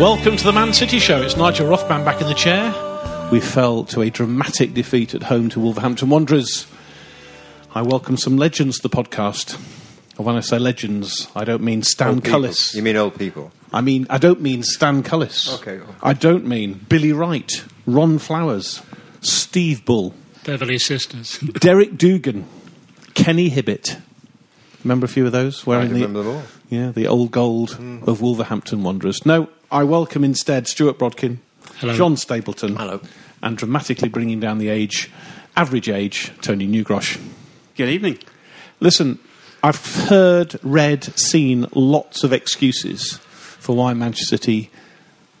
Welcome 0.00 0.36
to 0.36 0.44
the 0.44 0.52
Man 0.52 0.74
City 0.74 0.98
Show. 0.98 1.22
It's 1.22 1.38
Nigel 1.38 1.68
Rothband 1.68 2.04
back 2.04 2.20
in 2.20 2.26
the 2.26 2.34
chair. 2.34 2.70
We 3.32 3.40
fell 3.40 3.82
to 3.84 4.02
a 4.02 4.10
dramatic 4.10 4.74
defeat 4.74 5.14
at 5.14 5.22
home 5.22 5.48
to 5.48 5.58
Wolverhampton 5.58 6.10
Wanderers. 6.10 6.66
I 7.74 7.80
welcome 7.80 8.18
some 8.18 8.36
legends 8.36 8.76
to 8.76 8.88
the 8.88 8.94
podcast. 8.94 9.56
And 10.18 10.26
when 10.26 10.36
I 10.36 10.40
say 10.40 10.58
legends, 10.58 11.28
I 11.34 11.44
don't 11.44 11.62
mean 11.62 11.82
Stan 11.82 12.08
Old 12.08 12.24
people. 12.24 12.40
Cullis. 12.40 12.74
You 12.74 12.82
mean 12.82 12.96
old 12.96 13.18
people? 13.18 13.52
I 13.72 13.80
mean, 13.80 14.06
I 14.10 14.18
don't 14.18 14.42
mean 14.42 14.62
Stan 14.64 15.02
Cullis. 15.02 15.54
Okay, 15.60 15.78
okay. 15.78 15.92
I 16.02 16.12
don't 16.12 16.46
mean 16.46 16.84
Billy 16.90 17.12
Wright, 17.12 17.64
Ron 17.86 18.18
Flowers, 18.18 18.82
Steve 19.22 19.86
Bull, 19.86 20.12
Beverley 20.44 20.78
Sisters. 20.78 21.38
Derek 21.60 21.92
Dougan, 21.92 22.44
Kenny 23.14 23.50
Hibbitt. 23.50 23.98
Remember 24.84 25.06
a 25.06 25.08
few 25.08 25.24
of 25.24 25.32
those? 25.32 25.66
I 25.66 25.70
Wearing 25.70 25.92
remember 25.94 26.22
the, 26.22 26.28
them 26.28 26.36
all. 26.36 26.42
Yeah, 26.68 26.90
the 26.90 27.06
old 27.06 27.30
gold 27.30 27.72
hmm. 27.72 28.04
of 28.06 28.20
Wolverhampton 28.20 28.82
Wanderers. 28.82 29.24
No, 29.24 29.48
I 29.70 29.82
welcome 29.82 30.22
instead 30.22 30.68
Stuart 30.68 30.98
Brodkin, 30.98 31.38
Hello. 31.78 31.94
John 31.94 32.16
Stapleton, 32.16 32.76
Hello. 32.76 33.00
and 33.42 33.56
dramatically 33.56 34.08
bringing 34.08 34.38
down 34.38 34.58
the 34.58 34.68
age, 34.68 35.10
average 35.56 35.88
age, 35.88 36.32
Tony 36.40 36.68
Newgrosh. 36.68 37.20
Good 37.76 37.88
evening. 37.88 38.18
Listen, 38.78 39.18
I've 39.62 39.84
heard, 40.08 40.58
read, 40.62 41.04
seen 41.18 41.66
lots 41.74 42.22
of 42.22 42.32
excuses 42.32 43.18
for 43.58 43.74
why 43.74 43.92
Manchester 43.94 44.36
City 44.36 44.70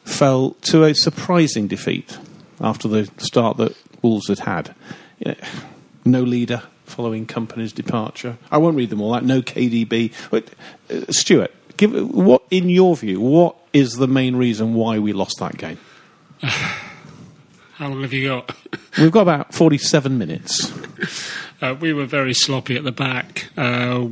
fell 0.04 0.50
to 0.62 0.84
a 0.84 0.94
surprising 0.94 1.68
defeat 1.68 2.18
after 2.60 2.88
the 2.88 3.08
start 3.18 3.58
that 3.58 3.76
Wolves 4.02 4.28
had 4.28 4.40
had. 4.40 4.74
You 5.20 5.32
know, 5.32 5.36
no 6.04 6.22
leader 6.22 6.62
following 6.84 7.26
Kompany's 7.26 7.72
departure. 7.72 8.38
I 8.50 8.58
won't 8.58 8.76
read 8.76 8.90
them 8.90 9.00
all 9.00 9.14
out. 9.14 9.24
No 9.24 9.42
KDB. 9.42 10.12
But 10.30 10.48
uh, 10.90 11.10
Stuart, 11.12 11.52
give 11.76 11.92
what 12.10 12.42
in 12.50 12.68
your 12.68 12.96
view, 12.96 13.20
what 13.20 13.56
is 13.72 13.94
the 13.94 14.08
main 14.08 14.36
reason 14.36 14.74
why 14.74 14.98
we 14.98 15.12
lost 15.12 15.38
that 15.38 15.56
game? 15.56 15.78
How 16.42 17.88
long 17.88 18.02
have 18.02 18.12
you 18.12 18.28
got? 18.28 18.56
We've 18.98 19.12
got 19.12 19.22
about 19.22 19.54
forty-seven 19.54 20.16
minutes. 20.18 20.72
Uh, 21.62 21.74
we 21.80 21.92
were 21.92 22.04
very 22.04 22.34
sloppy 22.34 22.76
at 22.76 22.84
the 22.84 22.92
back. 22.92 23.48
Uh, 23.56 24.06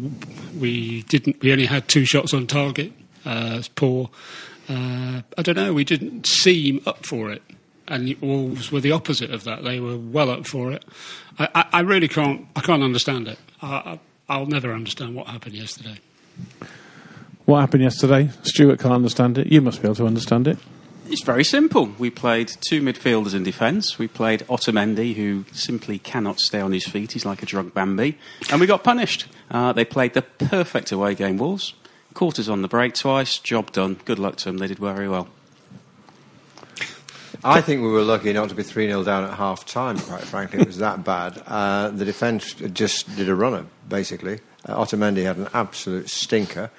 we 0.59 1.03
didn't. 1.03 1.43
We 1.43 1.53
only 1.53 1.67
had 1.67 1.89
two 1.89 2.07
shots 2.07 2.33
on 2.33 2.47
target. 2.47 2.93
Uh, 3.25 3.57
it's 3.59 3.69
poor. 3.69 4.09
Uh, 4.67 5.21
I 5.37 5.43
don't 5.43 5.57
know. 5.57 5.75
We 5.75 5.85
didn't 5.85 6.27
seem 6.27 6.81
up 6.87 7.05
for 7.05 7.31
it, 7.31 7.43
and 7.87 8.09
the 8.09 8.15
Wolves 8.23 8.73
were 8.73 8.81
the 8.81 8.93
opposite 8.93 9.31
of 9.31 9.45
that. 9.45 9.63
They 9.63 9.79
were 9.79 9.99
well 9.99 10.31
up 10.31 10.47
for 10.47 10.73
it. 10.73 10.87
I, 11.39 11.49
I, 11.55 11.67
I 11.73 11.81
really 11.81 12.09
can't. 12.09 12.47
I 12.57 12.61
can't 12.61 12.83
understand 12.83 13.29
it. 13.29 13.39
I, 13.61 13.69
I, 13.69 14.01
I'll 14.29 14.47
never 14.47 14.73
understand 14.73 15.15
what 15.15 15.27
happened 15.27 15.55
yesterday. 15.55 15.99
What 17.45 17.61
happened 17.61 17.83
yesterday? 17.83 18.31
Stuart 18.43 18.81
can't 18.81 18.95
understand 18.95 19.37
it. 19.37 19.49
You 19.49 19.61
must 19.61 19.83
be 19.83 19.89
able 19.89 19.97
to 19.97 20.07
understand 20.07 20.49
it. 20.49 20.59
It's 21.07 21.23
very 21.23 21.45
simple. 21.45 21.91
We 21.99 22.09
played 22.09 22.51
two 22.67 22.81
midfielders 22.81 23.35
in 23.35 23.43
defence. 23.43 23.99
We 23.99 24.09
played 24.09 24.41
Otamendi, 24.49 25.15
who 25.15 25.45
simply 25.53 25.99
cannot 25.99 26.41
stay 26.41 26.61
on 26.61 26.73
his 26.73 26.87
feet. 26.87 27.13
He's 27.13 27.27
like 27.27 27.43
a 27.43 27.47
drunk 27.47 27.75
Bambi. 27.75 28.17
And 28.51 28.61
we 28.61 28.67
got 28.67 28.83
punished. 28.83 29.27
Uh, 29.51 29.75
they 29.75 29.85
played 29.85 30.15
the 30.15 30.23
perfect 30.23 30.91
away 30.91 31.15
game, 31.15 31.37
Wolves. 31.37 31.75
Quarters 32.15 32.49
on 32.49 32.63
the 32.63 32.69
break 32.69 32.95
twice. 32.95 33.39
Job 33.39 33.73
done. 33.73 34.01
Good 34.07 34.19
luck 34.19 34.37
to 34.37 34.45
them. 34.47 34.59
They 34.59 34.69
did 34.69 34.79
very 34.79 35.09
well. 35.09 35.29
I 37.43 37.61
think 37.61 37.83
we 37.83 37.89
were 37.89 38.03
lucky 38.03 38.33
not 38.33 38.49
to 38.49 38.55
be 38.55 38.63
3 38.63 38.87
0 38.87 39.05
down 39.05 39.25
at 39.25 39.35
half 39.35 39.67
time, 39.67 39.99
quite 39.99 40.23
frankly. 40.23 40.61
It 40.61 40.67
was 40.67 40.79
that 40.79 41.05
bad. 41.05 41.43
Uh, 41.47 41.91
the 41.91 42.07
defence 42.07 42.55
just 42.55 43.15
did 43.17 43.29
a 43.29 43.35
runner, 43.35 43.67
basically. 43.87 44.41
Uh, 44.65 44.83
Otamendi 44.83 45.25
had 45.25 45.37
an 45.37 45.49
absolute 45.53 46.09
stinker. 46.09 46.71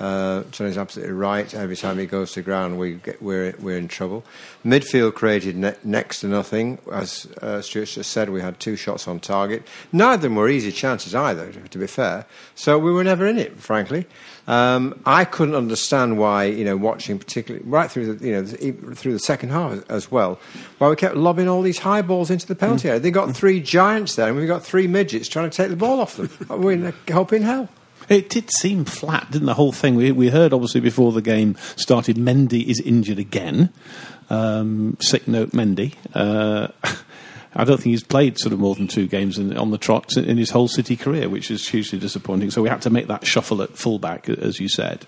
Uh, 0.00 0.44
Tony's 0.50 0.78
absolutely 0.78 1.12
right. 1.12 1.52
Every 1.52 1.76
time 1.76 1.98
he 1.98 2.06
goes 2.06 2.32
to 2.32 2.42
ground, 2.42 2.78
we 2.78 2.94
get, 2.94 3.20
we're, 3.20 3.54
we're 3.60 3.76
in 3.76 3.86
trouble. 3.86 4.24
Midfield 4.64 5.14
created 5.14 5.56
ne- 5.56 5.76
next 5.84 6.20
to 6.20 6.26
nothing. 6.26 6.78
As 6.90 7.26
uh, 7.42 7.60
Stuart 7.60 7.84
just 7.84 8.10
said, 8.10 8.30
we 8.30 8.40
had 8.40 8.58
two 8.58 8.76
shots 8.76 9.06
on 9.06 9.20
target. 9.20 9.62
Neither 9.92 10.14
of 10.14 10.22
them 10.22 10.36
were 10.36 10.48
easy 10.48 10.72
chances 10.72 11.14
either, 11.14 11.52
to 11.52 11.78
be 11.78 11.86
fair. 11.86 12.24
So 12.54 12.78
we 12.78 12.90
were 12.90 13.04
never 13.04 13.26
in 13.26 13.36
it, 13.36 13.58
frankly. 13.58 14.06
Um, 14.48 14.98
I 15.04 15.26
couldn't 15.26 15.54
understand 15.54 16.16
why, 16.18 16.44
you 16.44 16.64
know, 16.64 16.78
watching 16.78 17.18
particularly 17.18 17.64
right 17.68 17.90
through 17.90 18.14
the, 18.14 18.26
you 18.26 18.32
know, 18.32 18.42
the, 18.42 18.72
through 18.94 19.12
the 19.12 19.18
second 19.18 19.50
half 19.50 19.88
as 19.90 20.10
well, 20.10 20.40
why 20.78 20.88
we 20.88 20.96
kept 20.96 21.16
lobbing 21.16 21.46
all 21.46 21.60
these 21.60 21.78
high 21.78 22.00
balls 22.00 22.30
into 22.30 22.46
the 22.46 22.54
penalty 22.54 22.88
area. 22.88 23.00
They 23.00 23.10
got 23.10 23.36
three 23.36 23.60
giants 23.60 24.16
there, 24.16 24.28
and 24.28 24.36
we've 24.38 24.48
got 24.48 24.64
three 24.64 24.86
midgets 24.86 25.28
trying 25.28 25.50
to 25.50 25.54
take 25.54 25.68
the 25.68 25.76
ball 25.76 26.00
off 26.00 26.16
them. 26.16 26.30
We're 26.48 26.72
in 26.72 26.86
a 26.86 27.12
hoping 27.12 27.42
hell. 27.42 27.68
It 28.10 28.28
did 28.28 28.50
seem 28.50 28.84
flat, 28.84 29.30
didn't 29.30 29.46
the 29.46 29.54
whole 29.54 29.70
thing? 29.70 29.94
We, 29.94 30.10
we 30.10 30.30
heard 30.30 30.52
obviously 30.52 30.80
before 30.80 31.12
the 31.12 31.22
game 31.22 31.56
started, 31.76 32.16
Mendy 32.16 32.66
is 32.66 32.80
injured 32.80 33.20
again. 33.20 33.72
Um, 34.28 34.96
sick 35.00 35.28
note, 35.28 35.52
Mendy. 35.52 35.94
Uh, 36.12 36.68
I 37.54 37.64
don't 37.64 37.76
think 37.76 37.92
he's 37.92 38.02
played 38.02 38.38
sort 38.38 38.52
of 38.52 38.58
more 38.58 38.74
than 38.74 38.88
two 38.88 39.06
games 39.06 39.38
in, 39.38 39.56
on 39.56 39.70
the 39.70 39.78
trot 39.78 40.16
in 40.16 40.38
his 40.38 40.50
whole 40.50 40.66
City 40.66 40.96
career, 40.96 41.28
which 41.28 41.52
is 41.52 41.68
hugely 41.68 42.00
disappointing. 42.00 42.50
So 42.50 42.62
we 42.62 42.68
had 42.68 42.82
to 42.82 42.90
make 42.90 43.06
that 43.06 43.26
shuffle 43.26 43.62
at 43.62 43.76
fullback, 43.76 44.28
as 44.28 44.58
you 44.58 44.68
said. 44.68 45.06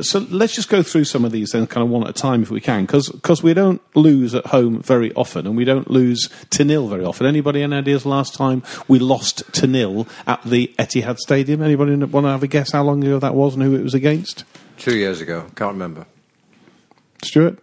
So 0.00 0.20
let's 0.30 0.54
just 0.54 0.68
go 0.68 0.82
through 0.82 1.04
some 1.04 1.24
of 1.24 1.32
these 1.32 1.50
then, 1.50 1.66
kind 1.66 1.84
of 1.84 1.90
one 1.90 2.04
at 2.04 2.10
a 2.10 2.12
time 2.12 2.42
if 2.42 2.50
we 2.50 2.60
can, 2.60 2.86
because 2.86 3.42
we 3.42 3.54
don't 3.54 3.82
lose 3.96 4.34
at 4.34 4.46
home 4.46 4.80
very 4.82 5.12
often, 5.14 5.46
and 5.46 5.56
we 5.56 5.64
don't 5.64 5.90
lose 5.90 6.30
to 6.50 6.64
nil 6.64 6.88
very 6.88 7.04
often. 7.04 7.26
Anybody 7.26 7.62
any 7.62 7.76
ideas 7.76 8.06
last 8.06 8.34
time 8.34 8.62
we 8.86 8.98
lost 8.98 9.52
to 9.54 9.66
nil 9.66 10.06
at 10.26 10.42
the 10.44 10.72
Etihad 10.78 11.18
Stadium? 11.18 11.62
Anybody 11.62 11.96
want 11.96 12.24
to 12.24 12.30
have 12.30 12.42
a 12.42 12.46
guess 12.46 12.70
how 12.72 12.84
long 12.84 13.02
ago 13.02 13.18
that 13.18 13.34
was 13.34 13.54
and 13.54 13.62
who 13.64 13.74
it 13.74 13.82
was 13.82 13.94
against? 13.94 14.44
Two 14.78 14.96
years 14.96 15.20
ago, 15.20 15.46
can't 15.56 15.72
remember. 15.72 16.06
Stuart, 17.22 17.58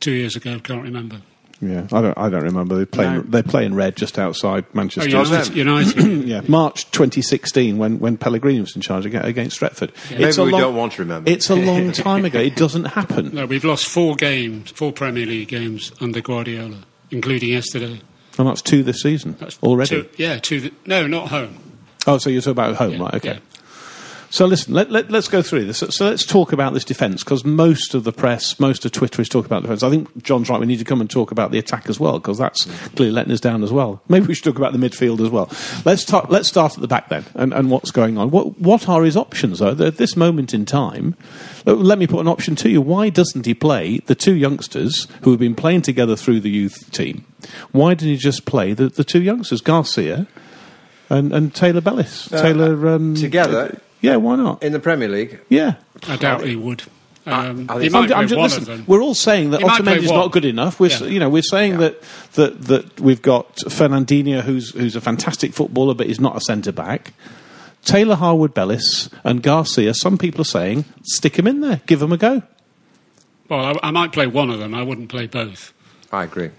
Two 0.00 0.12
years 0.12 0.34
ago, 0.34 0.58
can't 0.60 0.82
remember. 0.82 1.20
Yeah, 1.60 1.86
I 1.92 2.00
don't, 2.02 2.16
I 2.18 2.28
don't 2.30 2.44
remember. 2.44 2.76
They 2.76 2.84
play, 2.84 3.04
No. 3.06 3.20
they 3.22 3.42
play 3.42 3.64
in 3.64 3.74
red 3.74 3.96
just 3.96 4.18
outside 4.18 4.64
Oh, 4.68 4.70
Manchester. 4.74 5.08
United. 5.10 5.56
United. 5.56 5.94
Mm. 6.08 6.26
yeah, 6.26 6.40
March 6.46 6.90
2016 6.92 7.78
when, 7.78 7.98
when 7.98 8.16
Pellegrini 8.16 8.60
was 8.60 8.74
in 8.76 8.82
charge 8.82 9.04
against 9.06 9.58
Stretford. 9.60 9.90
Maybe 10.10 10.24
It's 10.24 10.38
a 10.38 10.44
we 10.44 10.52
long- 10.52 10.60
don't 10.60 10.76
want 10.76 10.92
to 10.94 11.02
remember. 11.02 11.30
It's 11.30 11.50
a 11.50 11.56
long 11.56 11.92
time 12.06 12.24
ago. 12.24 12.38
It 12.38 12.54
doesn't 12.56 12.84
happen. 12.84 13.34
no, 13.34 13.46
we've 13.46 13.64
lost 13.64 13.86
four 13.86 14.14
games, 14.14 14.70
four 14.70 14.92
Premier 14.92 15.26
League 15.26 15.48
games 15.48 15.92
under 16.00 16.20
Guardiola, 16.20 16.78
including 17.10 17.48
yesterday. 17.50 18.00
And 18.38 18.46
that's 18.46 18.62
two 18.62 18.84
this 18.84 19.02
season 19.02 19.34
That's 19.40 19.58
already. 19.62 20.02
Two, 20.02 20.08
yeah, 20.16 20.38
two. 20.38 20.60
th- 20.60 20.74
No, 20.86 21.06
not 21.08 21.28
home. 21.30 21.58
Oh, 22.06 22.18
so 22.18 22.30
you're 22.30 22.40
talking 22.40 22.52
about 22.52 22.76
home, 22.76 22.92
Yeah, 22.92 23.02
right? 23.02 23.14
Okay. 23.14 23.28
yeah. 23.34 23.38
So 24.30 24.44
listen, 24.44 24.74
let, 24.74 24.90
let, 24.90 25.12
us 25.12 25.26
go 25.26 25.40
through 25.40 25.64
this. 25.64 25.78
So, 25.78 25.88
so 25.88 26.06
let's 26.06 26.26
talk 26.26 26.52
about 26.52 26.74
this 26.74 26.84
defence 26.84 27.24
because 27.24 27.44
most 27.44 27.94
of 27.94 28.04
the 28.04 28.12
press, 28.12 28.60
most 28.60 28.84
of 28.84 28.92
Twitter 28.92 29.22
is 29.22 29.28
talking 29.28 29.46
about 29.46 29.62
defence. 29.62 29.82
I 29.82 29.88
think 29.88 30.22
John's 30.22 30.50
right. 30.50 30.60
We 30.60 30.66
need 30.66 30.78
to 30.80 30.84
come 30.84 31.00
and 31.00 31.08
talk 31.08 31.30
about 31.30 31.50
the 31.50 31.58
attack 31.58 31.88
as 31.88 31.98
well 31.98 32.18
because 32.18 32.36
that's 32.36 32.66
clearly 32.90 33.12
letting 33.12 33.32
us 33.32 33.40
down 33.40 33.64
as 33.64 33.72
well. 33.72 34.02
Maybe 34.08 34.26
we 34.26 34.34
should 34.34 34.44
talk 34.44 34.58
about 34.58 34.72
the 34.72 34.78
midfield 34.78 35.20
as 35.20 35.30
well. 35.30 35.50
Let's 35.86 36.04
ta- 36.04 36.26
let's 36.28 36.48
start 36.48 36.74
at 36.74 36.80
the 36.80 36.88
back 36.88 37.08
then 37.08 37.24
and, 37.34 37.54
and 37.54 37.70
what's 37.70 37.90
going 37.90 38.18
on. 38.18 38.30
What 38.30 38.58
what 38.60 38.86
are 38.88 39.02
his 39.02 39.16
options 39.16 39.60
though 39.60 39.70
at 39.70 39.96
this 39.96 40.14
moment 40.14 40.52
in 40.52 40.66
time? 40.66 41.16
uh, 41.66 41.72
Let 41.72 41.98
me 41.98 42.06
put 42.06 42.20
an 42.20 42.28
option 42.28 42.54
to 42.56 42.68
you. 42.68 42.82
Why 42.82 43.08
doesn't 43.08 43.46
he 43.46 43.54
play 43.54 43.98
the 43.98 44.14
two 44.14 44.34
youngsters 44.34 45.08
who 45.22 45.30
have 45.30 45.40
been 45.40 45.54
playing 45.54 45.82
together 45.82 46.16
through 46.16 46.40
the 46.40 46.50
youth 46.50 46.90
team? 46.92 47.24
Why 47.72 47.94
didn't 47.94 48.12
he 48.12 48.16
just 48.18 48.44
play 48.44 48.74
the, 48.74 48.88
the 48.88 49.04
two 49.04 49.22
youngsters, 49.22 49.62
Garcia 49.62 50.26
and, 51.08 51.32
and 51.32 51.54
Taylor 51.54 51.80
Bellis? 51.80 52.30
Uh, 52.30 52.42
Taylor 52.42 52.88
um, 52.88 53.14
together? 53.14 53.80
Yeah, 54.00 54.16
why 54.16 54.36
not? 54.36 54.62
In 54.62 54.72
the 54.72 54.80
Premier 54.80 55.08
League, 55.08 55.40
Yeah. 55.48 55.74
I 56.06 56.16
doubt 56.16 56.44
he 56.44 56.54
would. 56.56 56.84
Um, 57.26 57.66
I 57.68 57.82
he 57.82 57.88
might 57.90 58.02
I'm, 58.02 58.06
play 58.06 58.16
I'm 58.16 58.28
just, 58.28 58.36
one 58.38 58.42
listen, 58.44 58.60
of 58.62 58.66
them. 58.66 58.84
we're 58.86 59.02
all 59.02 59.14
saying 59.14 59.50
that 59.50 59.60
He 59.60 59.66
might 59.66 59.82
play 59.82 59.98
Otamendi's 59.98 60.10
not 60.10 60.32
good 60.32 60.44
enough. 60.46 60.80
We're, 60.80 60.88
Yeah. 60.88 61.04
you 61.04 61.18
know, 61.20 61.28
we're 61.28 61.42
saying 61.42 61.78
that, 61.78 62.00
that 62.34 62.62
that 62.68 63.00
we've 63.00 63.20
got 63.20 63.54
Fernandinho, 63.56 64.40
who's 64.42 64.70
who's 64.70 64.96
a 64.96 65.00
fantastic 65.00 65.52
footballer, 65.52 65.94
but 65.94 66.06
he's 66.06 66.20
not 66.20 66.36
a 66.36 66.40
centre 66.40 66.72
back. 66.72 67.12
Taylor 67.84 68.14
Harwood 68.14 68.54
Bellis 68.54 69.10
and 69.24 69.42
Garcia. 69.42 69.92
Some 69.94 70.16
people 70.16 70.40
are 70.40 70.44
saying 70.44 70.84
stick 71.02 71.38
him 71.38 71.46
in 71.46 71.60
there, 71.60 71.80
give 71.86 72.00
him 72.00 72.12
a 72.12 72.16
go. 72.16 72.42
Well, 73.50 73.78
I, 73.82 73.88
I 73.88 73.90
might 73.90 74.12
play 74.12 74.26
one 74.26 74.48
of 74.50 74.58
them. 74.58 74.74
I 74.74 74.82
wouldn't 74.82 75.08
play 75.10 75.26
both. 75.26 75.72
I 76.12 76.24
agree. 76.24 76.50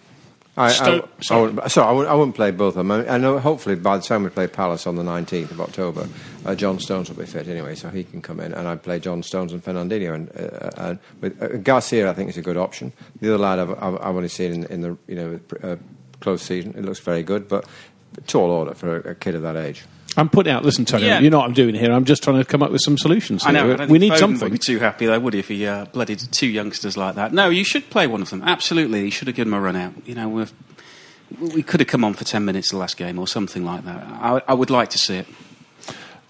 I, 0.59 0.65
I, 0.65 0.69
Sto- 0.69 1.09
I, 1.17 1.21
sorry. 1.23 1.41
wouldn't, 1.53 1.71
sorry, 1.71 1.87
I 1.87 1.91
wouldn't, 1.93 2.11
I 2.11 2.15
wouldn't 2.15 2.35
play 2.35 2.51
both 2.51 2.75
of 2.75 2.85
them. 2.85 2.91
I, 2.91 3.17
know. 3.17 3.39
Hopefully, 3.39 3.75
by 3.75 3.97
the 3.97 4.03
time 4.03 4.23
we 4.23 4.29
play 4.29 4.45
Palace 4.47 4.85
on 4.85 4.95
the 4.95 5.03
19th 5.03 5.51
of 5.51 5.61
October, 5.61 6.07
uh, 6.45 6.53
John 6.53 6.79
Stones 6.79 7.09
will 7.09 7.15
be 7.15 7.25
fit 7.25 7.47
anyway, 7.47 7.75
so 7.75 7.89
he 7.89 8.03
can 8.03 8.21
come 8.21 8.41
in, 8.41 8.53
and 8.53 8.67
I'd 8.67 8.83
play 8.83 8.99
John 8.99 9.23
Stones 9.23 9.53
and 9.53 9.63
Fernandinho. 9.63 10.13
And, 10.13 10.29
uh, 10.37 10.69
and 10.77 10.99
with, 11.21 11.41
uh, 11.41 11.57
Garcia, 11.57 12.09
I 12.09 12.13
think 12.13 12.29
is 12.29 12.37
a 12.37 12.41
good 12.41 12.57
option. 12.57 12.91
The 13.21 13.33
other 13.33 13.37
lad 13.37 13.59
I've, 13.59 13.71
I've, 13.81 13.95
I've 14.01 14.15
only 14.15 14.27
seen 14.27 14.51
in, 14.51 14.63
in 14.65 14.81
the 14.81 14.97
you 15.07 15.15
know 15.15 15.39
uh, 15.63 15.77
close 16.19 16.41
season. 16.41 16.73
It 16.75 16.83
looks 16.83 16.99
very 16.99 17.23
good, 17.23 17.47
but 17.47 17.65
tall 18.27 18.51
order 18.51 18.73
for 18.73 18.97
a, 18.97 19.11
a 19.11 19.15
kid 19.15 19.35
of 19.35 19.41
that 19.43 19.55
age. 19.55 19.85
I'm 20.17 20.29
putting 20.29 20.51
out. 20.51 20.65
Listen, 20.65 20.85
Tony, 20.85 21.05
Yeah. 21.05 21.19
you 21.19 21.29
know 21.29 21.39
what 21.39 21.45
I'm 21.45 21.53
doing 21.53 21.75
here. 21.75 21.91
I'm 21.91 22.05
just 22.05 22.23
trying 22.23 22.37
to 22.37 22.45
come 22.45 22.63
up 22.63 22.71
with 22.71 22.81
some 22.81 22.97
solutions. 22.97 23.43
I 23.45 23.51
know. 23.51 23.73
I 23.73 23.85
we 23.85 23.99
need 23.99 24.13
Foden 24.13 24.17
something. 24.19 24.41
Would 24.49 24.51
be 24.53 24.57
too 24.57 24.79
happy 24.79 25.05
though, 25.05 25.19
would 25.19 25.33
he, 25.33 25.39
if 25.39 25.47
he 25.47 25.65
uh, 25.67 25.85
blooded 25.85 26.19
two 26.31 26.47
youngsters 26.47 26.97
like 26.97 27.15
that? 27.15 27.31
No, 27.33 27.49
you 27.49 27.63
should 27.63 27.89
play 27.89 28.07
one 28.07 28.21
of 28.21 28.29
them. 28.29 28.41
Absolutely, 28.43 29.05
you 29.05 29.11
should 29.11 29.27
have 29.27 29.35
given 29.35 29.51
them 29.51 29.59
a 29.59 29.63
run 29.63 29.75
out. 29.75 29.93
You 30.05 30.15
know, 30.15 30.27
we've, 30.29 30.53
we 31.39 31.61
could 31.63 31.79
have 31.79 31.87
come 31.87 32.03
on 32.03 32.13
for 32.15 32.23
ten 32.25 32.43
minutes 32.45 32.71
the 32.71 32.77
last 32.77 32.97
game 32.97 33.19
or 33.19 33.27
something 33.27 33.63
like 33.63 33.85
that. 33.85 34.03
I, 34.03 34.41
I 34.47 34.53
would 34.53 34.69
like 34.69 34.89
to 34.89 34.97
see 34.97 35.17
it. 35.17 35.27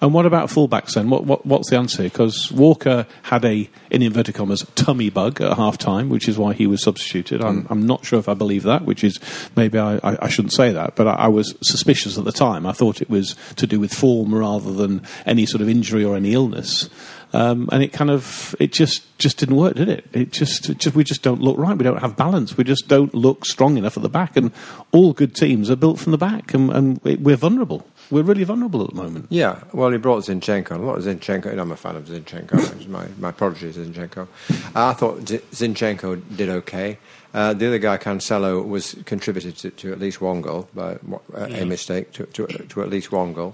And 0.02 0.14
what 0.14 0.26
about 0.26 0.48
fullbacks 0.48 0.94
then? 0.94 1.10
What, 1.10 1.26
what, 1.26 1.46
what's 1.46 1.70
the 1.70 1.78
answer? 1.78 2.04
Because 2.04 2.50
Walker 2.54 3.06
had 3.24 3.44
a, 3.44 3.70
in 3.92 4.02
inverted 4.02 4.34
commas, 4.34 4.66
tummy 4.76 5.10
bug 5.10 5.42
at 5.42 5.58
half 5.58 5.78
time, 5.78 6.08
which 6.08 6.30
is 6.30 6.38
why 6.38 6.54
he 6.54 6.68
was 6.68 6.82
substituted. 6.82 7.44
I'm, 7.44 7.68
I'm 7.70 7.86
not 7.86 8.06
sure 8.06 8.18
if 8.18 8.30
I 8.30 8.34
believe 8.34 8.64
that, 8.64 8.86
which 8.86 9.04
is 9.04 9.20
maybe 9.58 9.78
I, 9.78 9.98
I, 9.98 10.26
I 10.26 10.30
shouldn't 10.30 10.54
say 10.54 10.72
that, 10.72 10.96
but 10.96 11.06
I, 11.06 11.14
I 11.16 11.28
was 11.28 11.54
suspicious 11.62 12.18
at 12.18 12.24
the 12.24 12.32
time. 12.32 12.66
I 12.66 12.72
thought 12.72 13.02
it 13.02 13.10
was 13.10 13.36
to 13.58 13.68
do 13.68 13.78
with 13.78 13.94
form 13.94 14.34
rather 14.34 14.72
than 14.72 15.02
any 15.26 15.46
sort 15.46 15.62
of 15.62 15.68
injury 15.68 16.06
or 16.06 16.16
any 16.16 16.34
illness. 16.34 16.90
Um, 17.32 17.70
and 17.72 17.84
it 17.84 17.94
kind 17.94 18.10
of, 18.10 18.56
it 18.58 18.72
just, 18.72 19.18
just 19.20 19.38
didn't 19.38 19.58
work, 19.58 19.76
did 19.76 19.90
it? 19.90 20.06
It 20.14 20.32
just, 20.32 20.70
it 20.70 20.80
just, 20.80 20.96
we 20.96 21.04
just 21.04 21.22
don't 21.22 21.42
look 21.42 21.58
right. 21.58 21.78
We 21.78 21.84
don't 21.84 22.00
have 22.00 22.16
balance. 22.16 22.58
We 22.58 22.64
just 22.64 22.88
don't 22.88 23.14
look 23.14 23.46
strong 23.46 23.78
enough 23.78 23.98
at 23.98 24.04
the 24.04 24.10
back. 24.10 24.38
And 24.38 24.52
all 24.92 25.14
good 25.14 25.36
teams 25.36 25.70
are 25.70 25.76
built 25.76 26.00
from 26.00 26.12
the 26.12 26.18
back, 26.18 26.54
and, 26.54 26.72
and 26.72 27.02
we're 27.04 27.36
vulnerable. 27.36 27.86
We're 28.12 28.24
really 28.24 28.44
vulnerable 28.44 28.84
at 28.84 28.90
the 28.90 28.96
moment. 28.96 29.28
Yeah, 29.30 29.64
well, 29.72 29.92
he 29.92 29.98
brought 29.98 30.24
Zinchenko. 30.24 30.72
A 30.72 30.76
lot 30.78 30.98
of 30.98 31.04
Zinchenko. 31.04 31.48
and 31.48 31.62
I'm 31.62 31.72
a 31.72 31.76
fan 31.78 31.96
of 31.96 32.06
Zinchenko. 32.06 32.88
My 32.90 33.08
my 33.20 33.32
prodigy 33.32 33.68
is 33.68 33.78
Zinchenko. 33.78 34.28
I 34.76 34.94
thought 34.94 35.20
Zinchenko 35.20 36.22
did 36.36 36.50
okay. 36.50 36.98
Uh, 37.32 37.54
the 37.54 37.68
other 37.68 37.78
guy, 37.78 37.98
Cancelo, 37.98 38.68
was 38.68 38.96
contributed 39.06 39.56
to, 39.58 39.70
to 39.70 39.92
at 39.92 40.00
least 40.00 40.20
one 40.20 40.42
goal 40.42 40.68
by 40.74 40.98
uh, 41.36 41.46
a 41.52 41.64
mistake 41.64 42.12
to, 42.14 42.26
to, 42.26 42.48
to 42.48 42.82
at 42.82 42.90
least 42.90 43.12
one 43.12 43.34
goal, 43.34 43.54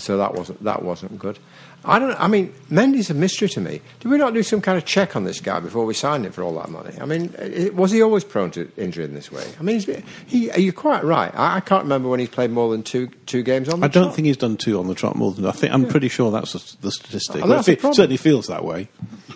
so 0.00 0.16
that 0.18 0.34
wasn't 0.34 0.62
that 0.64 0.82
wasn't 0.82 1.18
good. 1.18 1.38
I 1.86 1.98
don't. 1.98 2.18
I 2.18 2.28
mean, 2.28 2.54
Mendy's 2.70 3.10
a 3.10 3.14
mystery 3.14 3.46
to 3.50 3.60
me. 3.60 3.82
Did 4.00 4.08
we 4.10 4.16
not 4.16 4.32
do 4.32 4.42
some 4.42 4.62
kind 4.62 4.78
of 4.78 4.86
check 4.86 5.16
on 5.16 5.24
this 5.24 5.38
guy 5.40 5.60
before 5.60 5.84
we 5.84 5.92
signed 5.92 6.24
him 6.24 6.32
for 6.32 6.42
all 6.42 6.54
that 6.54 6.70
money? 6.70 6.94
I 6.98 7.04
mean, 7.04 7.34
i- 7.38 7.68
was 7.74 7.90
he 7.90 8.00
always 8.00 8.24
prone 8.24 8.50
to 8.52 8.70
injury 8.78 9.04
in 9.04 9.12
this 9.12 9.30
way? 9.30 9.44
I 9.60 9.62
mean, 9.62 9.80
he's, 9.80 10.02
he, 10.26 10.50
you're 10.62 10.72
quite 10.72 11.04
right. 11.04 11.30
I, 11.34 11.56
I 11.56 11.60
can't 11.60 11.82
remember 11.82 12.08
when 12.08 12.20
he's 12.20 12.30
played 12.30 12.50
more 12.50 12.70
than 12.72 12.82
two 12.84 13.08
two 13.26 13.42
games 13.42 13.68
on. 13.68 13.80
The 13.80 13.84
I 13.84 13.88
don't 13.88 14.04
trot. 14.04 14.14
think 14.16 14.24
he's 14.26 14.38
done 14.38 14.56
two 14.56 14.78
on 14.78 14.86
the 14.88 14.94
trot 14.94 15.14
more 15.16 15.32
than 15.32 15.44
I 15.44 15.50
think. 15.52 15.74
I'm 15.74 15.86
pretty 15.86 16.08
sure 16.08 16.30
that's 16.30 16.54
the, 16.54 16.76
the 16.80 16.90
statistic. 16.90 17.44
Oh, 17.44 17.48
that's 17.48 17.66
Well, 17.68 17.74
it 17.74 17.80
problem. 17.80 17.94
certainly 17.96 18.16
feels 18.16 18.46
that 18.46 18.64
way. 18.64 18.88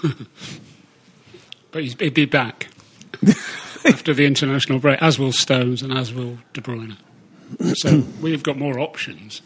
But 1.70 1.82
he's, 1.82 1.94
he'd 2.00 2.14
be 2.14 2.24
back 2.24 2.68
after 3.84 4.14
the 4.14 4.24
international 4.24 4.78
break, 4.78 5.02
as 5.02 5.18
will 5.18 5.32
Stones 5.32 5.82
and 5.82 5.92
as 5.92 6.14
will 6.14 6.38
De 6.54 6.60
Bruyne. 6.62 6.96
So 7.76 8.04
we've 8.22 8.42
got 8.42 8.56
more 8.58 8.78
options. 8.78 9.42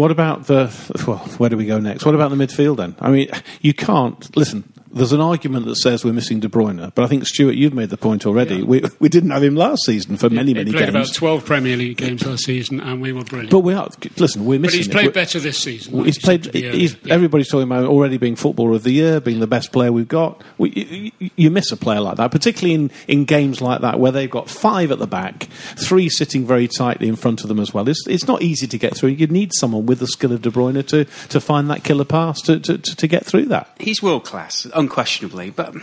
What 0.00 0.10
about 0.10 0.46
the 0.46 0.74
well? 1.06 1.18
Where 1.36 1.50
do 1.50 1.58
we 1.58 1.66
go 1.66 1.78
next? 1.78 2.06
What 2.06 2.14
about 2.14 2.30
the 2.30 2.36
midfield 2.36 2.78
then? 2.78 2.96
I 3.00 3.10
mean, 3.10 3.28
you 3.60 3.74
can't 3.74 4.34
listen. 4.34 4.64
There's 4.92 5.12
an 5.12 5.20
argument 5.20 5.66
that 5.66 5.76
says 5.76 6.04
we're 6.04 6.12
missing 6.12 6.40
De 6.40 6.48
Bruyne, 6.48 6.92
but 6.94 7.04
I 7.04 7.06
think 7.06 7.24
Stuart, 7.26 7.54
you've 7.54 7.72
made 7.74 7.90
the 7.90 7.96
point 7.96 8.26
already. 8.26 8.62
We 8.62 8.82
we 8.98 9.08
didn't 9.08 9.30
have 9.30 9.42
him 9.42 9.54
last 9.54 9.84
season 9.84 10.16
for 10.16 10.28
many 10.28 10.48
he 10.50 10.54
many 10.54 10.72
played 10.72 10.92
games. 10.92 11.10
about 11.10 11.14
12 11.14 11.44
Premier 11.44 11.76
League 11.76 11.96
games 11.96 12.26
last 12.26 12.44
season, 12.44 12.80
and 12.80 13.00
we 13.00 13.12
were 13.12 13.22
brilliant. 13.22 13.50
but 13.52 13.60
we 13.60 13.72
are 13.72 13.88
listen. 14.16 14.44
We're 14.44 14.58
But 14.58 14.62
missing. 14.62 14.78
he's 14.78 14.88
played 14.88 15.04
We're- 15.06 15.12
better 15.14 15.38
this 15.38 15.58
season. 15.58 15.92
Well, 15.94 16.04
he's 16.04 16.18
played. 16.18 16.44
said 16.44 16.52
to 16.52 16.60
me 16.72 16.78
He's, 16.78 16.94
earlier. 16.94 17.00
Yeah. 17.06 17.14
Everybody's 17.14 17.48
talking 17.48 17.68
about 17.68 17.84
already 17.86 18.16
being 18.18 18.34
footballer 18.34 18.72
of 18.72 18.82
the 18.82 18.90
year, 18.90 19.20
being 19.20 19.38
the 19.40 19.46
best 19.46 19.70
player 19.72 19.92
we've 19.92 20.08
got. 20.08 20.42
We, 20.58 20.70
you, 20.70 21.12
you- 21.18 21.30
you 21.36 21.50
miss 21.50 21.70
a 21.70 21.76
player 21.76 22.00
like 22.00 22.16
that, 22.16 22.30
particularly 22.32 22.74
in, 22.74 22.90
in 23.06 23.24
games 23.24 23.60
like 23.60 23.80
that 23.82 24.00
where 24.00 24.10
they've 24.12 24.30
got 24.30 24.50
five 24.50 24.90
at 24.90 24.98
the 24.98 25.06
back, 25.06 25.44
three 25.76 26.08
sitting 26.08 26.46
very 26.46 26.66
tightly 26.68 27.06
in 27.08 27.14
front 27.16 27.42
of 27.42 27.48
them 27.48 27.60
as 27.60 27.72
well. 27.72 27.88
It's, 27.88 28.04
it's 28.08 28.26
not 28.26 28.42
easy 28.42 28.66
to 28.66 28.76
get 28.78 28.96
through. 28.96 29.10
You 29.10 29.26
need 29.28 29.52
someone 29.54 29.86
with 29.86 30.00
the 30.00 30.06
skill 30.08 30.32
of 30.32 30.42
De 30.42 30.50
Bruyne 30.50 30.84
to, 30.88 31.04
to 31.28 31.40
find 31.40 31.70
that 31.70 31.84
killer 31.84 32.04
pass 32.04 32.40
to, 32.42 32.58
to, 32.58 32.76
to, 32.78 32.96
to 32.96 33.06
get 33.06 33.24
through 33.24 33.46
that. 33.46 33.70
He's 33.78 34.02
world 34.02 34.24
class, 34.24 34.66
unquestionably, 34.80 35.50
but. 35.50 35.74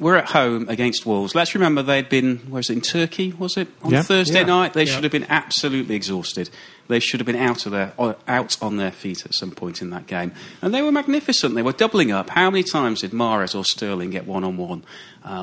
We're 0.00 0.16
at 0.16 0.30
home 0.30 0.68
against 0.68 1.06
Wolves. 1.06 1.36
Let's 1.36 1.54
remember 1.54 1.80
they'd 1.80 2.08
been, 2.08 2.38
where 2.50 2.58
is 2.58 2.68
it, 2.68 2.72
in 2.72 2.80
Turkey, 2.80 3.32
was 3.38 3.56
it? 3.56 3.68
On 3.84 3.92
Yeah. 3.92 4.02
Thursday 4.02 4.40
Yeah. 4.40 4.46
night. 4.46 4.72
They 4.72 4.82
Yeah. 4.86 4.92
should 4.92 5.04
have 5.04 5.12
been 5.12 5.26
absolutely 5.28 5.94
exhausted. 5.94 6.50
They 6.88 6.98
should 6.98 7.20
have 7.20 7.26
been 7.28 7.36
out 7.36 7.64
of 7.64 7.70
their, 7.70 7.92
out 8.26 8.56
on 8.60 8.76
their 8.76 8.90
feet 8.90 9.24
at 9.24 9.34
some 9.34 9.52
point 9.52 9.80
in 9.80 9.90
that 9.90 10.08
game. 10.08 10.32
And 10.60 10.74
they 10.74 10.82
were 10.82 10.90
magnificent. 10.90 11.54
They 11.54 11.62
were 11.62 11.70
doubling 11.70 12.10
up. 12.10 12.30
How 12.30 12.50
many 12.50 12.64
times 12.64 13.02
did 13.02 13.12
Mahrez 13.12 13.54
or 13.54 13.64
Sterling 13.64 14.10
get 14.10 14.26
one 14.26 14.42
on 14.42 14.56
one 14.56 14.82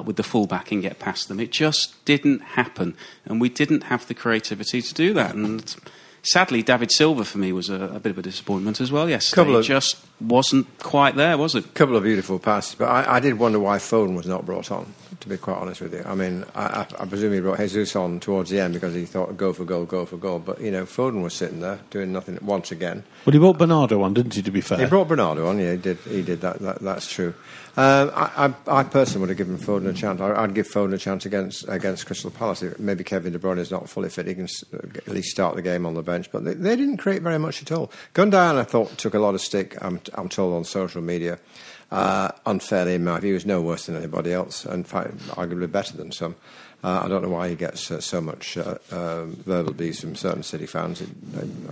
with 0.04 0.18
the 0.18 0.24
fullback 0.24 0.70
and 0.74 0.82
get 0.82 1.00
past 1.00 1.30
them? 1.30 1.40
It 1.40 1.52
just 1.54 2.04
didn't 2.04 2.42
happen. 2.42 2.96
And 3.24 3.40
we 3.40 3.48
didn't 3.48 3.84
have 3.84 4.06
the 4.08 4.14
creativity 4.14 4.82
to 4.82 4.94
do 4.94 5.14
that. 5.14 5.34
And 5.34 5.74
sadly, 6.24 6.62
David 6.62 6.92
Silva 6.92 7.24
for 7.24 7.38
me 7.38 7.54
was 7.54 7.70
a, 7.70 7.84
a 7.96 8.00
bit 8.02 8.10
of 8.12 8.18
a 8.18 8.22
disappointment 8.22 8.82
as 8.82 8.92
well 8.92 9.10
yesterday. 9.10 9.36
Couple 9.44 9.56
of- 9.56 9.66
just 9.66 9.96
wasn't 10.22 10.68
quite 10.80 11.16
there, 11.16 11.38
was 11.38 11.56
it? 11.56 11.66
A 11.66 11.70
couple 11.70 11.96
of 11.98 12.04
beautiful 12.04 12.40
passes, 12.40 12.76
but 12.76 12.86
I, 12.86 13.16
I 13.16 13.20
did 13.20 13.40
wonder 13.40 13.60
why 13.60 13.78
Foden 13.78 14.16
was 14.16 14.26
not 14.28 14.46
brought 14.46 14.72
on. 14.72 14.94
To 15.20 15.30
be 15.30 15.38
quite 15.38 15.58
honest 15.58 15.82
with 15.82 15.94
you, 15.94 16.02
I 16.04 16.16
mean, 16.16 16.46
I, 16.56 16.64
I, 16.64 16.88
I 17.02 17.06
presume 17.06 17.34
he 17.34 17.40
brought 17.42 17.60
Jesus 17.60 17.96
on 17.96 18.20
towards 18.20 18.50
the 18.50 18.60
end 18.60 18.74
because 18.74 18.96
he 18.96 19.06
thought 19.06 19.38
go 19.38 19.54
for 19.54 19.66
goal, 19.66 19.86
go 19.86 20.04
for 20.04 20.18
goal. 20.18 20.40
But 20.40 20.60
you 20.60 20.72
know, 20.72 20.84
Foden 20.86 21.22
was 21.22 21.36
sitting 21.36 21.60
there 21.60 21.80
doing 21.92 22.12
nothing 22.12 22.40
once 22.42 22.72
again. 22.72 23.04
Well, 23.26 23.34
he 23.34 23.38
brought 23.38 23.60
Bernardo 23.60 24.02
on, 24.02 24.16
didn't 24.16 24.34
he? 24.34 24.42
To 24.42 24.50
be 24.50 24.62
fair, 24.62 24.80
He 24.80 24.86
brought 24.88 25.10
Bernardo 25.10 25.48
on. 25.48 25.60
Yeah, 25.60 25.72
he 25.74 25.78
did. 25.78 25.98
He 26.00 26.24
did 26.24 26.42
that. 26.42 26.58
that 26.60 26.80
that's 26.80 27.08
true. 27.08 27.36
Um, 27.78 28.12
I, 28.16 28.54
I, 28.68 28.80
I 28.80 28.84
personally 28.84 29.22
would 29.22 29.30
have 29.30 29.38
given 29.38 29.58
Foden 29.58 29.88
a 29.88 29.94
chance. 29.94 30.20
I, 30.20 30.44
I'd 30.44 30.56
give 30.56 30.68
Foden 30.68 30.94
a 30.94 30.98
chance 30.98 31.26
against 31.28 31.70
against 31.70 32.08
Crystal 32.08 32.32
Palace. 32.32 32.64
Maybe 32.80 33.04
Kevin 33.04 33.32
De 33.32 33.38
Bruyne 33.40 33.60
is 33.60 33.70
not 33.70 33.88
fully 33.90 34.10
fit. 34.10 34.26
He 34.26 34.34
can 34.34 34.48
at 34.74 35.08
least 35.08 35.30
start 35.30 35.56
the 35.56 35.62
game 35.62 35.86
on 35.86 35.94
the 35.94 36.02
bench. 36.02 36.32
But 36.32 36.46
they, 36.46 36.56
they 36.56 36.76
didn't 36.76 36.98
create 36.98 37.22
very 37.22 37.38
much 37.38 37.62
at 37.62 37.72
all. 37.72 37.92
Gundogan, 38.16 38.56
I 38.56 38.64
thought, 38.64 38.98
took 38.98 39.14
a 39.14 39.20
lot 39.20 39.36
of 39.36 39.42
stick. 39.42 39.78
I'm, 39.84 40.02
I'm 40.14 40.30
told 40.30 40.54
on 40.54 40.64
social 40.64 41.02
media. 41.02 41.40
Uh, 41.92 42.30
unfairly, 42.46 42.96
in 42.96 43.04
my 43.04 43.20
view, 43.20 43.36
is 43.36 43.46
no 43.46 43.62
worse 43.62 43.88
than 43.88 43.98
anybody 43.98 44.32
else. 44.32 44.66
In 44.66 44.84
fact, 44.84 45.18
arguably 45.30 45.70
better 45.70 45.98
than 45.98 46.12
some. 46.12 46.36
Uh, 46.84 47.02
I 47.04 47.08
don't 47.08 47.22
know 47.22 47.30
why 47.30 47.48
he 47.48 47.56
gets 47.56 47.92
uh, 47.92 48.02
so 48.02 48.22
much 48.22 48.58
uh, 48.58 48.78
um, 48.92 49.36
verbal 49.46 49.70
abuse 49.70 50.02
from 50.02 50.16
certain 50.16 50.42
City 50.42 50.66
fans. 50.66 51.00
It, 51.02 51.10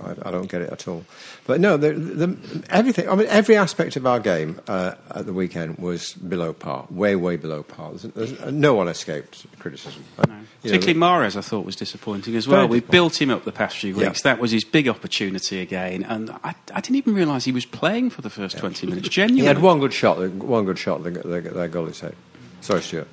I, 0.04 0.30
I 0.30 0.32
don't 0.32 0.50
get 0.50 0.62
it 0.62 0.70
at 0.72 0.88
all. 0.88 1.04
But 1.48 1.60
no, 1.60 1.78
the, 1.78 1.94
the, 1.94 2.64
everything. 2.70 3.10
I 3.10 3.16
mean, 3.16 3.26
every 3.28 3.58
aspect 3.58 3.96
of 3.96 4.06
our 4.06 4.20
game 4.20 4.62
uh, 4.68 4.94
at 5.10 5.26
the 5.26 5.34
weekend 5.34 5.80
was 5.80 6.14
below 6.14 6.54
par, 6.54 6.86
way, 6.92 7.16
way 7.16 7.38
below 7.38 7.64
par. 7.64 7.94
There's, 7.94 8.14
there's, 8.14 8.54
no 8.54 8.76
one 8.76 8.88
escaped 8.88 9.48
criticism. 9.58 10.04
No. 10.28 10.42
Particularly 10.62 11.00
Mahrez, 11.00 11.36
I 11.36 11.42
thought 11.42 11.66
was 11.66 11.76
disappointing 11.76 12.36
as 12.36 12.48
well. 12.48 12.68
We 12.68 12.80
built 12.80 13.20
him 13.20 13.32
up 13.32 13.46
the 13.46 13.52
past 13.52 13.78
few 13.78 13.96
weeks. 13.96 14.20
Yeah. 14.20 14.34
That 14.34 14.40
was 14.40 14.52
his 14.52 14.64
big 14.64 14.88
opportunity 14.88 15.60
again, 15.60 16.04
and 16.04 16.30
I, 16.44 16.54
I 16.72 16.82
didn't 16.82 16.98
even 16.98 17.16
realise 17.16 17.46
he 17.46 17.52
was 17.52 17.66
playing 17.66 18.12
for 18.12 18.22
the 18.22 18.30
first 18.30 18.60
twenty 18.60 18.86
minutes. 18.86 19.10
Genuinely, 19.20 19.42
He 19.42 19.48
had 19.48 19.60
one 19.60 19.80
good 19.80 19.94
shot. 19.94 20.20
One 20.20 20.66
good 20.66 20.78
shot. 20.78 21.04
The, 21.04 21.10
the, 21.10 21.42
the 21.42 21.68
goal 21.68 21.88
is. 21.88 22.04
Sorry, 22.62 22.82
Stuart. 22.82 23.08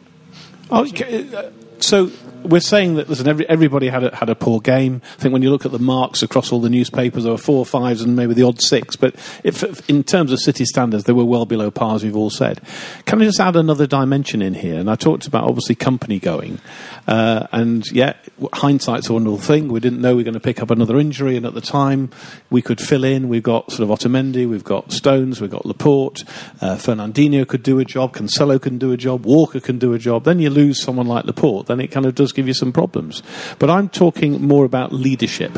Oh, 0.71 0.87
okay, 0.87 1.33
uh, 1.33 1.50
so 1.80 2.11
we're 2.42 2.61
saying 2.61 2.95
that 2.95 3.09
listen, 3.09 3.26
every, 3.26 3.49
everybody 3.49 3.88
had 3.88 4.04
a, 4.04 4.14
had 4.14 4.28
a 4.28 4.35
poor 4.37 4.61
game. 4.61 5.02
I 5.18 5.21
think 5.21 5.33
when 5.33 5.42
you 5.42 5.50
look 5.50 5.66
at 5.66 5.73
the 5.73 5.80
marks 5.80 6.23
across 6.23 6.52
all 6.52 6.61
the 6.61 6.68
newspapers, 6.71 7.25
there 7.25 7.33
were 7.33 7.38
four 7.38 7.66
fives 7.66 8.02
and 8.02 8.14
maybe 8.14 8.35
the 8.35 8.45
odd 8.45 8.61
six. 8.61 8.95
But 8.95 9.16
if, 9.42 9.64
if- 9.64 9.88
in 9.90 10.04
terms 10.04 10.30
of 10.30 10.38
City 10.38 10.64
standards, 10.64 11.04
they 11.04 11.12
were 11.12 11.25
well 11.25 11.45
below 11.45 11.73
par, 11.73 11.97
as 11.97 12.04
we've 12.04 12.14
all 12.14 12.30
said. 12.30 12.61
Can 13.04 13.21
I 13.21 13.25
just 13.25 13.40
add 13.40 13.56
another 13.56 13.87
dimension 13.88 14.42
in 14.42 14.54
here? 14.54 14.78
And 14.78 14.88
I 14.88 14.95
talked 14.95 15.26
about 15.26 15.45
obviously 15.45 15.75
Kompany 15.75 16.21
going, 16.23 16.61
uh, 17.09 17.49
and 17.50 17.85
yeah, 17.90 18.12
hindsight's 18.52 19.09
a 19.09 19.12
wonderful 19.12 19.38
thing. 19.38 19.68
We 19.68 19.80
didn't 19.80 20.00
know 20.00 20.11
we 20.11 20.18
were 20.23 20.25
going 20.25 20.35
to 20.35 20.40
pick 20.40 20.62
up 20.62 20.71
another 20.71 20.99
injury, 20.99 21.37
and 21.37 21.47
at 21.47 21.54
the 21.54 21.61
time 21.61 22.11
we 22.49 22.62
could 22.62 22.80
fill 22.80 23.02
in. 23.02 23.28
We've 23.28 23.42
got 23.42 23.73
sort 23.73 23.90
of 23.90 23.99
Otamendi, 23.99 24.49
we've 24.49 24.64
got 24.64 24.92
Stones, 24.92 25.40
we've 25.40 25.50
got 25.50 25.66
Laporte, 25.66 26.23
uh, 26.61 26.76
Fernandinho 26.76 27.47
could 27.47 27.64
do 27.64 27.80
a 27.80 27.85
job, 27.85 28.14
Cancelo 28.14 28.61
can 28.62 28.78
do 28.78 28.92
a 28.92 28.97
job, 28.97 29.26
Walker 29.26 29.59
can 29.59 29.78
do 29.78 29.95
a 29.95 29.99
job. 29.99 30.23
Then 30.25 30.38
you 30.38 30.50
lose 30.50 30.80
someone 30.80 31.06
like 31.09 31.25
Laporte, 31.25 31.66
then 31.67 31.81
it 31.81 31.89
kind 31.89 32.07
of 32.07 32.15
does 32.15 32.33
give 32.33 32.47
you 32.49 32.55
some 32.55 32.73
problems. 32.73 33.23
But 33.59 33.71
I'm 33.71 33.89
talking 33.89 34.43
more 34.43 34.65
about 34.65 34.93
leadership. 34.93 35.57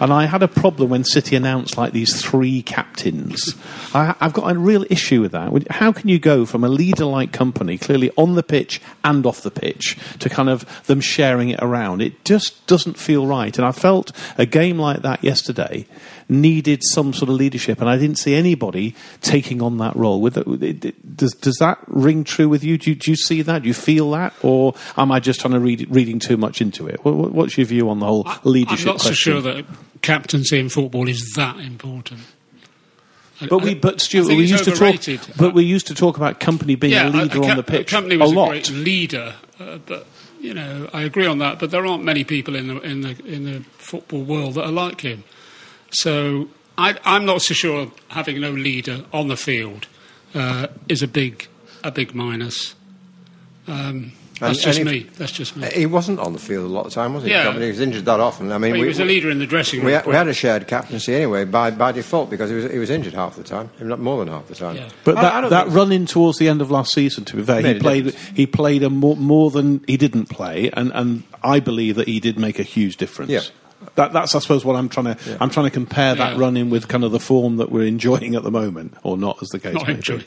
And 0.00 0.14
I 0.14 0.24
had 0.24 0.42
a 0.42 0.48
problem 0.48 0.88
when 0.88 1.04
City 1.04 1.36
announced 1.36 1.76
like 1.76 1.92
these 1.92 2.22
three 2.22 2.62
captains. 2.62 3.54
I, 3.94 4.14
I've 4.18 4.32
got 4.32 4.50
a 4.50 4.58
real 4.58 4.86
issue 4.88 5.20
with 5.20 5.32
that. 5.32 5.70
How 5.70 5.92
can 5.92 6.08
you 6.08 6.18
go 6.18 6.46
from 6.46 6.64
a 6.64 6.70
leader-like 6.70 7.32
Kompany, 7.32 7.78
clearly 7.78 8.10
on 8.16 8.34
the 8.34 8.42
pitch 8.42 8.80
and 9.04 9.26
off 9.26 9.42
the 9.42 9.50
pitch, 9.50 9.98
to 10.20 10.30
kind 10.30 10.48
of 10.48 10.86
them 10.86 11.02
sharing 11.02 11.50
it 11.50 11.58
around? 11.60 12.00
It 12.00 12.24
just 12.24 12.66
doesn't 12.66 12.96
feel 12.96 13.26
right. 13.26 13.54
And 13.58 13.66
I 13.66 13.72
felt 13.72 14.10
a 14.38 14.46
game 14.46 14.78
like 14.78 15.02
that 15.02 15.22
yesterday 15.22 15.86
needed 16.30 16.80
some 16.82 17.12
sort 17.12 17.28
of 17.28 17.34
leadership, 17.34 17.80
and 17.80 17.90
I 17.90 17.98
didn't 17.98 18.16
see 18.18 18.34
anybody 18.34 18.94
taking 19.20 19.60
on 19.60 19.76
that 19.78 19.94
role. 19.96 20.20
With 20.20 20.38
it, 20.38 20.46
it- 20.62 20.84
it- 20.84 21.16
does 21.16 21.32
does 21.34 21.56
that 21.56 21.78
ring 21.88 22.24
true 22.24 22.48
with 22.48 22.64
you? 22.64 22.78
Do, 22.78 22.90
you? 22.90 22.96
do 22.96 23.10
you 23.10 23.16
see 23.16 23.42
that? 23.42 23.62
Do 23.62 23.68
you 23.68 23.74
feel 23.74 24.10
that, 24.12 24.32
or 24.42 24.74
am 24.96 25.10
I 25.12 25.20
just 25.20 25.40
trying 25.40 25.52
to 25.52 25.60
read 25.60 25.86
reading 25.90 26.18
too 26.18 26.36
much 26.36 26.60
into 26.62 26.86
it? 26.86 27.04
What, 27.04 27.14
what- 27.16 27.32
what's 27.32 27.58
your 27.58 27.66
view 27.66 27.90
on 27.90 27.98
the 27.98 28.06
whole 28.06 28.26
leadership 28.44 28.86
I'm 28.86 28.92
not 28.94 29.00
so 29.02 29.12
sure 29.12 29.40
that 29.42 29.66
captaincy 30.02 30.58
in 30.58 30.68
football 30.70 31.08
is 31.08 31.32
that 31.36 31.58
important. 31.58 32.20
But 33.48 33.62
we, 33.62 33.74
but 33.74 34.00
Stuart, 34.02 34.28
we 34.28 34.44
used 34.44 34.64
to 34.64 34.72
talk. 34.72 35.36
But 35.38 35.54
we 35.54 35.64
used 35.64 35.86
to 35.86 35.94
talk 35.94 36.18
about 36.18 36.40
Kompany 36.40 36.78
being 36.78 36.92
yeah, 36.92 37.08
a 37.08 37.10
leader 37.10 37.40
ca- 37.40 37.50
on 37.50 37.56
the 37.56 37.62
pitch 37.62 37.90
Kompany 37.90 38.16
a 38.16 38.18
was 38.18 38.32
a, 38.32 38.34
lot. 38.34 38.48
great 38.50 38.70
leader, 38.70 39.34
uh, 39.58 39.78
but 39.86 40.06
you 40.40 40.52
know, 40.52 40.90
I 40.92 41.02
agree 41.02 41.24
on 41.26 41.38
that. 41.38 41.58
But 41.58 41.70
there 41.70 41.86
aren't 41.86 42.04
many 42.04 42.22
people 42.22 42.54
in 42.54 42.66
the 42.68 42.80
in 42.82 43.00
the 43.00 43.16
in 43.24 43.44
the 43.44 43.60
football 43.78 44.22
world 44.24 44.54
that 44.54 44.64
are 44.64 44.70
like 44.72 45.00
him. 45.00 45.24
So 45.90 46.48
I, 46.78 46.96
I'm 47.04 47.24
not 47.24 47.42
so 47.42 47.54
sure 47.54 47.90
having 48.08 48.40
no 48.40 48.50
leader 48.52 49.04
on 49.12 49.28
the 49.28 49.36
field 49.36 49.86
uh, 50.34 50.68
is 50.88 51.02
a 51.02 51.08
big 51.08 51.48
a 51.82 51.90
big 51.90 52.14
minus. 52.14 52.74
Um, 53.66 54.12
that's 54.38 54.56
And- 54.58 54.64
just 54.64 54.78
and 54.80 54.88
me. 54.90 55.00
That's 55.18 55.32
just 55.32 55.54
me. 55.56 55.68
He 55.74 55.84
wasn't 55.86 56.18
on 56.18 56.32
the 56.32 56.38
field 56.38 56.64
a 56.64 56.68
lot 56.72 56.86
of 56.86 56.92
the 56.92 56.94
time, 56.94 57.12
was 57.12 57.24
he? 57.24 57.30
Yeah. 57.30 57.52
He 57.52 57.68
was 57.68 57.78
injured 57.80 58.06
that 58.06 58.20
often. 58.20 58.50
I 58.52 58.56
mean, 58.58 58.70
Well, 58.72 58.76
he 58.76 58.82
we, 58.82 58.88
was 58.88 58.98
a 58.98 59.04
leader 59.04 59.30
in 59.30 59.38
the 59.38 59.46
dressing 59.46 59.80
room. 59.80 59.86
we, 59.86 59.92
had, 59.92 60.06
we 60.06 60.14
had 60.14 60.28
a 60.28 60.32
shared 60.34 60.66
captaincy 60.66 61.14
anyway 61.14 61.44
by, 61.44 61.70
by 61.70 61.92
default 61.92 62.30
because 62.30 62.48
he 62.48 62.56
was, 62.56 62.70
he 62.70 62.78
was 62.78 62.88
injured 62.88 63.12
half 63.12 63.36
the 63.36 63.42
time, 63.42 63.68
if 63.78 63.82
not 63.86 63.98
more 64.00 64.18
than 64.24 64.28
half 64.32 64.46
the 64.46 64.54
time. 64.54 64.76
Yeah. 64.76 64.88
But 65.04 65.18
I- 65.18 65.22
that, 65.22 65.44
I 65.44 65.48
that 65.50 65.64
think- 65.64 65.76
run 65.76 65.92
in 65.92 66.06
towards 66.06 66.38
the 66.38 66.48
end 66.48 66.62
of 66.62 66.70
last 66.70 66.94
season, 66.94 67.26
to 67.26 67.36
be 67.36 67.42
fair, 67.42 67.60
he 67.60 67.78
played 67.80 68.04
difference. 68.06 68.36
he 68.36 68.46
played 68.46 68.82
a 68.82 68.88
more, 68.88 69.16
more 69.16 69.50
than 69.50 69.84
he 69.86 69.98
didn't 69.98 70.26
play, 70.30 70.70
and, 70.72 70.90
and 70.94 71.22
I 71.42 71.60
believe 71.60 71.96
that 71.96 72.08
he 72.08 72.18
did 72.18 72.38
make 72.38 72.58
a 72.58 72.62
huge 72.62 72.96
difference. 72.96 73.30
Yeah. 73.30 73.40
That, 73.96 74.12
that's, 74.12 74.34
I 74.34 74.38
suppose, 74.38 74.64
what 74.64 74.76
I'm 74.76 74.88
trying 74.88 75.14
to. 75.14 75.36
I'm 75.40 75.50
trying 75.50 75.66
to 75.66 75.70
compare 75.70 76.14
that 76.14 76.34
Yeah. 76.34 76.40
run 76.40 76.56
in 76.56 76.70
with 76.70 76.88
kind 76.88 77.04
of 77.04 77.12
the 77.12 77.20
form 77.20 77.56
that 77.56 77.70
we're 77.70 77.86
enjoying 77.86 78.34
at 78.34 78.42
the 78.42 78.50
moment, 78.50 78.94
or 79.02 79.16
not, 79.16 79.42
as 79.42 79.48
the 79.48 79.58
case 79.58 79.74
Not 79.74 79.86
may 79.88 79.94
enjoying. 79.94 80.20
be. 80.20 80.26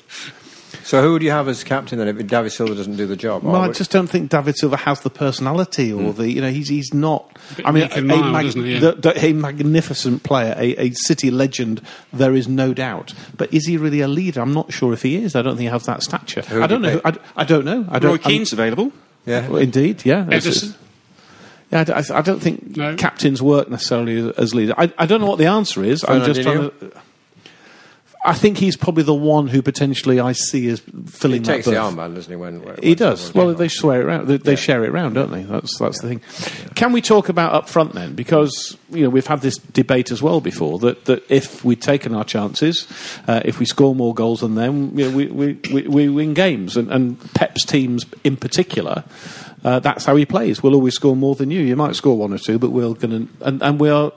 So 0.84 1.02
who 1.02 1.14
would 1.14 1.22
you 1.22 1.30
have 1.32 1.48
as 1.48 1.64
captain 1.64 2.00
then 2.00 2.08
if 2.08 2.28
David 2.28 2.52
Silva 2.52 2.74
doesn't 2.76 2.98
do 2.98 3.06
the 3.06 3.16
job? 3.16 3.44
Well, 3.44 3.56
I 3.62 3.72
just 3.72 3.92
don't 3.92 4.08
think 4.08 4.32
David 4.32 4.58
Silva 4.58 4.76
has 4.76 5.02
the 5.02 5.10
personality 5.10 5.94
or 5.94 6.12
hmm. 6.12 6.18
the 6.22 6.30
you 6.32 6.42
know 6.42 6.50
he's 6.50 6.68
he's 6.68 6.94
not. 6.94 7.38
bit 7.56 7.66
I 7.66 7.72
mean, 7.72 7.84
meek 7.84 7.96
and 7.98 8.08
mild, 8.08 8.46
isn't 8.48 8.64
he? 8.66 8.74
Yeah. 8.74 8.80
the- 8.80 8.92
the- 8.94 9.26
a 9.26 9.34
magnificent 9.34 10.24
player, 10.24 10.56
a, 10.58 10.76
a 10.88 10.92
City 10.92 11.30
legend. 11.32 11.82
There 12.12 12.34
is 12.34 12.48
no 12.48 12.74
doubt. 12.74 13.14
But 13.38 13.54
is 13.54 13.66
he 13.68 13.78
really 13.78 14.02
a 14.02 14.08
leader? 14.08 14.42
I'm 14.42 14.54
not 14.54 14.74
sure 14.74 14.94
if 14.94 15.04
he 15.04 15.16
is. 15.16 15.36
I 15.36 15.42
don't 15.44 15.56
think 15.56 15.68
he 15.68 15.72
has 15.72 15.86
that 15.86 16.02
stature. 16.04 16.42
Who 16.42 16.58
I 16.58 16.62
would 16.62 16.68
don't 16.70 16.84
you 16.84 16.90
know. 16.96 17.02
I, 17.06 17.14
I 17.38 17.44
don't 17.44 17.66
know. 17.66 17.86
I 17.90 18.00
don't. 18.00 18.12
Roy 18.12 18.18
Keane's 18.18 18.52
available. 18.52 18.92
yeah. 19.26 19.48
Well, 19.48 19.62
indeed, 19.62 20.04
yeah. 20.06 20.26
It's- 20.28 20.46
Ederson? 20.46 20.48
it's- 20.48 20.74
Yeah, 20.74 20.78
I 21.74 21.84
d- 21.84 21.94
I, 21.94 22.02
th- 22.02 22.12
I 22.12 22.22
don't 22.22 22.40
think 22.40 22.76
No. 22.78 22.96
captains 22.96 23.42
work 23.42 23.70
necessarily 23.70 24.18
as, 24.30 24.36
as 24.38 24.56
leaders. 24.56 24.76
I, 24.78 24.92
I 24.98 25.06
don't 25.06 25.22
know 25.22 25.28
what 25.28 25.40
the 25.40 25.48
answer 25.48 25.84
is. 25.84 26.04
I'm 26.08 26.24
just 26.24 26.42
trying 26.42 26.70
Fernandinho? 26.70 26.92
to. 26.94 27.02
I 28.26 28.34
think 28.34 28.58
he's 28.58 28.78
probably 28.78 29.04
the 29.04 29.14
one 29.14 29.48
who 29.48 29.62
potentially 29.62 30.18
I 30.22 30.32
see 30.32 30.70
as 30.70 30.80
filling 31.08 31.42
He 31.42 31.48
that 31.48 31.54
takes 31.56 31.66
the 31.66 31.72
berth. 31.74 31.94
armband, 31.94 32.16
doesn't 32.16 32.32
he? 32.32 32.38
When, 32.38 32.62
when 32.64 32.78
He 32.82 32.96
does. 32.96 33.20
someone's 33.20 33.36
Well, 33.36 33.50
on. 33.50 33.56
they 33.58 33.68
swear 33.68 34.00
it 34.00 34.06
around. 34.06 34.28
They, 34.30 34.38
they 34.38 34.56
share 34.56 34.82
it 34.86 34.92
around, 34.92 35.16
don't 35.16 35.30
they? 35.30 35.44
That's 35.44 35.78
that's 35.78 36.00
the 36.02 36.08
thing. 36.08 36.22
Can 36.74 36.94
we 36.94 37.02
talk 37.02 37.28
about 37.28 37.54
up 37.54 37.68
front 37.68 37.92
then? 37.92 38.16
Because 38.16 38.78
you 38.90 39.04
know 39.04 39.10
we've 39.10 39.28
had 39.28 39.42
this 39.42 39.58
debate 39.58 40.10
as 40.10 40.22
well 40.24 40.40
before 40.40 40.80
that, 40.80 41.04
that 41.04 41.30
if 41.30 41.66
we'd 41.66 41.82
taken 41.82 42.16
our 42.16 42.24
chances, 42.24 42.88
uh, 43.28 43.42
if 43.44 43.60
we 43.60 43.66
score 43.66 43.94
more 43.94 44.14
goals 44.14 44.40
than 44.40 44.56
them, 44.56 44.98
you 44.98 45.10
know, 45.10 45.18
we, 45.18 45.26
we, 45.28 45.60
we, 45.74 45.82
we 45.90 46.08
win 46.08 46.34
games. 46.34 46.78
And, 46.78 46.90
and 46.94 47.20
Pep's 47.34 47.66
teams 47.66 48.06
in 48.24 48.38
particular, 48.38 49.04
uh, 49.64 49.80
that's 49.80 50.06
how 50.06 50.16
he 50.16 50.26
plays. 50.26 50.62
We'll 50.62 50.76
always 50.76 50.96
score 50.96 51.16
more 51.16 51.36
than 51.36 51.52
you. 51.52 51.62
You 51.62 51.76
might 51.76 51.96
score 51.96 52.18
one 52.18 52.34
or 52.34 52.38
two, 52.38 52.60
but 52.60 52.72
we're 52.72 52.94
going 52.94 53.28
to 53.28 53.46
and, 53.46 53.62
and 53.62 53.80
we 53.80 53.90
are 53.90 54.12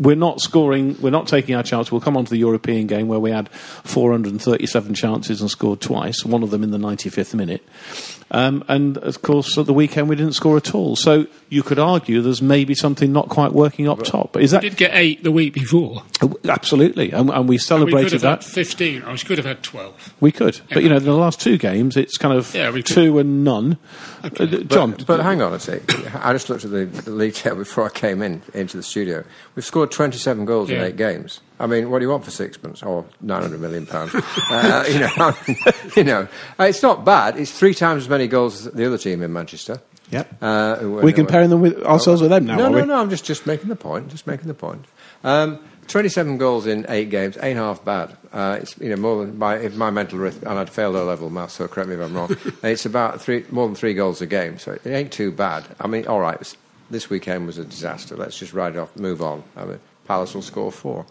we're 0.00 0.14
not 0.16 0.40
scoring, 0.40 0.96
we're 1.00 1.10
not 1.10 1.26
taking 1.28 1.54
our 1.54 1.62
chance. 1.62 1.90
We'll 1.90 2.00
come 2.00 2.16
on 2.16 2.24
to 2.24 2.30
the 2.30 2.38
European 2.38 2.86
game 2.86 3.08
where 3.08 3.18
we 3.18 3.30
had 3.30 3.48
437 3.50 4.94
chances 4.94 5.40
and 5.40 5.50
scored 5.50 5.80
twice, 5.80 6.24
one 6.24 6.42
of 6.42 6.50
them 6.50 6.62
in 6.62 6.70
the 6.70 6.78
95th 6.78 7.34
minute. 7.34 7.62
Um, 8.30 8.62
and 8.68 8.98
of 8.98 9.22
course, 9.22 9.56
at 9.56 9.64
the 9.64 9.72
weekend 9.72 10.08
we 10.10 10.14
didn't 10.16 10.34
score 10.34 10.56
at 10.58 10.74
all. 10.74 10.96
So 10.96 11.26
you 11.48 11.62
could 11.62 11.78
argue 11.78 12.20
there's 12.20 12.42
maybe 12.42 12.74
something 12.74 13.10
not 13.10 13.30
quite 13.30 13.52
working 13.52 13.88
up 13.88 14.02
top. 14.02 14.36
Is 14.36 14.50
that 14.50 14.62
We 14.62 14.68
did 14.68 14.76
get 14.78 14.90
eight 14.94 15.24
the 15.24 15.32
week 15.32 15.54
before. 15.54 16.02
absolutely? 16.44 17.10
And, 17.12 17.30
and 17.30 17.30
we 17.30 17.34
And 17.40 17.48
we 17.48 17.56
could 17.56 17.62
celebrated 17.62 18.12
have 18.12 18.20
that. 18.22 18.44
had 18.44 18.52
15, 18.52 19.02
or 19.04 19.12
we 19.12 19.18
could 19.18 19.38
have 19.38 19.46
had 19.46 19.62
12. 19.62 20.14
We 20.20 20.30
could, 20.30 20.60
but 20.72 20.82
you 20.82 20.90
know, 20.90 20.96
in 20.98 21.04
the 21.04 21.14
last 21.14 21.40
two 21.40 21.56
games, 21.56 21.96
it's 21.96 22.18
kind 22.18 22.36
of 22.36 22.54
Yeah, 22.54 22.70
two 22.82 23.18
and 23.18 23.44
none. 23.44 23.78
Uh, 24.22 24.28
John, 24.28 24.90
But, 24.92 25.06
but 25.06 25.20
hang 25.20 25.40
on 25.40 25.54
a 25.54 25.58
sec. 25.58 25.82
I 26.14 26.32
just 26.34 26.50
looked 26.50 26.64
at 26.66 26.70
the, 26.70 26.84
the 26.84 27.10
league 27.10 27.34
table 27.34 27.56
before 27.58 27.86
I 27.86 27.90
came 27.90 28.20
in 28.20 28.42
into 28.52 28.76
the 28.76 28.82
studio. 28.82 29.24
We've 29.54 29.64
scored 29.64 29.87
27 29.90 30.44
goals 30.44 30.70
in 30.70 30.80
eight 30.80 30.96
games. 30.96 31.40
I 31.60 31.66
mean, 31.66 31.90
what 31.90 31.98
do 31.98 32.04
you 32.04 32.10
want 32.10 32.24
for 32.24 32.30
sixpence 32.30 32.82
or 32.82 33.04
900 33.20 33.60
million 33.60 33.84
pounds? 33.86 34.14
uh, 34.50 34.84
you 34.88 35.00
know, 35.00 35.34
you 35.96 36.04
know, 36.04 36.28
uh, 36.60 36.64
it's 36.64 36.82
not 36.82 37.04
bad. 37.04 37.36
It's 37.36 37.50
three 37.52 37.74
times 37.74 38.04
as 38.04 38.08
many 38.08 38.28
goals 38.28 38.66
as 38.66 38.72
the 38.72 38.86
other 38.86 38.98
team 38.98 39.22
in 39.22 39.32
Manchester. 39.32 39.80
Yep. 40.10 40.36
Uh, 40.40 40.76
who- 40.76 40.92
We're 40.92 41.12
comparing 41.12 41.50
them 41.50 41.60
with 41.60 41.82
ourselves 41.82 42.22
with 42.22 42.30
them 42.30 42.46
now, 42.46 42.56
No, 42.56 42.64
are 42.66 42.70
no, 42.70 42.80
we? 42.80 42.86
no. 42.86 42.94
I'm 42.96 43.10
just, 43.10 43.24
just 43.24 43.46
making 43.46 43.68
the 43.68 43.76
point. 43.76 44.08
Just 44.08 44.26
making 44.26 44.46
the 44.48 44.54
point. 44.54 44.84
Um, 45.24 45.58
27 45.88 46.38
goals 46.38 46.66
in 46.66 46.86
eight 46.88 47.10
games 47.10 47.36
ain't 47.42 47.56
half 47.58 47.84
bad. 47.84 48.16
Uh, 48.32 48.58
it's 48.60 48.76
you 48.78 48.90
know 48.90 48.96
more 48.96 49.24
than 49.24 49.38
my 49.38 49.56
if 49.56 49.74
my 49.74 49.90
mental 49.90 50.18
arith- 50.18 50.42
and 50.42 50.58
I'd 50.58 50.68
failed 50.70 50.96
O 50.96 51.04
level 51.04 51.30
maths, 51.30 51.54
so 51.54 51.66
correct 51.66 51.88
me 51.88 51.94
if 51.96 52.00
I'm 52.02 52.14
wrong. 52.14 52.36
it's 52.62 52.84
about 52.86 53.20
three 53.22 53.44
more 53.50 53.66
than 53.66 53.74
three 53.74 53.94
goals 53.94 54.20
a 54.20 54.26
game, 54.26 54.58
so 54.58 54.72
it 54.72 54.86
ain't 54.86 55.12
too 55.12 55.32
bad. 55.32 55.64
I 55.80 55.86
mean, 55.88 56.06
all 56.06 56.20
right, 56.20 56.34
it 56.34 56.40
was- 56.40 56.56
this 56.90 57.10
weekend 57.10 57.46
was 57.46 57.58
a 57.58 57.64
disaster. 57.64 58.16
Let's 58.16 58.38
just 58.38 58.52
write 58.52 58.74
it 58.74 58.78
off, 58.78 58.96
move 58.96 59.22
on. 59.22 59.42
I 59.56 59.64
mean, 59.64 59.80
Palace 60.06 60.34
will 60.34 60.42
score 60.42 60.72
four. 60.72 61.06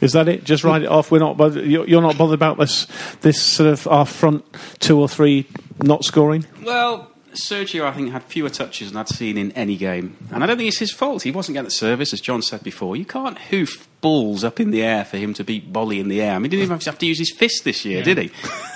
Is 0.00 0.12
that 0.12 0.28
it? 0.28 0.44
Just 0.44 0.64
write 0.64 0.82
it 0.82 0.88
off. 0.88 1.10
We're 1.10 1.20
not. 1.20 1.36
Bothered, 1.36 1.66
you're 1.66 1.86
you're 1.86 2.02
not 2.02 2.18
bothered 2.18 2.34
about 2.34 2.58
this. 2.58 2.86
This 3.20 3.40
sort 3.40 3.70
of 3.70 3.86
our 3.86 4.06
front 4.06 4.44
two 4.80 4.98
or 4.98 5.08
three 5.08 5.46
not 5.82 6.04
scoring. 6.04 6.46
Well, 6.64 7.12
Sergio, 7.34 7.84
I 7.84 7.92
think, 7.92 8.10
had 8.10 8.22
fewer 8.24 8.50
touches 8.50 8.90
than 8.90 8.98
I'd 8.98 9.08
seen 9.08 9.36
in 9.38 9.52
any 9.52 9.76
game. 9.76 10.16
And 10.32 10.42
I 10.42 10.46
don't 10.46 10.56
think 10.56 10.68
it's 10.68 10.78
his 10.78 10.92
fault. 10.92 11.22
He 11.22 11.30
wasn't 11.30 11.54
getting 11.54 11.66
the 11.66 11.70
service, 11.70 12.12
as 12.12 12.20
John 12.20 12.42
said 12.42 12.62
before. 12.62 12.96
You 12.96 13.04
can't 13.04 13.38
hoof 13.38 13.88
balls 14.00 14.44
up 14.44 14.60
in 14.60 14.70
the 14.70 14.82
air 14.82 15.04
for 15.04 15.16
him 15.16 15.34
to 15.34 15.44
beat 15.44 15.72
Boly 15.72 16.00
in 16.00 16.08
the 16.08 16.22
air. 16.22 16.32
I 16.32 16.38
mean, 16.38 16.50
he 16.50 16.56
didn't 16.56 16.64
even 16.64 16.80
have 16.80 16.98
to 16.98 17.06
use 17.06 17.18
his 17.18 17.32
fist 17.32 17.64
this 17.64 17.84
year, 17.84 18.02
did 18.02 18.18
he? 18.18 18.30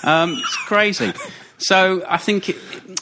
Um, 0.04 0.35
it's 0.35 0.56
crazy. 0.56 1.12
So 1.58 2.04
I 2.08 2.16
think 2.16 2.49
it, 2.49 2.56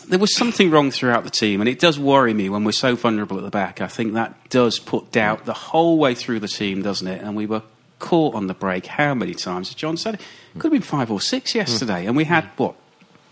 there 0.09 0.19
was 0.19 0.35
something 0.35 0.71
wrong 0.71 0.91
throughout 0.91 1.25
the 1.25 1.31
team, 1.31 1.61
and 1.61 1.69
it 1.69 1.79
does 1.79 1.99
worry 1.99 2.35
me 2.35 2.49
when 2.49 2.65
we're 2.65 2.73
so 2.73 2.95
vulnerable 2.95 3.37
at 3.39 3.45
the 3.45 3.51
back. 3.51 3.81
I 3.81 3.87
think 3.87 4.15
that 4.15 4.49
does 4.49 4.79
put 4.79 5.13
doubt 5.13 5.45
the 5.45 5.53
whole 5.53 5.99
way 5.99 6.15
through 6.15 6.41
the 6.41 6.49
team, 6.49 6.83
doesn't 6.83 7.07
it? 7.07 7.23
And 7.23 7.37
we 7.37 7.47
were 7.47 7.63
caught 7.99 8.35
on 8.35 8.47
the 8.47 8.55
break 8.55 8.87
how 8.87 9.15
many 9.15 9.35
times? 9.35 9.69
As 9.71 9.75
John 9.75 9.97
said, 9.97 10.15
it 10.15 10.21
could 10.55 10.65
have 10.65 10.73
been 10.73 10.83
five 10.83 11.11
or 11.11 11.21
six 11.21 11.55
yesterday, 11.55 12.07
and 12.07 12.17
we 12.17 12.25
had, 12.25 12.45
what, 12.57 12.75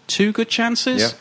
two 0.06 0.32
good 0.32 0.48
chances? 0.48 1.02
Yeah. 1.02 1.18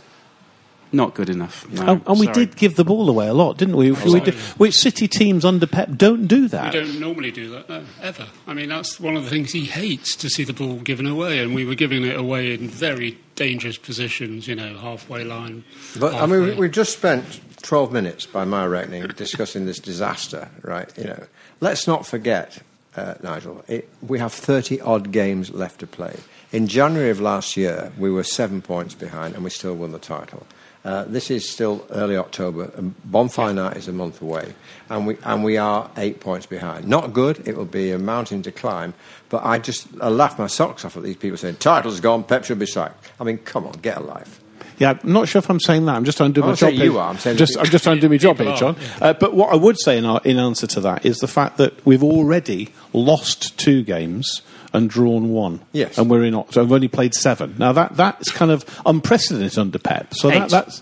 Not 0.93 1.15
good 1.15 1.29
enough. 1.29 1.67
No, 1.71 1.88
and 1.88 2.01
and 2.05 2.19
we 2.19 2.27
did 2.27 2.55
give 2.55 2.75
the 2.75 2.85
ball 2.85 3.09
away 3.09 3.27
a 3.27 3.33
lot, 3.33 3.57
didn't 3.57 3.75
we? 3.75 3.91
we 3.91 3.97
sorry. 3.97 4.19
did, 4.19 4.35
which 4.35 4.75
City 4.75 5.07
teams 5.07 5.43
under 5.43 5.65
Pep 5.65 5.89
don't 5.97 6.27
do 6.27 6.47
that. 6.50 6.71
We 6.71 6.79
don't 6.79 7.00
normally 7.00 7.31
do 7.31 7.50
that, 7.50 7.67
no, 7.67 7.83
ever. 8.00 8.27
I 8.45 8.53
mean, 8.53 8.69
that's 8.69 9.00
one 9.00 9.17
of 9.17 9.23
the 9.23 9.29
things 9.29 9.51
he 9.51 9.65
hates 9.65 10.15
to 10.17 10.29
see 10.29 10.43
the 10.43 10.53
ball 10.53 10.75
given 10.75 11.07
away, 11.07 11.39
and 11.39 11.55
we 11.55 11.65
were 11.65 11.73
giving 11.73 12.05
it 12.05 12.15
away 12.15 12.53
in 12.53 12.67
very 12.67 13.17
dangerous 13.35 13.75
positions, 13.75 14.47
you 14.47 14.53
know, 14.53 14.77
halfway 14.77 15.23
line. 15.23 15.63
But 16.00 16.13
I 16.13 16.27
mean, 16.27 16.29
we, 16.29 16.47
halfway. 16.47 16.55
we've 16.62 16.71
just 16.71 16.95
spent 16.95 17.41
12 17.63 17.91
minutes, 17.91 18.27
by 18.27 18.45
my 18.45 18.65
reckoning, 18.65 19.07
discussing 19.07 19.65
this 19.65 19.79
disaster, 19.79 20.47
right? 20.62 20.95
You 20.95 21.05
know, 21.05 21.23
let's 21.59 21.88
not 21.88 22.05
forget, 22.05 22.62
uh, 22.95 23.15
Nigel, 23.23 23.63
it, 23.67 23.89
we 24.01 24.19
have 24.19 24.31
30 24.31 24.79
odd 24.81 25.12
games 25.12 25.50
left 25.50 25.79
to 25.79 25.88
play. 25.88 26.15
In 26.51 26.67
January 26.67 27.09
of 27.09 27.19
last 27.19 27.57
year, 27.57 27.91
we 27.97 28.12
were 28.12 28.23
seven 28.23 28.62
points 28.62 28.93
behind, 28.93 29.33
and 29.33 29.43
we 29.43 29.50
still 29.50 29.73
won 29.73 29.91
the 29.91 29.97
title. 29.97 30.45
Uh, 30.85 31.05
this 31.05 31.31
is 31.31 31.49
still 31.49 31.85
early 31.91 32.17
October. 32.17 32.69
and 32.75 32.93
Bonfire 33.09 33.53
night 33.53 33.77
is 33.77 33.87
a 33.87 33.93
month 33.93 34.21
away, 34.21 34.53
and 34.89 35.07
we 35.07 35.17
and 35.23 35.43
we 35.43 35.57
are 35.57 35.89
eight 35.95 36.19
points 36.19 36.45
behind. 36.45 36.87
Not 36.87 37.13
good. 37.13 37.47
It 37.47 37.55
will 37.55 37.63
be 37.65 37.91
a 37.91 37.97
mountain 37.97 38.41
to 38.43 38.51
climb. 38.51 38.93
But 39.29 39.45
I 39.45 39.59
just 39.59 39.87
I 40.01 40.09
laugh 40.09 40.37
my 40.37 40.47
socks 40.47 40.83
off 40.83 40.97
at 40.97 41.03
these 41.03 41.15
people 41.15 41.37
saying 41.37 41.55
title's 41.55 42.01
gone, 42.01 42.23
Pep 42.25 42.43
should 42.43 42.59
be 42.59 42.65
sacked. 42.65 43.09
I 43.19 43.23
mean, 43.23 43.37
come 43.37 43.65
on, 43.65 43.73
get 43.81 43.97
a 43.97 44.01
life. 44.01 44.41
Yeah, 44.79 44.97
I'm 45.03 45.13
not 45.13 45.27
sure 45.29 45.39
if 45.39 45.49
I'm 45.49 45.59
saying 45.59 45.85
that. 45.85 45.95
I'm 45.95 46.03
just 46.03 46.17
trying 46.17 46.31
to 46.31 46.33
do 46.33 46.41
I'm 46.41 46.47
my 46.47 46.51
not 46.51 46.57
job. 46.59 46.69
saying 46.69 46.81
you 46.81 46.91
here. 46.93 46.99
are, 46.99 47.09
I'm 47.09 47.17
saying 47.17 47.37
just, 47.37 47.57
I'm 47.57 47.65
just 47.65 47.83
trying 47.83 47.97
to 47.97 48.01
do 48.01 48.09
my 48.09 48.17
job 48.17 48.37
here, 48.39 48.55
John. 48.55 48.75
Uh, 48.99 49.13
but 49.13 49.33
what 49.35 49.53
I 49.53 49.55
would 49.55 49.79
say 49.79 49.97
in, 49.99 50.05
our, 50.05 50.19
in 50.25 50.37
answer 50.37 50.65
to 50.67 50.81
that 50.81 51.05
is 51.05 51.19
the 51.19 51.27
fact 51.27 51.57
that 51.57 51.85
we've 51.85 52.03
already 52.03 52.73
lost 52.91 53.57
two 53.57 53.83
games 53.83 54.41
and 54.73 54.89
drawn 54.89 55.29
one. 55.29 55.61
Yes. 55.71 55.97
And 55.97 56.09
we're 56.09 56.23
in. 56.23 56.33
Oct- 56.33 56.53
So 56.53 56.61
I've 56.61 56.71
only 56.71 56.87
played 56.87 57.13
seven. 57.13 57.55
Now 57.57 57.71
that 57.73 57.95
that's 57.95 58.31
kind 58.31 58.51
of 58.51 58.65
unprecedented 58.85 59.57
under 59.57 59.79
Pep. 59.79 60.13
So 60.13 60.29
that, 60.29 60.49
that's. 60.49 60.81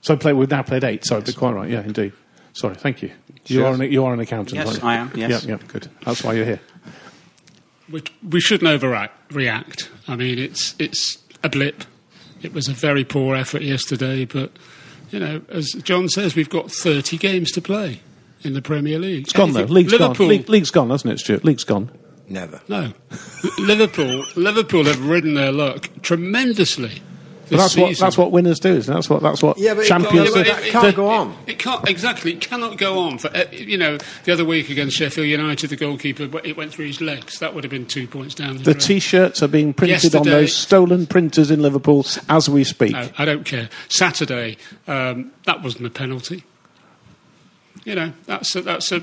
So 0.00 0.16
play, 0.16 0.32
we've 0.32 0.50
now 0.50 0.62
played 0.62 0.82
eight. 0.84 1.04
Sorry, 1.04 1.20
but 1.22 1.36
quite 1.36 1.52
right. 1.52 1.70
Yeah, 1.70 1.82
indeed. 1.82 2.12
Sorry, 2.54 2.74
thank 2.74 3.02
you. 3.02 3.10
You 3.46 3.58
Sure. 3.60 3.66
are 3.68 3.74
an, 3.74 3.92
you 3.92 4.04
are 4.04 4.12
an 4.14 4.20
accountant. 4.20 4.54
Yes, 4.56 4.66
aren't 4.66 4.82
you? 4.82 4.88
I 4.88 4.94
am, 4.96 5.12
yes. 5.14 5.44
Yeah, 5.44 5.56
yeah, 5.56 5.66
good. 5.68 5.88
That's 6.04 6.22
why 6.24 6.32
you're 6.34 6.44
here. 6.44 6.60
we, 7.90 8.02
we 8.28 8.40
shouldn't 8.40 8.68
overreact. 8.80 9.88
I 10.08 10.16
mean, 10.16 10.38
it's 10.38 10.74
it's 10.78 11.18
a 11.42 11.48
blip. 11.48 11.84
It 12.42 12.52
was 12.52 12.68
a 12.68 12.72
very 12.72 13.04
poor 13.04 13.36
effort 13.36 13.62
yesterday, 13.62 14.24
but 14.24 14.50
you 15.10 15.18
know, 15.20 15.42
as 15.48 15.70
John 15.82 16.08
says, 16.08 16.34
we've 16.34 16.48
got 16.50 16.70
30 16.72 17.16
games 17.18 17.52
to 17.52 17.60
play 17.60 18.00
in 18.42 18.54
the 18.54 18.62
Premier 18.62 18.98
League. 18.98 19.24
It's 19.24 19.32
gone 19.32 19.52
though. 19.52 19.60
Anything- 19.60 19.74
League's 19.74 19.92
Liverpool, 19.92 20.14
gone. 20.14 20.28
League, 20.28 20.48
league's 20.48 20.70
gone, 20.70 20.90
hasn't 20.90 21.12
it, 21.12 21.18
Stuart? 21.20 21.44
League's 21.44 21.64
gone. 21.64 21.90
Never. 22.32 22.60
no, 22.68 22.92
Liverpool. 23.58 24.24
Liverpool 24.36 24.84
have 24.84 25.06
ridden 25.06 25.34
their 25.34 25.52
luck 25.52 25.88
tremendously. 26.02 27.02
But 27.50 27.58
This 27.58 27.74
that's 27.74 27.76
what 27.76 27.98
that's 27.98 28.16
what 28.18 28.32
winners 28.32 28.58
do. 28.60 28.70
Isn't 28.70 28.90
it? 28.90 28.94
That's 28.94 29.10
what 29.10 29.20
that's 29.22 29.42
what 29.42 29.58
Yeah, 29.58 29.74
but 29.74 29.84
it- 29.84 29.88
champions 29.88 30.28
yeah, 30.30 30.34
but 30.34 30.44
do. 30.46 30.50
it- 30.52 30.66
it 30.68 30.70
can't 30.72 30.96
go 30.96 31.10
on. 31.10 31.36
It 31.46 31.58
can't 31.58 31.86
exactly. 31.86 32.32
It 32.32 32.40
cannot 32.40 32.78
go 32.78 33.00
on 33.00 33.18
for 33.18 33.28
uh, 33.36 33.44
you 33.52 33.76
know. 33.76 33.98
The 34.24 34.32
other 34.32 34.46
week 34.46 34.70
against 34.70 34.96
Sheffield 34.96 35.26
United, 35.26 35.68
the 35.68 35.76
goalkeeper 35.76 36.30
it 36.44 36.56
went 36.56 36.72
through 36.72 36.86
his 36.86 37.02
legs. 37.02 37.38
That 37.40 37.52
would 37.54 37.64
have 37.64 37.70
been 37.70 37.84
two 37.84 38.06
points 38.08 38.34
down 38.34 38.56
the, 38.56 38.62
The 38.62 38.72
drain. 38.72 38.80
T-shirts 38.80 39.42
are 39.42 39.48
being 39.48 39.74
printed 39.74 40.14
on 40.14 40.22
those 40.24 40.54
stolen 40.56 41.06
printers 41.06 41.50
in 41.50 41.60
Liverpool 41.60 42.06
as 42.30 42.48
we 42.48 42.64
speak. 42.64 42.92
No, 42.92 43.10
I 43.18 43.26
don't 43.26 43.44
care. 43.44 43.68
Saturday, 43.90 44.56
um, 44.88 45.32
that 45.44 45.62
wasn't 45.62 45.84
a 45.84 45.90
penalty. 45.90 46.44
You 47.84 47.96
know, 47.96 48.12
that's 48.24 48.54
a, 48.56 48.62
that's 48.62 48.92
a 48.92 49.02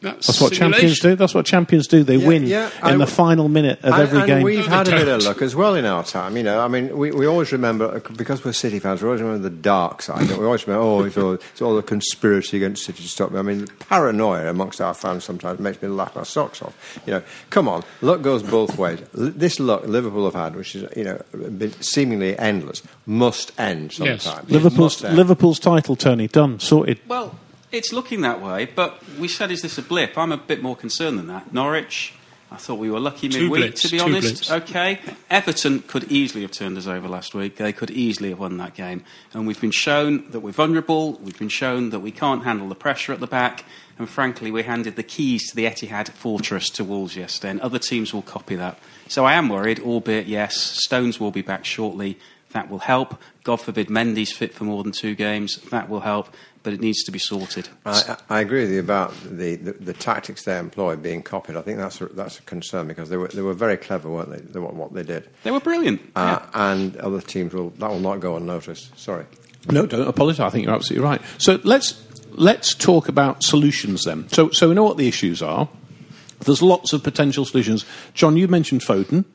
that's, 0.00 0.26
That's 0.28 0.40
what 0.40 0.52
champions 0.52 0.98
do. 1.00 1.14
That's 1.14 1.34
what 1.34 1.44
champions 1.44 1.86
do. 1.86 2.02
They 2.02 2.16
Yeah, 2.16 2.26
win 2.28 2.46
yeah, 2.46 2.70
in 2.84 2.84
I- 2.84 2.96
the 2.96 3.06
final 3.06 3.48
minute 3.48 3.78
of 3.82 3.92
and, 3.92 4.02
every 4.02 4.18
and 4.20 4.26
game. 4.26 4.42
we've 4.42 4.66
had 4.66 4.88
a 4.88 4.92
bit 4.92 5.08
of 5.08 5.22
luck 5.24 5.42
as 5.42 5.54
well 5.54 5.74
in 5.74 5.84
our 5.84 6.02
time. 6.04 6.36
You 6.36 6.42
know, 6.42 6.60
I 6.60 6.68
mean, 6.68 6.96
we, 6.96 7.10
we 7.10 7.26
always 7.26 7.52
remember 7.52 7.96
uh, 7.96 8.12
because 8.16 8.44
we're 8.44 8.52
City 8.52 8.78
fans. 8.78 9.02
We 9.02 9.08
always 9.08 9.20
remember 9.20 9.48
the 9.48 9.54
dark 9.54 10.00
side. 10.02 10.28
We 10.30 10.44
always 10.44 10.66
remember, 10.66 10.84
oh, 10.86 11.02
it's 11.04 11.16
all, 11.18 11.32
it's 11.34 11.60
all 11.62 11.76
the 11.76 11.82
conspiracy 11.82 12.56
against 12.56 12.84
City 12.84 13.02
to 13.02 13.08
stop 13.08 13.30
me. 13.30 13.38
I 13.38 13.42
mean, 13.42 13.66
the 13.66 13.72
paranoia 13.74 14.48
amongst 14.48 14.80
our 14.80 14.94
fans 14.94 15.24
sometimes 15.24 15.60
makes 15.60 15.82
me 15.82 15.88
laugh 15.88 16.16
my 16.16 16.22
socks 16.22 16.62
off. 16.62 16.98
You 17.06 17.14
know, 17.14 17.22
come 17.50 17.68
on, 17.68 17.82
luck 18.00 18.22
goes 18.22 18.42
both 18.42 18.78
ways. 18.78 19.00
L- 19.18 19.32
this 19.36 19.60
luck 19.60 19.86
Liverpool 19.86 20.24
have 20.24 20.34
had, 20.34 20.56
which 20.56 20.74
is 20.76 20.86
you 20.96 21.04
know 21.04 21.20
been 21.50 21.72
seemingly 21.82 22.38
endless, 22.38 22.82
must 23.06 23.52
end 23.58 23.98
Yes. 23.98 24.22
sometime. 24.24 24.44
It 24.48 24.52
Liverpool's 24.52 24.78
must 25.02 25.04
end. 25.04 25.16
Liverpool's 25.16 25.58
title, 25.58 25.94
Tony, 25.96 26.26
done, 26.26 26.58
sorted. 26.58 26.98
Well, 27.06 27.34
it's 27.72 27.92
looking 27.92 28.22
that 28.22 28.40
way, 28.40 28.66
but 28.66 29.02
we 29.18 29.28
said, 29.28 29.50
is 29.50 29.62
this 29.62 29.78
a 29.78 29.82
blip? 29.82 30.16
I'm 30.18 30.32
a 30.32 30.36
bit 30.36 30.62
more 30.62 30.76
concerned 30.76 31.18
than 31.18 31.26
that. 31.28 31.52
Norwich, 31.52 32.14
I 32.50 32.56
thought 32.56 32.78
we 32.80 32.90
were 32.90 32.98
lucky 32.98 33.28
Two 33.28 33.42
midweek, 33.42 33.62
blips, 33.62 33.82
to 33.82 33.88
be 33.90 34.00
honest. 34.00 34.48
blips. 34.48 34.50
Okay. 34.50 35.00
Everton 35.30 35.80
could 35.82 36.10
easily 36.10 36.42
have 36.42 36.50
turned 36.50 36.76
us 36.76 36.88
over 36.88 37.06
last 37.06 37.32
week. 37.32 37.56
They 37.56 37.72
could 37.72 37.90
easily 37.92 38.30
have 38.30 38.40
won 38.40 38.56
that 38.56 38.74
game. 38.74 39.04
And 39.32 39.46
we've 39.46 39.60
been 39.60 39.70
shown 39.70 40.28
that 40.32 40.40
we're 40.40 40.50
vulnerable. 40.50 41.12
We've 41.22 41.38
been 41.38 41.48
shown 41.48 41.90
that 41.90 42.00
we 42.00 42.10
can't 42.10 42.42
handle 42.42 42.68
the 42.68 42.74
pressure 42.74 43.12
at 43.12 43.20
the 43.20 43.28
back. 43.28 43.64
And 43.98 44.08
frankly, 44.08 44.50
we 44.50 44.64
handed 44.64 44.96
the 44.96 45.02
keys 45.02 45.48
to 45.50 45.56
the 45.56 45.66
Etihad 45.66 46.08
fortress 46.08 46.70
to 46.70 46.82
Wolves 46.82 47.16
yesterday, 47.16 47.50
and 47.50 47.60
other 47.60 47.78
teams 47.78 48.12
will 48.12 48.22
copy 48.22 48.56
that. 48.56 48.78
So 49.08 49.26
I 49.26 49.34
am 49.34 49.48
worried, 49.48 49.78
albeit, 49.78 50.26
yes, 50.26 50.56
Stones 50.56 51.20
will 51.20 51.30
be 51.30 51.42
back 51.42 51.64
shortly. 51.64 52.18
That 52.52 52.68
will 52.68 52.78
help. 52.80 53.20
God 53.44 53.56
forbid 53.56 53.88
Mendy's 53.88 54.32
fit 54.32 54.54
for 54.54 54.64
more 54.64 54.82
than 54.82 54.90
two 54.90 55.14
games. 55.14 55.58
That 55.70 55.88
will 55.88 56.00
help, 56.00 56.34
but 56.62 56.72
it 56.72 56.80
needs 56.80 57.02
to 57.04 57.10
be 57.10 57.18
sorted. 57.18 57.68
I, 57.84 58.16
I 58.30 58.38
I 58.38 58.40
agree 58.40 58.62
with 58.62 58.72
you 58.72 58.80
about 58.80 59.14
the, 59.24 59.56
the, 59.56 59.72
the 59.72 59.92
tactics 59.92 60.44
they 60.44 60.58
employed 60.58 61.02
being 61.02 61.22
copied. 61.22 61.56
I 61.56 61.62
think 61.62 61.78
that's 61.78 62.00
a, 62.00 62.06
that's 62.06 62.38
a 62.38 62.42
concern 62.42 62.86
because 62.86 63.08
they 63.08 63.16
were, 63.16 63.28
they 63.28 63.42
were 63.42 63.54
very 63.54 63.76
clever, 63.76 64.10
weren't 64.10 64.30
they, 64.30 64.40
they 64.40 64.60
what, 64.60 64.74
what 64.74 64.92
they 64.92 65.02
did. 65.02 65.28
They 65.42 65.50
were 65.50 65.60
brilliant. 65.60 66.00
Uh, 66.14 66.40
yeah. 66.40 66.72
And 66.72 66.96
other 66.98 67.20
teams 67.20 67.54
will 67.54 67.70
that 67.70 67.90
will 67.90 68.00
not 68.00 68.20
go 68.20 68.36
unnoticed. 68.36 68.98
Sorry. 68.98 69.26
No, 69.68 69.86
don't 69.86 70.08
apologise. 70.08 70.40
I 70.40 70.50
think 70.50 70.64
you're 70.64 70.74
absolutely 70.74 71.04
right. 71.04 71.20
So 71.38 71.60
let's 71.64 72.02
let's 72.30 72.74
talk 72.74 73.08
about 73.08 73.42
solutions 73.42 74.04
then. 74.04 74.28
So 74.28 74.50
so 74.50 74.68
we 74.68 74.74
know 74.74 74.84
what 74.84 74.96
the 74.96 75.08
issues 75.08 75.42
are. 75.42 75.68
There's 76.40 76.62
lots 76.62 76.92
of 76.94 77.02
potential 77.02 77.44
solutions. 77.44 77.84
John, 78.14 78.36
you 78.36 78.48
mentioned 78.48 78.80
Foden. 78.80 79.26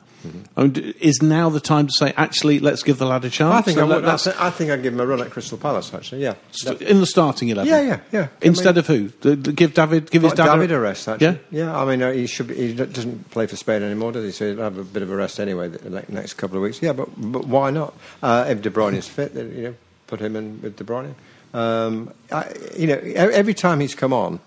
I 0.58 0.62
mean, 0.64 0.72
d- 0.72 0.94
is 1.00 1.22
now 1.22 1.50
the 1.50 1.60
time 1.60 1.88
to 1.88 1.94
say, 1.98 2.14
actually, 2.18 2.60
let's 2.60 2.84
give 2.84 2.98
the 2.98 3.06
lad 3.06 3.26
a 3.26 3.30
chance? 3.30 3.54
I 3.54 3.62
think 3.62 3.78
I, 3.80 3.84
would, 3.84 4.04
let's- 4.04 4.28
I 4.28 4.50
think 4.50 4.72
I'd 4.72 4.84
give 4.84 4.94
him 4.94 5.00
a 5.00 5.06
run 5.06 5.22
at 5.22 5.30
Crystal 5.32 5.58
Palace. 5.58 5.94
Actually, 5.94 6.24
yeah. 6.24 6.36
st- 6.52 6.82
in 6.82 7.00
the 7.00 7.06
starting 7.06 7.50
eleven. 7.50 7.72
Yeah, 7.72 7.82
yeah, 7.82 8.00
yeah. 8.12 8.28
Instead 8.42 8.78
I 8.78 8.80
of 8.80 8.88
who? 8.88 9.10
Give 9.10 9.74
David, 9.74 10.10
give 10.12 10.24
his 10.24 10.34
Got 10.34 10.46
dad 10.46 10.54
David 10.56 10.72
a 10.72 10.80
rest. 10.80 11.08
Actually, 11.08 11.40
Yeah. 11.52 11.66
yeah. 11.66 11.78
I 11.80 11.86
mean, 11.86 12.02
uh, 12.02 12.12
he 12.12 12.28
should. 12.28 12.48
Be, 12.48 12.56
he 12.56 12.74
doesn't 12.74 13.30
play 13.32 13.48
for 13.48 13.56
Spain 13.56 13.84
anymore, 13.84 14.12
does 14.12 14.24
he? 14.26 14.32
So 14.32 14.54
he'll 14.54 14.64
have 14.64 14.78
a 14.78 14.84
bit 14.84 15.04
of 15.04 15.12
a 15.12 15.16
rest 15.16 15.40
anyway 15.40 15.68
the 15.70 15.90
next 16.10 16.34
couple 16.36 16.58
of 16.58 16.64
weeks. 16.64 16.82
Yeah, 16.82 16.94
but 16.94 17.10
but 17.18 17.48
why 17.48 17.70
not? 17.72 17.94
Uh, 18.24 18.46
if 18.50 18.62
De 18.62 18.70
Bruyne 18.70 18.96
is 18.96 19.08
fit, 19.08 19.34
then, 19.34 19.56
you 19.56 19.64
know, 19.64 19.76
put 20.08 20.20
him 20.20 20.36
in 20.36 20.62
with 20.62 20.78
De 20.78 20.84
Bruyne. 20.84 21.14
Um, 21.54 22.12
I, 22.32 22.52
you 22.78 22.88
know, 22.88 22.96
every 22.96 23.54
time 23.54 23.80
he's 23.80 23.96
come 23.96 24.12
on, 24.12 24.40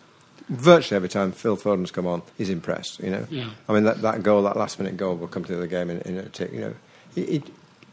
virtually 0.49 0.97
every 0.97 1.09
time 1.09 1.33
Phil 1.33 1.57
Foden's 1.57 1.91
come 1.91 2.07
on, 2.07 2.23
he's 2.37 2.51
impressed. 2.51 3.01
You 3.01 3.11
know, 3.11 3.27
Yeah. 3.31 3.51
I 3.69 3.73
mean 3.73 3.85
that, 3.85 4.03
that 4.03 4.23
goal, 4.23 4.43
that 4.43 4.57
last 4.57 4.79
minute 4.79 4.97
goal, 4.97 5.17
will 5.17 5.29
come 5.29 5.45
to 5.45 5.57
the 5.57 5.69
game 5.69 5.91
in, 5.91 6.01
in 6.03 6.19
a 6.19 6.29
tick. 6.29 6.53
You 6.53 6.61
know, 6.61 6.75
he, 7.15 7.25
he, 7.25 7.43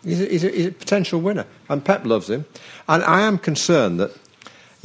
he's, 0.03 0.21
a, 0.21 0.25
he's, 0.25 0.43
a, 0.43 0.49
he's 0.49 0.65
a 0.67 0.71
potential 0.71 1.21
winner, 1.21 1.45
and 1.69 1.83
Pep 1.83 2.05
loves 2.05 2.29
him. 2.29 2.45
And 2.87 3.03
I 3.03 3.21
am 3.21 3.37
concerned 3.37 3.99
that, 3.99 4.11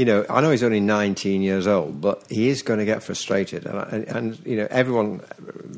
you 0.00 0.06
know, 0.06 0.24
I 0.30 0.40
know 0.40 0.50
he's 0.50 0.62
only 0.62 0.80
19 0.80 1.42
years 1.42 1.66
old, 1.66 2.00
but 2.00 2.24
he 2.30 2.48
is 2.48 2.62
going 2.62 2.78
to 2.78 2.86
get 2.86 3.02
frustrated. 3.02 3.66
And, 3.66 3.92
and, 3.92 4.08
and 4.08 4.46
you 4.46 4.56
know, 4.56 4.66
everyone, 4.70 5.20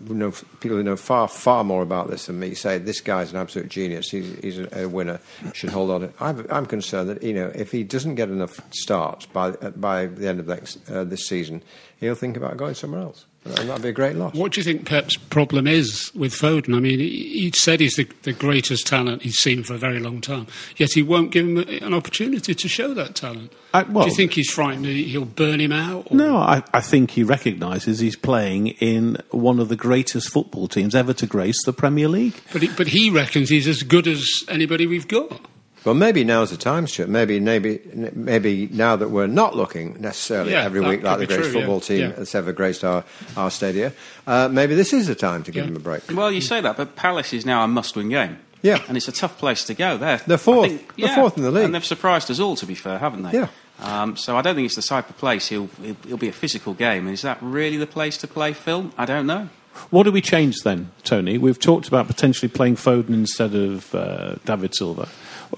who 0.07 0.15
know, 0.15 0.31
people 0.61 0.77
who 0.77 0.85
know 0.85 0.95
far, 0.95 1.27
far 1.27 1.65
more 1.65 1.83
about 1.83 2.09
this 2.09 2.27
than 2.27 2.39
me, 2.39 2.55
say 2.55 2.79
this 2.79 3.01
guy's 3.01 3.33
an 3.33 3.39
absolute 3.39 3.69
genius. 3.69 4.11
He's, 4.11 4.39
he's 4.39 4.59
a, 4.61 4.85
a 4.85 4.89
winner. 4.89 5.19
Should 5.55 5.71
hold 5.71 5.91
on. 5.91 6.15
I'm, 6.21 6.47
I'm 6.51 6.67
concerned 6.67 7.09
that 7.09 7.25
you 7.25 7.35
know, 7.35 7.51
if 7.53 7.73
he 7.73 7.83
doesn't 7.83 8.15
get 8.15 8.29
enough 8.29 8.61
starts 8.73 9.27
by 9.27 9.51
by 9.51 10.07
the 10.07 10.29
end 10.29 10.39
of 10.39 10.47
next, 10.47 10.89
uh, 10.89 11.03
this 11.03 11.27
season, 11.27 11.61
he'll 11.99 12.15
think 12.15 12.37
about 12.37 12.57
going 12.57 12.75
somewhere 12.75 13.01
else. 13.01 13.27
And 13.45 13.69
that'd 13.69 13.83
be 13.83 13.89
a 13.89 13.93
great 13.93 14.15
loss. 14.15 14.35
What 14.35 14.53
do 14.53 14.61
you 14.61 14.65
think 14.65 14.87
Pep's 14.87 15.17
problem 15.17 15.67
is 15.67 16.13
with 16.15 16.33
Foden? 16.33 16.77
I 16.77 16.81
mean, 16.81 17.01
he, 17.01 17.09
he 17.41 17.53
said 17.57 17.81
he's 17.81 17.95
the, 17.97 18.07
the 18.23 18.33
greatest 18.33 18.87
talent 18.87 19.23
he's 19.23 19.39
seen 19.39 19.65
for 19.65 19.75
a 19.75 19.79
very 19.79 19.99
long 19.99 20.21
time, 20.21 20.47
yet 20.77 20.91
he 20.95 21.03
won't 21.03 21.33
give 21.33 21.47
him 21.47 21.59
a- 21.59 21.85
an 21.85 21.93
opportunity 21.93 22.55
to 22.55 22.69
show 22.69 22.95
that 22.95 23.17
talent. 23.17 23.53
I- 23.75 23.83
well- 23.83 24.05
do 24.05 24.11
you 24.11 24.17
think 24.17 24.35
he's 24.35 24.51
frightened 24.51 24.85
that 24.85 24.91
he'll 24.93 25.25
burn 25.25 25.61
him 25.61 25.73
out? 25.73 26.07
Or? 26.13 26.17
No, 26.17 26.37
I, 26.37 26.63
I 26.73 26.81
think 26.81 27.11
he 27.13 27.25
recognises 27.25 27.99
he's 27.99 28.15
playing 28.17 28.69
in 28.69 29.17
one 29.31 29.59
of 29.59 29.69
the 29.69 29.77
greatest 29.77 30.31
football 30.31 30.69
teams 30.69 30.95
ever 30.95 31.13
to 31.15 31.27
grace 31.27 31.65
the 31.65 31.73
Premier 31.73 32.07
League. 32.09 32.41
But 32.53 32.63
he, 32.63 32.69
but 32.69 32.87
he 32.89 33.11
reckons 33.11 33.49
he's 33.49 33.67
as 33.67 33.83
good 33.83 34.07
as 34.07 34.25
anybody 34.49 34.87
we've 34.87 35.09
got. 35.09 35.41
Well, 35.85 35.95
maybe 35.95 36.23
now's 36.23 36.51
the 36.51 36.57
time, 36.57 36.87
Stuart. 36.87 37.09
Maybe, 37.09 37.41
maybe, 37.41 37.81
maybe 38.15 38.69
now 38.73 38.95
that 38.97 39.09
we're 39.11 39.27
not 39.27 39.57
looking 39.57 40.01
necessarily 40.01 40.53
Yeah, 40.53 40.63
every 40.65 40.81
week 40.81 41.03
like 41.03 41.19
the 41.19 41.27
greatest 41.27 41.51
true, 41.51 41.59
yeah. 41.61 41.65
football 41.67 41.81
team 41.81 42.01
Yeah. 42.01 42.09
that's 42.11 42.35
ever 42.37 42.53
graced 42.53 42.85
our, 42.85 43.05
our 43.37 43.51
stadia, 43.51 43.93
uh, 44.27 44.49
maybe 44.49 44.75
this 44.77 44.93
is 44.93 45.09
the 45.09 45.15
time 45.17 45.43
to 45.45 45.51
give 45.51 45.65
Yeah. 45.65 45.69
them 45.73 45.77
a 45.77 45.81
break. 45.81 46.03
Well, 46.13 46.31
you 46.31 46.41
say 46.41 46.61
that, 46.61 46.77
but 46.77 46.95
Palace 46.95 47.33
is 47.33 47.45
now 47.45 47.65
a 47.65 47.69
must-win 47.69 48.09
game. 48.11 48.39
Yeah. 48.63 48.79
and 48.87 48.97
it's 48.97 49.09
a 49.09 49.13
tough 49.13 49.39
place 49.39 49.65
to 49.65 49.75
go. 49.75 49.97
They're, 49.99 50.19
They're 50.25 50.39
fourth. 50.39 50.67
I 50.67 50.77
think- 50.77 50.95
They're 50.97 51.15
fourth 51.17 51.37
in 51.37 51.43
the 51.43 51.51
league. 51.51 51.65
and 51.65 51.75
they've 51.75 51.85
surprised 51.85 52.31
us 52.31 52.39
all. 52.39 52.55
To 52.55 52.65
be 52.65 52.77
fair, 52.77 52.97
haven't 53.01 53.25
they? 53.25 53.33
Yeah. 53.33 53.49
Um, 53.81 54.17
so 54.17 54.37
I 54.37 54.43
don't 54.43 54.55
think 54.55 54.67
it's 54.67 54.77
the 54.77 54.83
type 54.83 55.11
of 55.11 55.19
place 55.19 55.49
he'll, 55.49 55.69
he'll, 55.83 55.97
it'll 56.05 56.17
be 56.17 56.29
a 56.29 56.33
physical 56.33 56.73
game. 56.73 57.07
And 57.09 57.13
is 57.15 57.23
that 57.23 57.39
really 57.41 57.77
the 57.77 57.89
place 57.89 58.17
to 58.19 58.29
play 58.29 58.53
Phil? 58.53 58.93
I 58.97 59.05
don't 59.05 59.27
know. 59.27 59.49
What 59.91 60.05
do 60.05 60.13
we 60.13 60.21
change 60.21 60.61
then, 60.63 60.93
Tony? 61.03 61.39
We've 61.39 61.59
talked 61.59 61.89
about 61.89 62.07
potentially 62.07 62.49
playing 62.49 62.77
Foden 62.77 63.09
instead 63.15 63.55
of 63.57 63.93
uh, 63.97 64.37
David 64.45 64.77
Silva. 64.77 65.09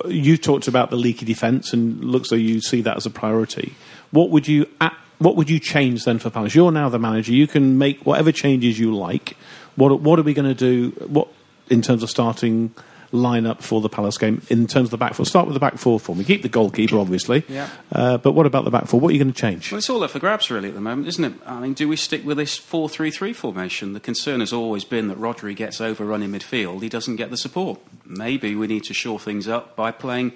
You 0.06 0.36
talked 0.36 0.68
about 0.68 0.90
the 0.90 0.96
leaky 0.96 1.24
defence, 1.24 1.72
and 1.72 2.04
looks 2.04 2.30
like 2.30 2.40
you 2.40 2.60
see 2.60 2.80
that 2.82 2.96
as 2.96 3.06
a 3.06 3.10
priority. 3.10 3.74
What 4.10 4.30
would 4.30 4.48
you 4.48 4.66
what 5.18 5.36
would 5.36 5.48
you 5.48 5.58
change 5.58 6.04
then 6.04 6.18
for 6.18 6.30
Palace? 6.30 6.54
You're 6.54 6.72
now 6.72 6.88
the 6.88 6.98
manager. 6.98 7.32
You 7.32 7.46
can 7.46 7.78
make 7.78 8.04
whatever 8.04 8.32
changes 8.32 8.78
you 8.78 8.94
like. 8.94 9.36
What 9.76 10.00
what 10.00 10.18
are 10.18 10.22
we 10.22 10.34
going 10.34 10.48
to 10.48 10.54
do? 10.54 10.90
What 11.06 11.28
in 11.68 11.82
terms 11.82 12.02
of 12.02 12.10
starting 12.10 12.74
lineup 13.14 13.62
for 13.62 13.80
the 13.80 13.88
Palace 13.88 14.18
game? 14.18 14.42
In 14.50 14.66
terms 14.66 14.88
of 14.88 14.90
the 14.90 14.98
back 14.98 15.14
four, 15.14 15.24
start 15.24 15.46
with 15.46 15.54
the 15.54 15.60
back 15.60 15.78
four 15.78 15.98
for 15.98 16.14
me. 16.14 16.24
Keep 16.24 16.42
the 16.42 16.48
goalkeeper, 16.48 16.98
obviously. 16.98 17.44
Yeah. 17.48 17.70
Uh, 17.90 18.18
but 18.18 18.32
what 18.32 18.44
about 18.44 18.64
the 18.64 18.70
back 18.70 18.86
four? 18.86 19.00
What 19.00 19.08
are 19.10 19.12
you 19.12 19.18
going 19.18 19.32
to 19.32 19.40
change? 19.40 19.70
Well, 19.70 19.78
it's 19.78 19.88
all 19.88 20.02
up 20.02 20.10
for 20.10 20.18
grabs 20.18 20.50
really 20.50 20.68
at 20.68 20.74
the 20.74 20.80
moment, 20.80 21.08
isn't 21.08 21.24
it? 21.24 21.32
I 21.46 21.60
mean, 21.60 21.72
do 21.72 21.88
we 21.88 21.96
stick 21.96 22.24
with 22.24 22.36
this 22.36 22.58
4 22.58 22.88
3 22.88 23.10
3 23.10 23.32
formation? 23.32 23.92
The 23.92 24.00
concern 24.00 24.40
has 24.40 24.52
always 24.52 24.84
been 24.84 25.08
that 25.08 25.18
Rodri 25.18 25.56
gets 25.56 25.80
overrun 25.80 26.22
in 26.22 26.32
midfield, 26.32 26.82
he 26.82 26.88
doesn't 26.88 27.16
get 27.16 27.30
the 27.30 27.36
support. 27.36 27.80
Maybe 28.04 28.54
we 28.54 28.66
need 28.66 28.84
to 28.84 28.94
shore 28.94 29.18
things 29.18 29.48
up 29.48 29.76
by 29.76 29.90
playing 29.90 30.32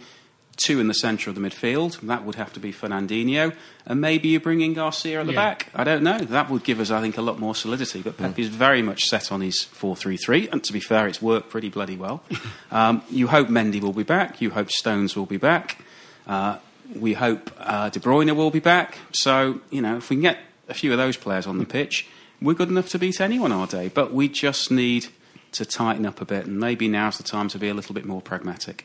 two 0.58 0.80
in 0.80 0.88
the 0.88 0.94
centre 0.94 1.30
of 1.30 1.36
the 1.36 1.40
midfield. 1.40 2.00
That 2.00 2.24
would 2.24 2.34
have 2.34 2.52
to 2.52 2.60
be 2.60 2.72
Fernandinho. 2.72 3.54
And 3.86 4.00
maybe 4.00 4.28
you 4.28 4.40
bring 4.40 4.60
in 4.60 4.74
Garcia 4.74 5.20
at 5.20 5.26
the 5.26 5.32
Yeah. 5.32 5.38
back. 5.38 5.68
I 5.74 5.84
don't 5.84 6.02
know. 6.02 6.18
That 6.18 6.50
would 6.50 6.62
give 6.64 6.80
us, 6.80 6.90
I 6.90 7.00
think, 7.00 7.16
a 7.16 7.22
lot 7.22 7.38
more 7.38 7.54
solidity. 7.54 8.02
But 8.02 8.16
Pep 8.18 8.38
is 8.38 8.48
very 8.48 8.82
much 8.82 9.04
set 9.04 9.32
on 9.32 9.40
his 9.40 9.62
4 9.62 9.96
3 9.96 10.16
3. 10.16 10.48
And 10.52 10.62
to 10.64 10.72
be 10.72 10.80
fair, 10.80 11.06
it's 11.08 11.22
worked 11.22 11.48
pretty 11.48 11.68
bloody 11.70 11.96
well. 11.96 12.22
um, 12.70 13.02
you 13.10 13.28
hope 13.28 13.48
Mendy 13.48 13.80
will 13.80 13.92
be 13.92 14.02
back. 14.02 14.40
You 14.42 14.50
hope 14.50 14.70
Stones 14.70 15.16
will 15.16 15.26
be 15.26 15.38
back. 15.38 15.78
Uh, 16.26 16.58
we 16.94 17.14
hope 17.14 17.50
uh, 17.58 17.88
De 17.90 18.00
Bruyne 18.00 18.34
will 18.36 18.50
be 18.50 18.60
back. 18.60 18.98
So, 19.12 19.60
you 19.70 19.80
know, 19.80 19.96
if 19.96 20.10
we 20.10 20.16
can 20.16 20.22
get 20.22 20.38
a 20.68 20.74
few 20.74 20.90
of 20.92 20.98
those 20.98 21.16
players 21.16 21.46
on 21.46 21.58
the 21.58 21.64
pitch, 21.64 22.06
we're 22.42 22.54
good 22.54 22.68
enough 22.68 22.88
to 22.90 22.98
beat 22.98 23.20
anyone 23.20 23.52
our 23.52 23.66
day. 23.66 23.88
But 23.92 24.12
we 24.12 24.28
just 24.28 24.70
need 24.70 25.06
to 25.52 25.64
tighten 25.64 26.04
up 26.04 26.20
a 26.20 26.24
bit, 26.26 26.46
and 26.46 26.58
maybe 26.60 26.88
now's 26.88 27.16
the 27.16 27.22
time 27.22 27.48
to 27.48 27.58
be 27.58 27.68
a 27.68 27.74
little 27.74 27.94
bit 27.94 28.04
more 28.04 28.20
pragmatic. 28.20 28.84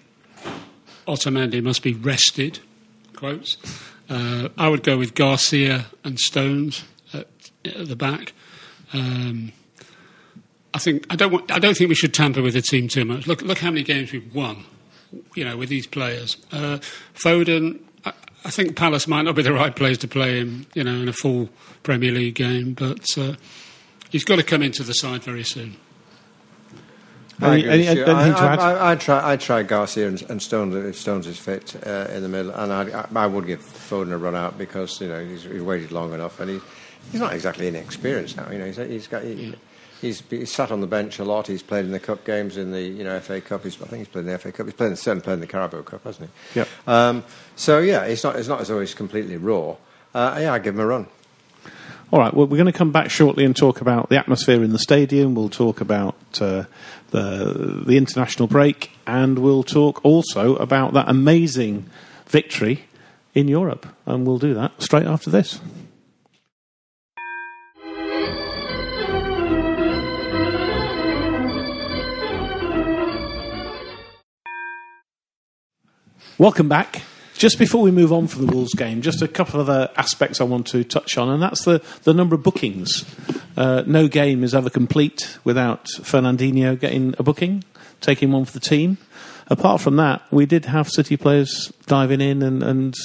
Otamendi 1.07 1.61
must 1.61 1.83
be 1.83 1.93
rested. 1.93 2.59
Quotes. 3.15 3.57
Uh, 4.09 4.49
I 4.57 4.69
would 4.69 4.83
go 4.83 4.97
with 4.97 5.15
Garcia 5.15 5.87
and 6.03 6.19
Stones 6.19 6.83
at, 7.13 7.27
at 7.65 7.87
the 7.87 7.95
back. 7.95 8.33
Um, 8.91 9.51
I 10.73 10.79
think 10.79 11.05
I 11.09 11.15
don't. 11.15 11.31
Want, 11.31 11.51
I 11.51 11.59
don't 11.59 11.75
think 11.77 11.89
we 11.89 11.95
should 11.95 12.13
tamper 12.13 12.41
with 12.41 12.53
the 12.53 12.61
team 12.61 12.87
too 12.87 13.05
much. 13.05 13.27
Look, 13.27 13.41
look 13.41 13.59
how 13.59 13.69
many 13.69 13.83
games 13.83 14.11
we've 14.11 14.33
won. 14.33 14.65
You 15.35 15.45
know, 15.45 15.57
with 15.57 15.69
these 15.69 15.87
players. 15.87 16.37
Uh, 16.51 16.79
Foden. 17.13 17.79
I, 18.05 18.13
I 18.45 18.49
think 18.49 18.75
Palace 18.75 19.07
might 19.07 19.21
not 19.21 19.35
be 19.35 19.43
the 19.43 19.53
right 19.53 19.75
place 19.75 19.97
to 19.99 20.07
play 20.07 20.39
him. 20.39 20.65
You 20.73 20.83
know, 20.83 20.95
in 20.95 21.07
a 21.07 21.13
full 21.13 21.49
Premier 21.83 22.11
League 22.11 22.35
game, 22.35 22.73
but 22.73 23.05
uh, 23.17 23.35
he's 24.09 24.23
got 24.23 24.37
to 24.37 24.43
come 24.43 24.63
into 24.63 24.83
the 24.83 24.93
side 24.93 25.23
very 25.23 25.43
soon. 25.43 25.77
I 27.41 27.53
Any- 27.53 27.61
agree 27.61 27.71
any- 27.71 27.87
with 27.99 28.07
you. 28.07 28.13
anything 28.13 28.33
I, 28.33 28.37
to 28.37 28.43
add? 28.43 28.59
I, 28.59 28.71
I, 28.73 28.91
I'd 28.91 29.01
try, 29.01 29.35
try 29.37 29.63
Garcia 29.63 30.07
and, 30.07 30.21
and 30.29 30.41
Stones 30.41 30.75
if 30.75 30.95
Stones 30.97 31.27
is 31.27 31.37
fit 31.39 31.75
uh, 31.85 32.07
in 32.13 32.21
the 32.21 32.29
middle, 32.29 32.51
and 32.51 32.71
I, 32.71 33.07
I 33.15 33.27
would 33.27 33.47
give 33.47 33.59
Foden 33.61 34.11
a 34.11 34.17
run 34.17 34.35
out 34.35 34.57
because 34.57 35.01
you 35.01 35.07
know 35.07 35.23
he's, 35.25 35.43
he's 35.43 35.61
waited 35.61 35.91
long 35.91 36.13
enough, 36.13 36.39
and 36.39 36.49
he, 36.51 36.59
he's 37.11 37.19
not 37.19 37.33
exactly 37.33 37.67
inexperienced 37.67 38.37
now. 38.37 38.49
You 38.51 38.59
know, 38.59 38.65
he's, 38.65 38.77
he's 38.77 39.07
got. 39.07 39.23
He, 39.23 39.55
He's, 40.01 40.21
he's 40.29 40.51
sat 40.51 40.69
on 40.69 40.81
the 40.81 40.87
bench 40.87 41.19
a 41.19 41.23
lot. 41.23 41.47
He's 41.47 41.63
played 41.63 41.85
in 41.85 41.91
the 41.91 41.99
cup 41.99 42.25
games, 42.25 42.57
in 42.57 42.71
the 42.73 42.81
you 42.81 43.05
know 43.05 43.17
FA 43.21 43.39
Cup. 43.39 43.63
He's, 43.63 43.81
I 43.81 43.85
think 43.85 43.99
he's 43.99 44.07
played 44.09 44.25
in 44.25 44.31
the 44.33 44.37
FA 44.37 44.51
Cup. 44.51 44.65
He's 44.65 44.73
played, 44.75 44.97
certainly 44.97 45.23
played 45.23 45.35
in 45.35 45.39
the 45.39 45.47
Carabao 45.47 45.81
Cup, 45.83 46.03
hasn't 46.03 46.29
he? 46.53 46.59
Yeah. 46.59 46.65
Um, 46.85 47.23
so 47.55 47.79
yeah, 47.79 48.03
it's 48.03 48.21
not 48.21 48.35
it's 48.35 48.49
not 48.49 48.59
as 48.59 48.69
always 48.69 48.93
completely 48.93 49.37
raw. 49.37 49.77
Uh, 50.13 50.37
yeah, 50.41 50.51
I'd 50.51 50.61
give 50.63 50.75
him 50.75 50.81
a 50.81 50.85
run. 50.85 51.07
All 52.13 52.19
right, 52.19 52.31
well, 52.31 52.45
we're 52.45 52.57
going 52.57 52.71
to 52.71 52.77
come 52.77 52.91
back 52.91 53.09
shortly 53.09 53.43
and 53.43 53.55
talk 53.55 53.81
about 53.81 54.09
the 54.09 54.19
atmosphere 54.19 54.63
in 54.63 54.71
the 54.71 54.77
stadium. 54.77 55.33
We'll 55.33 55.49
talk 55.49 55.81
about 55.81 56.15
uh, 56.39 56.65
the 57.09 57.81
the 57.87 57.97
international 57.97 58.47
break, 58.47 58.91
and 59.07 59.39
we'll 59.39 59.63
talk 59.63 59.99
also 60.05 60.55
about 60.57 60.93
that 60.93 61.09
amazing 61.09 61.89
victory 62.27 62.85
in 63.33 63.47
Europe. 63.47 63.87
And 64.05 64.27
we'll 64.27 64.37
do 64.37 64.53
that 64.53 64.79
straight 64.79 65.07
after 65.07 65.31
this. 65.31 65.59
Welcome 76.37 76.69
back. 76.69 77.01
Just 77.43 77.59
before 77.59 77.81
we 77.81 77.91
move 77.91 78.13
on 78.13 78.27
from 78.27 78.45
the 78.45 78.53
Wolves 78.53 78.73
game, 78.73 79.01
just 79.01 79.21
a 79.21 79.27
couple 79.27 79.59
of 79.59 79.67
other 79.67 79.91
aspects 79.97 80.39
I 80.39 80.45
want 80.45 80.65
to 80.67 80.85
touch 80.85 81.17
on, 81.17 81.27
and 81.27 81.43
that's 81.43 81.65
the, 81.65 81.83
the 82.03 82.13
number 82.13 82.35
of 82.35 82.41
bookings. 82.41 83.03
Uh, 83.57 83.83
no 83.85 84.07
game 84.07 84.45
is 84.45 84.55
ever 84.55 84.69
complete 84.69 85.37
without 85.43 85.83
Fernandinho 85.87 86.79
getting 86.79 87.13
a 87.19 87.23
booking, 87.23 87.65
taking 87.99 88.31
one 88.31 88.45
for 88.45 88.53
the 88.53 88.61
team. 88.61 88.97
Apart 89.47 89.81
from 89.81 89.97
that, 89.97 90.21
we 90.31 90.45
did 90.45 90.63
have 90.67 90.87
City 90.87 91.17
players 91.17 91.67
diving 91.85 92.21
in 92.21 92.41
and, 92.41 92.63
and 92.63 92.95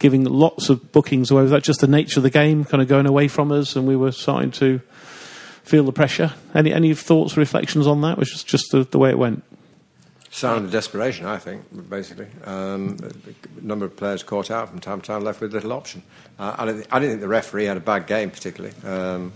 giving 0.00 0.24
lots 0.24 0.70
of 0.70 0.90
bookings 0.90 1.30
away. 1.30 1.42
Was 1.42 1.52
that 1.52 1.62
just 1.62 1.80
the 1.80 1.86
nature 1.86 2.18
of 2.18 2.24
the 2.24 2.30
game, 2.30 2.64
kind 2.64 2.82
of 2.82 2.88
going 2.88 3.06
away 3.06 3.28
from 3.28 3.52
us, 3.52 3.76
and 3.76 3.86
we 3.86 3.94
were 3.94 4.10
starting 4.10 4.50
to 4.50 4.80
feel 5.62 5.84
the 5.84 5.92
pressure? 5.92 6.32
Any 6.52 6.72
any 6.72 6.94
thoughts, 6.94 7.36
or 7.36 7.40
reflections 7.40 7.86
on 7.86 8.00
that? 8.00 8.18
Was 8.18 8.28
just, 8.28 8.48
just 8.48 8.72
the, 8.72 8.82
the 8.82 8.98
way 8.98 9.10
it 9.10 9.18
went. 9.18 9.44
Sign 10.38 10.64
of 10.64 10.70
desperation, 10.70 11.26
I 11.26 11.38
think, 11.38 11.64
basically. 11.90 12.26
Um, 12.44 12.96
a 13.60 13.64
number 13.64 13.84
of 13.84 13.96
players 13.96 14.22
caught 14.22 14.50
out 14.50 14.68
from 14.68 14.78
time 14.78 15.00
to 15.00 15.06
time, 15.06 15.24
left 15.24 15.40
with 15.40 15.52
little 15.52 15.72
option. 15.72 16.02
Uh, 16.38 16.54
I, 16.58 16.72
thi- 16.72 16.86
I 16.92 16.98
didn't 17.00 17.12
think 17.14 17.20
the 17.22 17.28
referee 17.28 17.64
had 17.64 17.76
a 17.76 17.80
bad 17.80 18.06
game, 18.06 18.30
particularly. 18.30 18.74
Um, 18.84 19.32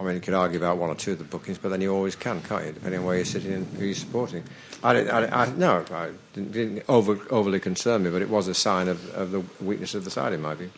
I 0.00 0.04
mean, 0.04 0.14
you 0.14 0.20
could 0.20 0.34
argue 0.34 0.58
about 0.58 0.78
one 0.78 0.88
or 0.90 0.94
two 0.94 1.12
of 1.12 1.18
the 1.18 1.24
bookings, 1.24 1.58
but 1.58 1.68
then 1.68 1.80
you 1.82 1.94
always 1.94 2.16
can, 2.16 2.40
can't 2.42 2.64
you, 2.66 2.72
depending 2.72 3.00
on 3.00 3.06
where 3.06 3.16
you're 3.16 3.24
sitting 3.26 3.52
and 3.52 3.66
who 3.76 3.84
you're 3.84 3.94
supporting. 3.94 4.42
I 4.82 4.94
didn't, 4.94 5.10
I, 5.10 5.42
I, 5.44 5.50
no, 5.52 5.84
I 5.90 6.10
didn't, 6.32 6.52
didn't 6.52 6.82
over, 6.88 7.20
overly 7.30 7.60
concern 7.60 8.02
me, 8.02 8.10
but 8.10 8.22
it 8.22 8.30
was 8.30 8.48
a 8.48 8.54
sign 8.54 8.88
of, 8.88 9.14
of 9.14 9.30
the 9.32 9.44
weakness 9.62 9.94
of 9.94 10.04
the 10.04 10.10
side, 10.10 10.32
in 10.32 10.40
my 10.40 10.54
view. 10.54 10.70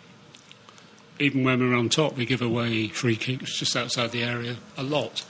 even 1.21 1.45
when 1.45 1.61
we're 1.61 1.77
on 1.77 1.89
top, 1.89 2.17
we 2.17 2.27
give 2.27 2.43
away 2.43 2.89
free 2.89 3.17
kicks 3.17 3.57
just 3.59 3.77
outside 3.77 4.11
the 4.11 4.25
area 4.25 4.57
a 4.77 4.83
lot. 4.83 5.25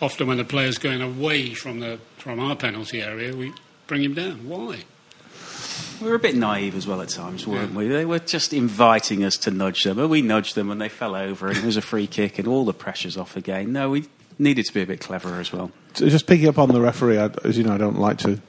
Often, 0.00 0.28
when 0.28 0.36
the 0.36 0.44
player's 0.44 0.78
going 0.78 1.02
away 1.02 1.54
from 1.54 1.80
the 1.80 1.98
from 2.16 2.38
our 2.38 2.54
penalty 2.54 3.02
area, 3.02 3.34
we 3.34 3.52
bring 3.86 4.04
him 4.04 4.14
down. 4.14 4.48
Why? 4.48 4.84
We 6.00 6.08
were 6.08 6.14
a 6.14 6.20
bit 6.20 6.36
naive 6.36 6.76
as 6.76 6.86
well 6.86 7.00
at 7.00 7.08
times, 7.08 7.46
weren't 7.46 7.74
we? 7.74 7.88
They 7.88 8.04
were 8.04 8.20
just 8.20 8.52
inviting 8.52 9.24
us 9.24 9.36
to 9.38 9.50
nudge 9.50 9.82
them, 9.82 9.98
and 9.98 10.08
we 10.08 10.22
nudged 10.22 10.54
them, 10.54 10.70
and 10.70 10.80
they 10.80 10.88
fell 10.88 11.16
over, 11.16 11.48
and 11.48 11.56
it 11.56 11.64
was 11.64 11.76
a 11.76 11.82
free 11.82 12.06
kick, 12.06 12.38
and 12.38 12.46
all 12.46 12.64
the 12.64 12.72
pressure's 12.72 13.16
off 13.16 13.36
again. 13.36 13.72
No, 13.72 13.90
we 13.90 14.06
needed 14.38 14.66
to 14.66 14.72
be 14.72 14.82
a 14.82 14.86
bit 14.86 15.00
cleverer 15.00 15.40
as 15.40 15.52
well. 15.52 15.72
So 15.94 16.08
just 16.08 16.28
picking 16.28 16.48
up 16.48 16.58
on 16.58 16.68
the 16.68 16.80
referee, 16.80 17.18
I, 17.18 17.30
as 17.42 17.58
you 17.58 17.64
know, 17.64 17.74
I 17.74 17.78
don't 17.78 17.98
like 17.98 18.18
to 18.18 18.40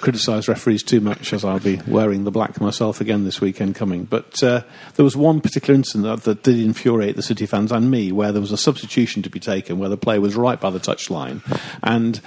criticise 0.00 0.48
referees 0.48 0.82
too 0.82 1.00
much, 1.00 1.32
as 1.32 1.44
I'll 1.44 1.58
be 1.58 1.80
wearing 1.86 2.24
the 2.24 2.30
black 2.30 2.60
myself 2.60 3.00
again 3.00 3.24
this 3.24 3.40
weekend 3.40 3.74
coming. 3.74 4.04
But 4.04 4.42
uh, 4.42 4.62
there 4.94 5.04
was 5.04 5.16
one 5.16 5.40
particular 5.40 5.74
incident 5.74 6.04
that, 6.04 6.24
that 6.24 6.42
did 6.42 6.58
infuriate 6.58 7.16
the 7.16 7.22
City 7.22 7.46
fans 7.46 7.72
and 7.72 7.90
me, 7.90 8.12
where 8.12 8.32
there 8.32 8.40
was 8.40 8.52
a 8.52 8.56
substitution 8.56 9.22
to 9.22 9.30
be 9.30 9.40
taken, 9.40 9.78
where 9.78 9.88
the 9.88 9.96
player 9.96 10.20
was 10.20 10.36
right 10.36 10.60
by 10.60 10.70
the 10.70 10.80
touchline, 10.80 11.42
and 11.82 12.20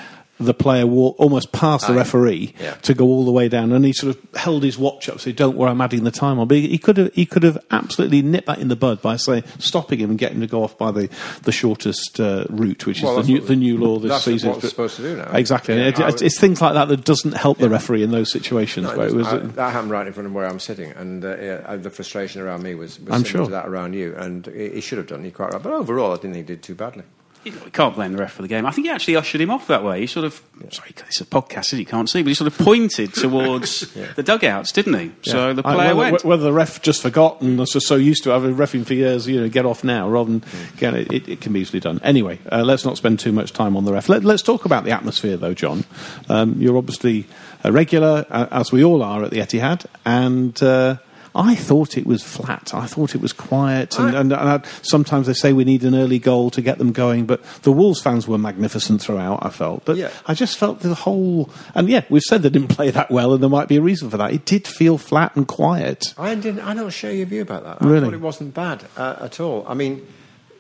the 0.46 0.54
player 0.54 0.86
walk 0.88 1.16
almost 1.20 1.52
past 1.52 1.88
the 1.88 1.94
referee 1.94 2.54
Yeah. 2.60 2.76
to 2.76 2.94
go 2.94 3.06
all 3.06 3.26
the 3.26 3.32
way 3.32 3.48
down, 3.50 3.72
and 3.72 3.84
he 3.86 3.94
sort 3.94 4.16
of 4.16 4.36
held 4.36 4.64
his 4.64 4.78
watch 4.78 5.10
up, 5.10 5.20
so 5.20 5.32
don't 5.32 5.56
worry, 5.58 5.70
I'm 5.72 5.82
adding 5.82 6.04
the 6.04 6.12
time 6.12 6.40
on. 6.40 6.48
But 6.48 6.58
he, 6.58 6.68
he 6.70 6.78
could 6.78 6.98
have 6.98 7.14
he 7.14 7.26
could 7.26 7.44
have 7.44 7.58
absolutely 7.72 8.22
nipped 8.22 8.48
that 8.48 8.60
in 8.60 8.68
the 8.68 8.76
bud 8.76 9.02
by 9.02 9.16
saying 9.18 9.44
stopping 9.60 10.00
him 10.00 10.10
and 10.12 10.20
getting 10.20 10.38
him 10.38 10.42
to 10.42 10.48
go 10.48 10.64
off 10.64 10.78
by 10.78 10.92
the 10.92 11.10
the 11.44 11.52
shortest 11.52 12.20
uh, 12.20 12.46
route, 12.50 12.86
which 12.86 13.02
Well, 13.02 13.20
is 13.20 13.28
the 13.28 13.34
new 13.34 13.42
the 13.42 13.56
new 13.56 13.78
law 13.78 14.00
this 14.00 14.12
that's 14.12 14.24
season. 14.26 14.50
what 14.50 14.60
it's 14.60 14.70
supposed 14.70 14.96
to 14.98 15.02
do 15.04 15.18
now. 15.18 15.32
Exactly, 15.34 15.76
Yeah, 15.76 15.88
it- 15.88 16.00
it's, 16.00 16.22
it's 16.22 16.40
things 16.40 16.62
like 16.62 16.74
that 16.74 16.88
that 16.90 17.04
doesn't 17.06 17.34
help 17.34 17.58
the 17.60 17.70
referee 17.70 18.04
in 18.04 18.12
those 18.12 18.32
situations. 18.32 18.88
No, 18.88 18.98
where 18.98 19.08
it 19.08 19.14
was. 19.14 19.28
I- 19.28 19.38
that 19.38 19.72
happened 19.74 19.92
right 19.92 20.08
in 20.08 20.14
front 20.14 20.28
of 20.28 20.34
where 20.34 20.46
I'm 20.46 20.60
sitting, 20.60 20.92
and 20.92 21.24
uh, 21.24 21.38
yeah, 21.38 21.76
the 21.76 21.90
frustration 21.90 22.42
around 22.42 22.64
me 22.64 22.76
was, 22.76 23.00
was 23.00 23.10
I'm 23.14 23.24
similar 23.26 23.26
sure. 23.26 23.46
to 23.46 23.52
that 23.52 23.68
around 23.68 23.94
you. 23.94 24.16
And 24.16 24.46
he, 24.48 24.70
he 24.70 24.82
should 24.82 24.98
have 24.98 25.08
done. 25.08 25.22
You're 25.24 25.32
quite 25.32 25.54
right. 25.54 25.62
But 25.62 25.74
overall, 25.74 26.12
I 26.12 26.16
didn't 26.16 26.34
think 26.34 26.48
he 26.50 26.54
did 26.56 26.64
too 26.64 26.76
badly. 26.76 27.04
You 27.44 27.52
can't 27.74 27.96
blame 27.96 28.12
the 28.12 28.20
ref 28.20 28.34
for 28.34 28.44
the 28.44 28.48
game. 28.48 28.68
I 28.68 28.72
think 28.72 28.86
he 28.86 28.92
actually 28.92 29.16
ushered 29.16 29.42
him 29.42 29.50
off 29.50 29.66
that 29.68 29.84
way. 29.84 30.02
He 30.02 30.08
sort 30.08 30.26
of, 30.26 30.40
sorry, 30.70 30.90
it's 31.08 31.22
a 31.22 31.26
podcast, 31.26 31.66
so 31.66 31.78
you 31.78 31.86
can't 31.88 32.08
see, 32.08 32.22
but 32.22 32.28
he 32.28 32.34
sort 32.36 32.52
of 32.52 32.58
pointed 32.60 33.14
towards 33.16 33.92
the 34.16 34.22
dugouts, 34.22 34.72
didn't 34.72 34.94
he? 35.00 35.12
So 35.30 35.48
Yeah. 35.48 35.54
the 35.54 35.62
I- 35.68 35.74
player 35.76 35.96
whether, 35.96 36.12
went. 36.12 36.24
whether 36.26 36.44
the 36.44 36.54
ref 36.54 36.82
just 36.84 37.02
forgot 37.02 37.42
and 37.42 37.58
was 37.58 37.72
just 37.72 37.88
so 37.88 37.96
used 37.96 38.24
to 38.26 38.30
having 38.30 38.56
refing 38.56 38.86
for 38.86 38.94
years, 38.94 39.28
you 39.28 39.42
know, 39.42 39.50
get 39.50 39.66
off 39.66 39.84
now 39.84 40.08
rather 40.08 40.30
than 40.32 40.44
get 40.78 40.94
it, 40.94 41.12
it, 41.12 41.28
it 41.30 41.42
can 41.42 41.52
be 41.54 41.62
easily 41.62 41.80
done. 41.80 42.00
Anyway, 42.04 42.38
uh, 42.52 42.62
let's 42.64 42.86
not 42.86 42.96
spend 42.98 43.20
too 43.20 43.32
much 43.32 43.54
time 43.54 43.76
on 43.76 43.86
the 43.86 43.94
ref. 43.94 44.08
Let, 44.08 44.24
us 44.26 44.44
talk 44.44 44.66
about 44.66 44.84
the 44.84 44.92
atmosphere, 44.92 45.38
though, 45.38 45.56
John. 45.56 45.84
Um, 46.30 46.56
you're 46.62 46.78
obviously 46.78 47.26
a 47.64 47.72
regular, 47.72 48.26
uh, 48.30 48.48
as 48.52 48.72
we 48.72 48.84
all 48.84 49.02
are 49.02 49.24
at 49.24 49.32
the 49.32 49.40
Etihad, 49.40 49.86
and. 50.06 50.62
Uh, 50.62 50.98
I 51.34 51.56
thought 51.56 51.98
it 51.98 52.06
was 52.06 52.22
flat. 52.24 52.74
I 52.74 52.86
thought 52.88 53.16
it 53.16 53.22
was 53.22 53.32
quiet, 53.32 53.98
and, 53.98 54.14
and, 54.16 54.34
and 54.34 54.50
I, 54.50 54.62
sometimes 54.82 55.28
they 55.28 55.34
say 55.34 55.54
we 55.54 55.64
need 55.64 55.84
an 55.84 55.96
early 55.96 56.20
goal 56.20 56.50
to 56.52 56.62
get 56.62 56.78
them 56.78 56.92
going. 56.92 57.26
But 57.26 57.42
the 57.64 57.72
Wolves 57.72 58.02
fans 58.02 58.28
were 58.28 58.38
magnificent 58.38 59.02
throughout. 59.02 59.40
I 59.46 59.50
felt, 59.50 59.86
but 59.86 59.96
Yeah. 59.96 60.10
I 60.28 60.34
just 60.34 60.58
felt 60.58 60.82
the 60.82 60.94
whole. 60.94 61.50
And 61.74 61.88
yeah, 61.88 62.04
we've 62.10 62.22
said 62.24 62.42
they 62.42 62.50
didn't 62.50 62.68
play 62.70 62.90
that 62.92 63.10
well, 63.12 63.34
and 63.34 63.42
there 63.42 63.50
might 63.50 63.70
be 63.70 63.78
a 63.78 63.82
reason 63.82 64.10
for 64.10 64.18
that. 64.18 64.34
It 64.34 64.46
did 64.46 64.68
feel 64.68 64.98
flat 64.98 65.36
and 65.38 65.48
quiet. 65.48 66.14
I 66.18 66.36
didn't. 66.36 66.60
I 66.62 66.74
don't 66.74 66.90
share 66.90 67.14
your 67.14 67.28
view 67.28 67.42
about 67.44 67.64
that. 67.64 67.78
I 67.82 67.88
Really? 67.90 68.06
thought 68.08 68.14
it 68.14 68.22
wasn't 68.22 68.54
bad 68.54 68.84
uh, 68.98 69.16
at 69.22 69.40
all. 69.40 69.66
I 69.68 69.74
mean, 69.74 70.06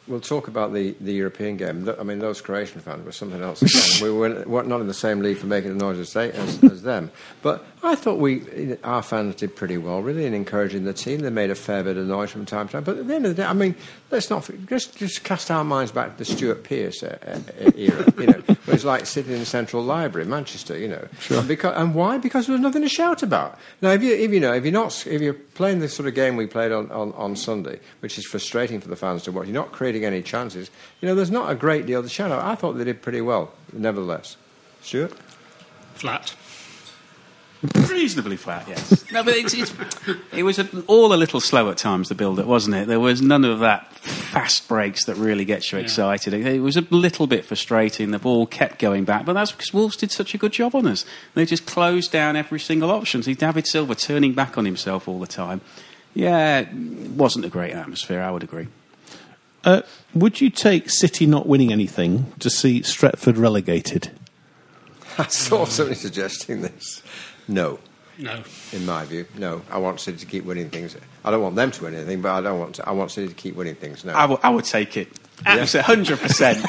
we'll 0.07 0.19
talk 0.19 0.47
about 0.47 0.73
the, 0.73 0.95
the 0.99 1.13
European 1.13 1.57
game. 1.57 1.89
I 1.99 2.03
mean, 2.03 2.19
those 2.19 2.41
Croatian 2.41 2.81
fans 2.81 3.05
were 3.05 3.11
something 3.11 3.41
else. 3.41 3.61
We 4.01 4.09
were 4.09 4.63
not 4.63 4.81
in 4.81 4.87
the 4.87 4.93
same 4.93 5.19
league 5.19 5.37
for 5.37 5.45
making 5.45 5.71
a 5.71 5.75
noise 5.75 5.99
as, 5.99 6.13
they, 6.13 6.31
as, 6.31 6.63
as 6.63 6.81
them. 6.81 7.11
But 7.43 7.63
I 7.83 7.95
thought 7.95 8.17
we, 8.17 8.77
our 8.83 9.03
fans 9.03 9.35
did 9.35 9.55
pretty 9.55 9.77
well, 9.77 10.01
really, 10.01 10.25
in 10.25 10.33
encouraging 10.33 10.85
the 10.85 10.93
team. 10.93 11.19
They 11.19 11.29
made 11.29 11.51
a 11.51 11.55
fair 11.55 11.83
bit 11.83 11.97
of 11.97 12.07
noise 12.07 12.31
from 12.31 12.45
time 12.45 12.67
to 12.67 12.73
time. 12.73 12.83
But 12.83 12.97
at 12.97 13.07
the 13.07 13.13
end 13.13 13.25
of 13.25 13.35
the 13.35 13.43
day, 13.43 13.47
I 13.47 13.53
mean, 13.53 13.75
let's 14.11 14.29
not 14.29 14.49
f- 14.49 14.55
just 14.67 14.97
just 14.97 15.23
cast 15.23 15.49
our 15.49 15.63
minds 15.63 15.91
back 15.91 16.11
to 16.13 16.17
the 16.17 16.25
Stuart 16.25 16.63
Pearce 16.63 17.01
uh, 17.03 17.17
uh, 17.25 17.71
era. 17.75 18.05
You 18.21 18.27
know, 18.27 18.41
where 18.65 18.75
it's 18.75 18.83
like 18.83 19.05
sitting 19.05 19.33
in 19.33 19.39
the 19.39 19.45
Central 19.45 19.81
Library, 19.83 20.27
Manchester. 20.27 20.77
You 20.77 20.87
know, 20.89 21.07
Sure. 21.19 21.41
because, 21.43 21.73
and 21.75 21.95
why? 21.95 22.17
Because 22.17 22.45
there 22.47 22.53
was 22.53 22.61
nothing 22.61 22.83
to 22.83 22.89
shout 22.89 23.23
about. 23.23 23.57
Now, 23.81 23.91
if 23.91 24.03
you, 24.03 24.13
if 24.13 24.31
you 24.31 24.39
know, 24.39 24.53
if 24.53 24.63
you're 24.63 24.71
not, 24.73 25.05
if 25.07 25.21
you're 25.21 25.33
playing 25.33 25.79
the 25.79 25.89
sort 25.89 26.07
of 26.07 26.13
game 26.15 26.35
we 26.35 26.45
played 26.47 26.71
on, 26.71 26.91
on, 26.91 27.11
on 27.13 27.35
Sunday, 27.35 27.79
which 28.01 28.17
is 28.17 28.25
frustrating 28.25 28.79
for 28.79 28.87
the 28.89 28.95
fans 28.95 29.23
to 29.23 29.31
watch, 29.31 29.47
you're 29.47 29.53
not 29.55 29.71
creating 29.71 30.05
any 30.05 30.21
chances. 30.21 30.69
You 31.01 31.07
know, 31.07 31.15
there's 31.15 31.31
not 31.31 31.49
a 31.51 31.55
great 31.55 31.85
deal 31.85 32.03
to 32.03 32.09
shout 32.09 32.31
out. 32.31 32.43
I 32.43 32.55
thought 32.55 32.73
they 32.73 32.83
did 32.83 33.01
pretty 33.01 33.21
well, 33.21 33.51
nevertheless. 33.73 34.37
Stuart, 34.81 35.13
Flat. 35.95 36.33
Reasonably 37.75 38.37
flat, 38.37 38.67
yes. 38.67 39.11
no, 39.11 39.23
but 39.23 39.35
it's, 39.35 39.53
it's, 39.53 39.71
it 40.33 40.41
was 40.41 40.57
a, 40.57 40.67
all 40.87 41.13
a 41.13 41.15
little 41.15 41.39
slow 41.39 41.69
at 41.69 41.77
times, 41.77 42.09
the 42.09 42.15
build 42.15 42.39
up, 42.39 42.47
wasn't 42.47 42.75
it? 42.75 42.87
There 42.87 42.99
was 42.99 43.21
none 43.21 43.45
of 43.45 43.59
that 43.59 43.93
fast 43.93 44.67
breaks 44.67 45.05
that 45.05 45.15
really 45.15 45.45
gets 45.45 45.71
you 45.71 45.77
excited. 45.77 46.33
It, 46.33 46.43
it 46.45 46.59
was 46.61 46.75
a 46.75 46.81
little 46.89 47.27
bit 47.27 47.45
frustrating. 47.45 48.09
The 48.09 48.17
ball 48.17 48.47
kept 48.47 48.79
going 48.79 49.05
back, 49.05 49.25
but 49.25 49.33
that's 49.33 49.51
because 49.51 49.71
Wolves 49.73 49.95
did 49.95 50.11
such 50.11 50.33
a 50.33 50.39
good 50.39 50.53
job 50.53 50.73
on 50.73 50.87
us. 50.87 51.05
They 51.35 51.45
just 51.45 51.67
closed 51.67 52.11
down 52.11 52.35
every 52.35 52.59
single 52.59 52.89
option. 52.89 53.21
See, 53.21 53.35
David 53.35 53.67
Silva 53.67 53.93
turning 53.93 54.33
back 54.33 54.57
on 54.57 54.65
himself 54.65 55.07
all 55.07 55.19
the 55.19 55.27
time. 55.27 55.61
Yeah, 56.15 56.61
it 56.61 56.73
wasn't 57.11 57.45
a 57.45 57.49
great 57.49 57.73
atmosphere, 57.73 58.21
I 58.21 58.31
would 58.31 58.43
agree. 58.43 58.69
Uh, 59.63 59.83
would 60.15 60.41
you 60.41 60.49
take 60.49 60.89
City 60.89 61.27
not 61.27 61.45
winning 61.45 61.71
anything 61.71 62.33
to 62.39 62.49
see 62.49 62.81
Stretford 62.81 63.37
relegated? 63.37 64.09
I 65.19 65.27
saw 65.27 65.65
somebody 65.65 65.95
suggesting 65.95 66.61
this. 66.61 67.03
No. 67.47 67.79
No. 68.17 68.43
In 68.71 68.85
my 68.85 69.03
view, 69.05 69.25
no. 69.37 69.61
I 69.71 69.77
want 69.79 69.99
City 69.99 70.17
to 70.17 70.25
keep 70.25 70.45
winning 70.45 70.69
things. 70.69 70.95
I 71.25 71.31
don't 71.31 71.41
want 71.41 71.55
them 71.55 71.71
to 71.71 71.83
win 71.83 71.95
anything, 71.95 72.21
but 72.21 72.31
I 72.31 72.41
don't 72.41 72.59
want. 72.59 72.75
To, 72.75 72.87
I 72.87 72.91
want 72.91 73.09
City 73.11 73.27
to 73.29 73.33
keep 73.33 73.55
winning 73.55 73.75
things. 73.75 74.05
No. 74.05 74.13
I 74.13 74.49
would- 74.49 74.65
take 74.65 74.97
it. 74.97 75.07
Absolutely, 75.45 76.15
100%. 76.15 76.67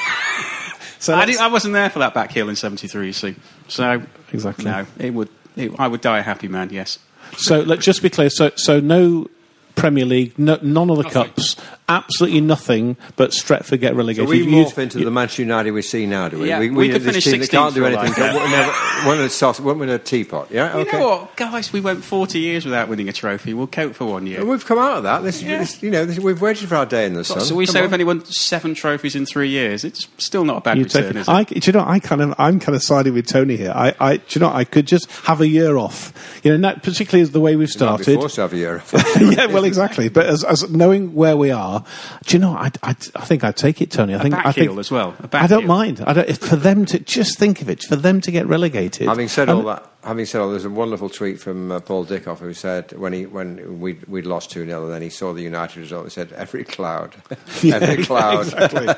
So 0.99 1.15
I, 1.15 1.27
didn't, 1.27 1.41
I 1.41 1.49
wasn't 1.49 1.75
there 1.75 1.91
for 1.91 1.99
that 1.99 2.15
back 2.15 2.31
heel 2.31 2.49
in 2.49 2.57
73, 2.57 3.07
you 3.07 3.13
see. 3.13 3.35
So, 3.69 4.03
Exactly. 4.33 4.65
no, 4.65 4.87
it 4.99 5.13
would, 5.13 5.29
it, 5.57 5.73
I 5.79 5.89
would 5.89 6.01
die 6.01 6.21
a 6.21 6.23
happy 6.23 6.47
man, 6.49 6.71
yes. 6.71 6.99
So 7.37 7.61
let's 7.61 7.85
just 7.85 8.03
be 8.03 8.09
clear. 8.09 8.31
So, 8.31 8.51
so 8.55 8.79
no 8.81 9.29
Premier 9.75 10.05
League, 10.05 10.39
no, 10.39 10.59
none 10.63 10.91
of 10.91 10.99
the 10.99 11.05
cups, 11.05 11.57
absolutely 11.97 12.41
nothing. 12.41 12.97
But 13.17 13.31
Stretford 13.31 13.81
get 13.81 13.93
So 13.93 13.97
relegated. 13.97 14.29
we 14.29 14.39
You- 14.43 14.47
morph 14.65 14.79
into 14.79 14.99
the 15.05 15.11
Manchester 15.11 15.43
United 15.43 15.71
we 15.73 15.83
see 15.83 16.07
now, 16.07 16.29
do 16.29 16.39
we? 16.39 16.49
Yeah, 16.49 16.59
we, 16.59 16.71
we 16.71 16.89
could 16.89 17.03
finish 17.03 17.25
team 17.25 17.41
that 17.41 17.49
16th 17.49 17.51
can't 17.51 17.75
do 17.75 17.85
anything. 17.85 18.13
I 18.13 18.15
care. 18.15 18.35
Won't 18.35 18.51
never- 18.51 18.73
won't 19.07 19.19
win 19.19 19.21
a 19.27 19.29
sauce- 19.29 19.61
won't 19.61 19.79
win 19.79 19.89
a 19.89 19.99
teapot. 19.99 20.49
Yeah, 20.51 20.77
okay. 20.77 20.93
You 20.93 20.99
know 21.01 21.09
what, 21.09 21.37
guys? 21.37 21.73
We 21.73 21.81
went 21.81 22.05
40 22.05 22.39
years 22.39 22.65
without 22.65 22.89
winning 22.89 23.09
a 23.09 23.13
trophy. 23.13 23.55
We'll 23.55 23.67
cope 23.67 23.95
for 23.95 24.05
one 24.07 24.27
year. 24.27 24.41
And 24.41 24.49
we've 24.49 24.65
come 24.65 24.79
out 24.79 24.99
of 24.99 25.03
that. 25.05 25.23
This, 25.23 25.41
this, 25.41 25.83
you 25.83 25.91
know, 25.91 26.05
this, 26.05 26.19
we've 26.19 26.41
waited 26.41 26.69
for 26.69 26.77
our 26.77 26.87
day 26.87 27.07
in 27.07 27.15
the 27.15 27.25
sun. 27.25 27.41
so 27.41 27.55
we 27.55 27.67
Come 27.67 27.73
say 27.73 27.79
on. 27.81 27.85
we've 27.85 27.93
only 27.93 28.05
won 28.05 28.25
seven 28.25 28.75
trophies 28.75 29.15
in 29.15 29.27
three 29.27 29.49
years. 29.49 29.85
It's 29.85 30.07
still 30.19 30.45
not 30.45 30.59
a 30.59 30.61
bad 30.61 30.79
You 30.79 30.85
return, 30.85 31.03
take, 31.13 31.17
is 31.17 31.29
it? 31.29 31.31
I, 31.33 31.45
do 31.45 31.61
you 31.63 31.73
know? 31.73 31.85
I 31.87 32.01
kind 32.01 32.23
of, 32.23 32.35
I'm 32.39 32.59
kind 32.61 32.75
of 32.75 32.83
siding 32.83 33.15
with 33.15 33.27
Tony 33.27 33.57
here. 33.57 33.73
I, 33.75 33.95
I, 34.01 34.17
do 34.17 34.23
you 34.31 34.41
know? 34.41 34.53
I 34.53 34.65
could 34.65 34.87
just 34.87 35.11
have 35.23 35.41
a 35.41 35.49
year 35.49 35.77
off. 35.77 36.13
You 36.43 36.53
know, 36.53 36.57
not, 36.57 36.83
particularly 36.83 37.23
as 37.23 37.31
the 37.33 37.41
way 37.41 37.57
we've 37.57 37.73
You 37.75 37.87
might 37.87 37.99
be 37.99 38.03
started. 38.05 38.21
forced 38.21 38.35
to 38.37 38.41
have 38.43 38.53
a 38.53 38.57
year 38.57 38.77
off. 38.77 38.93
yeah, 39.21 39.47
well, 39.47 39.65
exactly. 39.65 40.09
But 40.09 40.27
as, 40.27 40.45
as 40.45 40.69
knowing 40.71 41.15
where 41.15 41.37
we 41.37 41.51
are, 41.51 41.82
do 42.27 42.37
you 42.37 42.41
know? 42.41 42.53
I, 42.53 42.71
I, 42.83 42.91
I 43.15 43.25
think 43.25 43.45
I'd 43.45 43.57
take 43.57 43.81
it, 43.83 43.91
Tony. 43.91 44.15
I 44.15 44.19
A 44.19 44.21
think 44.23 44.35
back 44.35 44.47
I 44.47 44.53
think 44.53 44.71
heel 44.71 44.79
as 44.81 44.91
well, 44.91 45.15
a 45.21 45.29
back 45.29 45.43
I 45.43 45.47
don't 45.47 45.61
heel. 45.61 45.69
mind. 45.69 46.01
I 46.07 46.13
don't. 46.13 46.37
For 46.39 46.57
them 46.57 46.85
to 46.87 46.99
just 46.99 47.39
think 47.39 47.61
of 47.63 47.69
it, 47.69 47.83
for 47.85 47.97
them 47.97 48.21
to 48.23 48.31
get 48.31 48.47
relegated. 48.47 49.09
Having 49.09 49.29
said 49.29 49.49
and- 49.49 49.59
all 49.59 49.65
that, 49.67 49.89
having 50.05 50.27
said 50.27 50.41
all, 50.41 50.51
there's 50.51 50.65
a 50.65 50.71
wonderful 50.71 51.09
tweet 51.09 51.41
from 51.41 51.71
uh, 51.73 51.81
Paul 51.81 52.05
Dickoff 52.07 52.39
who 52.39 52.53
said 52.55 52.93
when 52.93 53.13
he 53.13 53.27
when 53.27 53.81
we'd, 53.81 54.05
we'd 54.07 54.27
lost 54.27 54.51
two 54.51 54.65
0 54.67 54.85
and 54.85 54.93
then 54.93 55.03
he 55.03 55.11
saw 55.11 55.33
the 55.33 55.43
United 55.43 55.79
result, 55.79 56.05
he 56.05 56.11
said 56.11 56.33
every 56.33 56.65
cloud, 56.65 57.15
Yeah, 57.63 57.77
every 57.77 58.05
cloud. 58.05 58.47
exactly. 58.47 58.89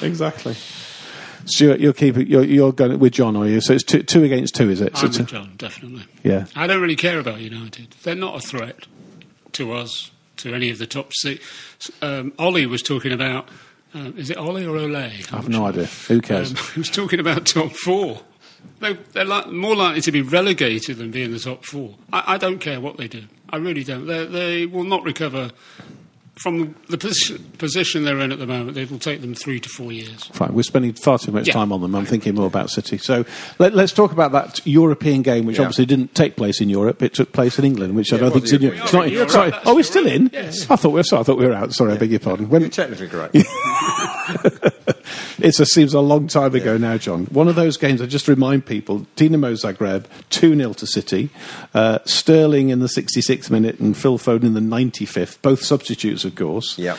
exactly. 0.08 0.56
Stuart, 1.44 1.80
you're 1.80 1.92
keeping. 1.92 2.28
You're, 2.28 2.44
you're 2.44 2.72
going 2.72 2.96
with 3.00 3.14
John, 3.14 3.34
are 3.36 3.48
you? 3.48 3.60
So 3.60 3.72
it's 3.72 3.82
two, 3.82 4.04
two 4.04 4.22
against 4.22 4.54
two, 4.54 4.70
is 4.70 4.80
it? 4.80 4.96
So 4.96 5.06
I'm 5.08 5.12
two- 5.12 5.22
with 5.24 5.28
John, 5.30 5.54
definitely. 5.56 6.04
Yeah. 6.22 6.46
I 6.54 6.68
don't 6.68 6.80
really 6.80 6.94
care 6.94 7.18
about 7.18 7.40
United. 7.40 7.96
They're 8.04 8.14
not 8.14 8.36
a 8.36 8.40
threat 8.40 8.86
to 9.54 9.72
us, 9.72 10.11
to 10.38 10.54
any 10.54 10.70
of 10.70 10.78
the 10.78 10.86
top 10.86 11.12
six. 11.12 11.90
Um, 12.00 12.32
Ollie 12.38 12.66
was 12.66 12.82
talking 12.82 13.12
about. 13.12 13.48
Um, 13.94 14.14
is 14.16 14.30
it 14.30 14.38
Ollie 14.38 14.64
or 14.64 14.76
Ole? 14.76 14.96
I 14.96 15.08
have 15.08 15.48
no 15.48 15.66
idea. 15.66 15.84
Who 15.84 16.20
cares? 16.20 16.50
Um, 16.50 16.56
he 16.74 16.80
was 16.80 16.90
talking 16.90 17.20
about 17.20 17.46
top 17.46 17.72
four. 17.72 18.22
They, 18.80 18.94
they're 19.12 19.24
li- 19.24 19.50
more 19.50 19.76
likely 19.76 20.00
to 20.00 20.12
be 20.12 20.22
relegated 20.22 20.96
than 20.96 21.10
be 21.10 21.22
in 21.22 21.32
the 21.32 21.38
top 21.38 21.64
four. 21.64 21.96
I, 22.12 22.34
I 22.34 22.38
don't 22.38 22.58
care 22.58 22.80
what 22.80 22.96
they 22.96 23.08
do. 23.08 23.24
I 23.50 23.56
really 23.56 23.84
don't. 23.84 24.06
They, 24.06 24.24
they 24.24 24.66
will 24.66 24.84
not 24.84 25.04
recover 25.04 25.50
from 26.36 26.74
the 26.88 26.96
position, 26.96 27.44
position 27.58 28.04
they're 28.04 28.18
in 28.20 28.32
at 28.32 28.38
the 28.38 28.46
moment. 28.46 28.76
It 28.78 28.90
will 28.90 28.98
take 28.98 29.20
them 29.20 29.34
three 29.34 29.60
to 29.60 29.68
four 29.68 29.92
years. 29.92 30.24
Fine, 30.32 30.54
we're 30.54 30.62
spending 30.62 30.92
far 30.94 31.18
too 31.18 31.30
much 31.30 31.46
Yeah. 31.48 31.52
time 31.52 31.72
on 31.72 31.82
them. 31.82 31.94
I'm 31.94 32.06
thinking 32.06 32.34
more 32.34 32.46
about 32.46 32.70
City. 32.70 32.96
So 32.98 33.24
let, 33.58 33.74
us 33.74 33.92
talk 33.92 34.12
about 34.12 34.32
that 34.32 34.60
European 34.66 35.20
game, 35.22 35.44
which 35.44 35.56
Yeah. 35.58 35.62
obviously 35.64 35.84
didn't 35.86 36.14
take 36.14 36.36
place 36.36 36.60
in 36.60 36.68
Europe. 36.70 37.02
It 37.02 37.12
took 37.14 37.32
place 37.32 37.58
in 37.58 37.64
England, 37.66 37.94
which 37.96 38.12
I 38.12 38.16
don't 38.16 38.28
it 38.28 38.32
think 38.32 38.44
is 38.46 38.52
in 38.54 38.62
Europe. 38.62 38.76
Europe. 38.76 38.84
It's 38.86 38.92
not. 38.94 39.10
You're 39.10 39.28
sorry. 39.28 39.50
right, 39.50 39.62
Oh, 39.66 39.74
we're 39.74 39.82
still 39.82 40.06
in. 40.06 40.30
Yes. 40.32 40.70
I 40.70 40.76
thought 40.76 40.90
we. 40.90 41.02
Sorry, 41.02 41.20
I 41.20 41.22
thought 41.24 41.38
we 41.38 41.46
were 41.46 41.52
out. 41.52 41.72
Sorry, 41.74 41.92
I 41.92 41.96
beg 41.98 42.10
your 42.10 42.20
pardon. 42.20 42.48
When, 42.48 42.62
You're 42.62 42.70
technically 42.70 43.08
correct. 43.08 43.36
It 45.42 45.54
seems 45.54 45.92
a 45.92 46.00
long 46.00 46.28
time 46.28 46.54
ago 46.54 46.78
now, 46.78 46.96
John. 46.98 47.24
One 47.26 47.48
of 47.48 47.56
those 47.56 47.76
games, 47.76 48.00
I 48.00 48.06
just 48.06 48.28
remind 48.28 48.64
people 48.64 49.08
Dinamo 49.16 49.54
Zagreb, 49.54 50.06
2 50.30 50.54
0 50.54 50.72
to 50.74 50.86
City. 50.86 51.30
Uh, 51.74 51.98
Sterling 52.04 52.68
in 52.68 52.78
the 52.78 52.86
66th 52.86 53.50
minute 53.50 53.80
and 53.80 53.96
Phil 53.96 54.18
Foden 54.18 54.44
in 54.44 54.54
the 54.54 54.60
95th, 54.60 55.42
both 55.42 55.64
substitutes, 55.64 56.24
of 56.24 56.36
course. 56.36 56.78
Yeah. 56.78 56.96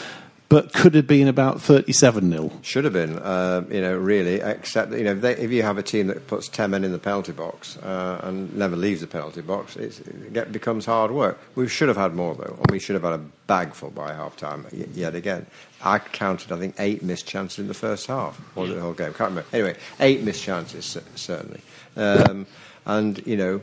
But 0.49 0.73
could 0.73 0.93
have 0.93 1.08
been 1.08 1.29
about 1.29 1.62
37 1.62 2.29
0. 2.29 2.51
Should 2.63 2.84
have 2.84 2.91
been, 2.91 3.17
uh, 3.17 3.63
you 3.71 3.79
know, 3.79 3.97
really. 3.97 4.41
Except 4.41 4.91
you 4.91 5.06
know, 5.06 5.13
if, 5.13 5.21
they, 5.21 5.38
if 5.38 5.49
you 5.49 5.63
have 5.63 5.77
a 5.77 5.84
team 5.84 6.08
that 6.08 6.27
puts 6.27 6.49
ten 6.49 6.71
men 6.71 6.84
in 6.84 6.91
the 6.91 6.99
penalty 6.99 7.32
box 7.32 7.77
uh, 7.77 8.19
and 8.23 8.53
never 8.56 8.75
leaves 8.75 8.99
the 8.99 9.08
penalty 9.08 9.41
box, 9.41 9.77
it's, 9.77 9.99
it 10.01 10.34
get, 10.34 10.51
becomes 10.51 10.86
hard 10.86 11.12
work. 11.12 11.39
We 11.56 11.69
should 11.69 11.88
have 11.88 11.97
had 11.97 12.13
more 12.13 12.36
though, 12.36 12.58
and 12.60 12.69
we 12.69 12.79
should 12.79 12.95
have 12.95 13.03
had 13.03 13.13
a 13.13 13.23
bag 13.47 13.73
full 13.73 13.89
by 13.89 14.13
half 14.13 14.36
time 14.36 14.67
yet 14.93 15.15
again. 15.15 15.47
I 15.84 16.00
counted, 16.00 16.52
I 16.52 16.58
think, 16.58 16.76
eight 16.80 17.04
missed 17.04 17.28
chances 17.28 17.60
in 17.60 17.67
the 17.67 17.74
first 17.74 18.08
half, 18.08 18.39
or 18.56 18.67
the 18.67 18.80
whole 18.80 18.93
game. 18.93 19.13
Can't 19.13 19.30
remember. 19.32 19.46
Anyway, 19.52 19.76
eight 20.00 20.22
missed 20.24 20.43
chances 20.43 20.98
certainly, 21.15 21.62
um, 21.96 22.46
and 22.86 23.26
you 23.26 23.38
know. 23.38 23.62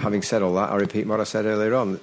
having 0.00 0.22
said 0.22 0.42
all 0.42 0.54
that, 0.54 0.70
I 0.70 0.76
repeat 0.76 1.06
what 1.06 1.20
I 1.20 1.24
said 1.24 1.46
earlier 1.46 1.74
on. 1.74 2.00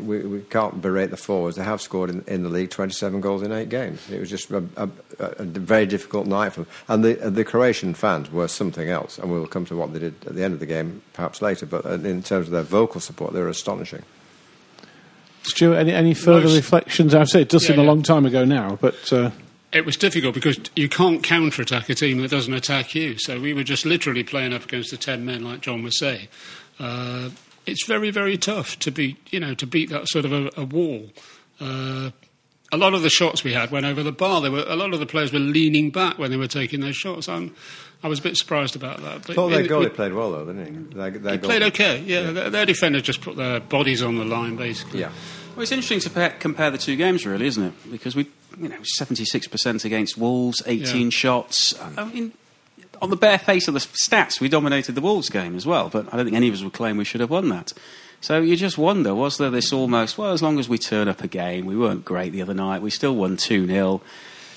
We, 0.00 0.20
we 0.20 0.40
can't 0.42 0.80
berate 0.80 1.10
the 1.10 1.16
forwards. 1.16 1.56
They 1.56 1.64
have 1.64 1.80
scored 1.80 2.10
in, 2.10 2.22
in, 2.26 2.42
the 2.42 2.48
league 2.48 2.70
27 2.70 3.20
goals 3.20 3.42
in 3.42 3.52
eight 3.52 3.68
games. 3.68 4.08
It 4.10 4.20
was 4.20 4.30
just 4.30 4.50
a, 4.50 4.64
a, 4.76 4.88
a 5.18 5.44
very 5.44 5.86
difficult 5.86 6.26
night 6.26 6.52
for 6.52 6.62
them. 6.62 6.70
And 6.88 7.04
the, 7.04 7.14
the 7.14 7.44
Croatian 7.44 7.94
fans 7.94 8.30
were 8.30 8.48
something 8.48 8.88
else. 8.88 9.18
And 9.18 9.30
we'll 9.30 9.46
come 9.46 9.66
to 9.66 9.76
what 9.76 9.92
they 9.92 9.98
did 9.98 10.14
at 10.26 10.34
the 10.34 10.42
end 10.42 10.54
of 10.54 10.60
the 10.60 10.66
game 10.66 11.02
perhaps 11.12 11.42
later. 11.42 11.66
But 11.66 11.84
in 11.84 12.22
terms 12.22 12.46
of 12.46 12.52
their 12.52 12.62
vocal 12.62 13.00
support, 13.00 13.32
they 13.32 13.40
were 13.40 13.48
astonishing. 13.48 14.02
Stuart, 15.44 15.76
any, 15.76 15.92
any 15.92 16.14
further 16.14 16.46
Most, 16.46 16.56
reflections? 16.56 17.14
I've 17.14 17.28
said 17.28 17.42
it 17.42 17.48
does 17.48 17.62
yeah, 17.64 17.68
seem 17.68 17.78
yeah. 17.78 17.84
a 17.84 17.88
long 17.88 18.02
time 18.02 18.26
ago 18.26 18.44
now, 18.44 18.78
but. 18.80 19.12
Uh... 19.12 19.30
It 19.72 19.84
was 19.84 19.96
difficult 19.96 20.34
because 20.34 20.58
you 20.76 20.88
can't 20.88 21.22
counter 21.22 21.62
attack 21.62 21.88
a 21.88 21.94
team 21.94 22.20
that 22.20 22.30
doesn't 22.30 22.54
attack 22.54 22.94
you. 22.94 23.18
So 23.18 23.40
we 23.40 23.52
were 23.52 23.64
just 23.64 23.84
literally 23.84 24.22
playing 24.22 24.52
up 24.52 24.64
against 24.64 24.90
the 24.90 24.96
10 24.96 25.24
men, 25.24 25.44
like 25.44 25.60
John 25.62 25.82
was 25.82 25.98
saying. 25.98 26.28
Uh, 26.78 27.30
it's 27.66 27.86
very, 27.86 28.10
very 28.10 28.36
tough 28.36 28.78
to 28.80 28.90
beat, 28.90 29.16
you 29.30 29.40
know, 29.40 29.54
to 29.54 29.66
beat 29.66 29.90
that 29.90 30.08
sort 30.08 30.24
of 30.24 30.32
a, 30.32 30.50
a 30.56 30.64
wall. 30.64 31.10
Uh, 31.60 32.10
a 32.72 32.76
lot 32.76 32.94
of 32.94 33.02
the 33.02 33.10
shots 33.10 33.44
we 33.44 33.52
had 33.52 33.70
went 33.70 33.86
over 33.86 34.02
the 34.02 34.12
bar. 34.12 34.40
There 34.40 34.50
were 34.50 34.64
a 34.66 34.76
lot 34.76 34.92
of 34.94 35.00
the 35.00 35.06
players 35.06 35.32
were 35.32 35.38
leaning 35.38 35.90
back 35.90 36.18
when 36.18 36.30
they 36.30 36.36
were 36.36 36.48
taking 36.48 36.80
those 36.80 36.96
shots. 36.96 37.28
I'm, 37.28 37.54
I 38.04 38.08
was 38.08 38.18
a 38.18 38.22
bit 38.22 38.36
surprised 38.36 38.76
about 38.76 39.00
that. 39.00 39.22
But 39.22 39.30
I 39.30 39.34
thought 39.34 39.48
their 39.48 39.64
goalie 39.64 39.92
played 39.92 40.12
well 40.12 40.30
though, 40.32 40.44
didn't 40.44 40.90
he? 40.92 40.94
Their, 40.94 41.10
their 41.10 41.32
he 41.32 41.38
played 41.38 41.62
okay. 41.62 42.00
Yeah, 42.02 42.20
yeah. 42.20 42.30
Their, 42.32 42.50
their 42.50 42.66
defender 42.66 43.00
just 43.00 43.22
put 43.22 43.36
their 43.36 43.60
bodies 43.60 44.02
on 44.02 44.18
the 44.18 44.26
line 44.26 44.56
basically. 44.56 45.00
Yeah. 45.00 45.10
Well, 45.56 45.62
it's 45.62 45.72
interesting 45.72 46.00
to 46.00 46.10
pair, 46.10 46.30
compare 46.38 46.70
the 46.70 46.78
two 46.78 46.96
games, 46.96 47.24
really, 47.24 47.46
isn't 47.46 47.62
it? 47.62 47.72
Because 47.90 48.14
we, 48.14 48.28
you 48.60 48.68
know, 48.68 48.78
seventy-six 48.82 49.46
percent 49.46 49.86
against 49.86 50.18
Wolves, 50.18 50.62
eighteen 50.66 51.06
yeah. 51.06 51.10
shots. 51.10 51.74
I 51.96 52.04
mean, 52.04 52.32
on 53.00 53.08
the 53.08 53.16
bare 53.16 53.38
face 53.38 53.68
of 53.68 53.74
the 53.74 53.80
stats, 53.80 54.38
we 54.38 54.48
dominated 54.50 54.92
the 54.92 55.00
Wolves 55.00 55.30
game 55.30 55.56
as 55.56 55.64
well, 55.64 55.88
but 55.88 56.12
I 56.12 56.16
don't 56.16 56.26
think 56.26 56.36
any 56.36 56.48
of 56.48 56.54
us 56.54 56.62
would 56.62 56.74
claim 56.74 56.98
we 56.98 57.04
should 57.04 57.20
have 57.22 57.30
won 57.30 57.48
that. 57.48 57.72
So 58.20 58.40
you 58.40 58.56
just 58.56 58.78
wonder, 58.78 59.14
was 59.14 59.38
there 59.38 59.50
this 59.50 59.72
almost, 59.72 60.16
well, 60.16 60.32
as 60.32 60.42
long 60.42 60.58
as 60.58 60.68
we 60.68 60.78
turn 60.78 61.08
up 61.08 61.22
again, 61.22 61.66
we 61.66 61.76
weren't 61.76 62.04
great 62.04 62.32
the 62.32 62.42
other 62.42 62.54
night, 62.54 62.80
we 62.80 62.90
still 62.90 63.14
won 63.14 63.36
2 63.36 63.66
0. 63.66 64.00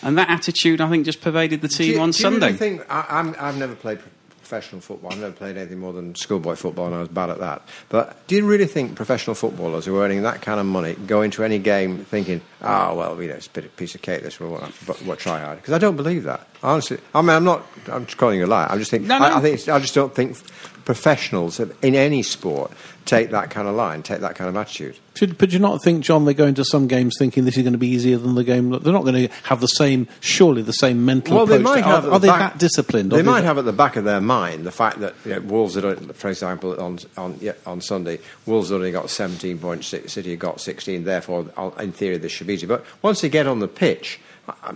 And 0.01 0.17
that 0.17 0.29
attitude, 0.29 0.81
I 0.81 0.89
think, 0.89 1.05
just 1.05 1.21
pervaded 1.21 1.61
the 1.61 1.67
team 1.67 1.93
you, 1.95 1.99
on 1.99 2.09
do 2.09 2.13
Sunday. 2.13 2.37
You 2.37 2.41
really 2.53 2.57
think, 2.57 2.85
I, 2.89 3.23
have 3.39 3.57
never 3.57 3.75
played 3.75 3.99
professional 4.47 4.79
football. 4.79 5.11
I've 5.11 5.19
never 5.19 5.33
played 5.33 5.57
anything 5.57 5.79
more 5.79 5.91
than 5.91 6.15
schoolboy 6.15 6.55
football, 6.55 6.85
and 6.85 6.95
I 6.95 6.99
was 6.99 7.09
bad 7.09 7.29
at 7.29 7.39
that. 7.39 7.67
But 7.89 8.25
do 8.27 8.35
you 8.37 8.45
really 8.45 8.65
think 8.65 8.95
professional 8.95 9.35
footballers 9.35 9.85
who 9.85 9.97
are 9.97 10.05
earning 10.05 10.21
that 10.21 10.41
kind 10.41 10.61
of 10.61 10.65
money 10.65 10.93
go 10.93 11.21
into 11.21 11.43
any 11.43 11.59
game 11.59 12.05
thinking, 12.05 12.39
"Oh 12.61 12.95
well, 12.95 13.21
you 13.21 13.27
know, 13.27 13.35
it's 13.35 13.47
a 13.47 13.49
bit 13.49 13.65
of 13.65 13.75
piece 13.75 13.93
of 13.93 14.01
cake. 14.01 14.23
This 14.23 14.39
will 14.39 14.51
what, 14.51 15.01
what 15.03 15.19
try 15.19 15.41
hard"? 15.41 15.57
Because 15.57 15.73
I 15.73 15.79
don't 15.79 15.97
believe 15.97 16.23
that. 16.23 16.47
Honestly, 16.63 16.97
I 17.13 17.21
mean, 17.21 17.31
I'm 17.31 17.43
not. 17.43 17.65
I'm 17.91 18.05
just 18.05 18.17
calling 18.17 18.39
you 18.39 18.45
a 18.45 18.47
lie. 18.47 18.67
I'm 18.69 18.79
just 18.79 18.89
thinking. 18.89 19.09
No, 19.09 19.19
no. 19.19 19.25
I, 19.25 19.37
I 19.37 19.41
think. 19.41 19.67
I 19.67 19.79
just 19.79 19.93
don't 19.93 20.15
think 20.15 20.37
professionals 20.87 21.59
in 21.59 21.95
any 21.95 22.23
sport 22.23 22.71
take 23.03 23.31
that 23.31 23.49
kind 23.49 23.67
of 23.67 23.75
line, 23.75 24.01
take 24.03 24.21
that 24.21 24.35
kind 24.35 24.47
of 24.47 24.55
attitude. 24.55 24.97
Should, 25.15 25.37
but 25.37 25.49
do 25.49 25.55
you 25.57 25.59
not 25.59 25.83
think, 25.83 26.01
John, 26.01 26.23
they 26.23 26.33
go 26.33 26.45
into 26.45 26.63
some 26.63 26.87
games 26.87 27.15
thinking 27.19 27.43
this 27.43 27.57
is 27.57 27.63
going 27.63 27.73
to 27.73 27.77
be 27.77 27.89
easier 27.89 28.17
than 28.17 28.35
the 28.35 28.43
game? 28.45 28.69
They're 28.69 28.93
not 28.93 29.03
going 29.03 29.27
to 29.27 29.33
have 29.43 29.59
the 29.59 29.67
same, 29.67 30.07
surely 30.21 30.61
the 30.61 30.71
same 30.71 31.03
mental 31.03 31.35
well, 31.35 31.43
approach. 31.43 31.57
They 31.57 31.63
might 31.63 31.83
have 31.83 32.05
are, 32.05 32.11
are 32.11 32.19
the 32.19 32.19
they 32.19 32.27
back, 32.27 32.53
that 32.53 32.59
disciplined? 32.59 33.11
They 33.11 33.21
might 33.21 33.43
have 33.43 33.57
at 33.57 33.65
the 33.65 33.73
back 33.73 33.97
of 33.97 34.05
their 34.05 34.21
mind 34.21 34.65
the 34.65 34.71
fact 34.71 34.99
that 35.01 35.13
you 35.25 35.31
know, 35.31 35.41
Wolves, 35.41 35.75
had, 35.75 36.15
for 36.15 36.29
example, 36.29 36.79
on, 36.81 36.99
on, 37.17 37.37
yeah, 37.41 37.51
on 37.65 37.81
Sunday, 37.81 38.19
Wolves 38.45 38.71
only 38.71 38.91
got 38.93 39.09
17 39.09 39.59
points, 39.59 39.87
City 39.87 40.37
got 40.37 40.61
16, 40.61 41.03
therefore, 41.03 41.47
in 41.79 41.91
theory, 41.91 42.15
this 42.15 42.31
should 42.31 42.47
be 42.47 42.53
easy. 42.53 42.65
But 42.65 42.85
once 43.01 43.19
they 43.19 43.29
get 43.29 43.45
on 43.45 43.59
the 43.59 43.67
pitch, 43.67 44.21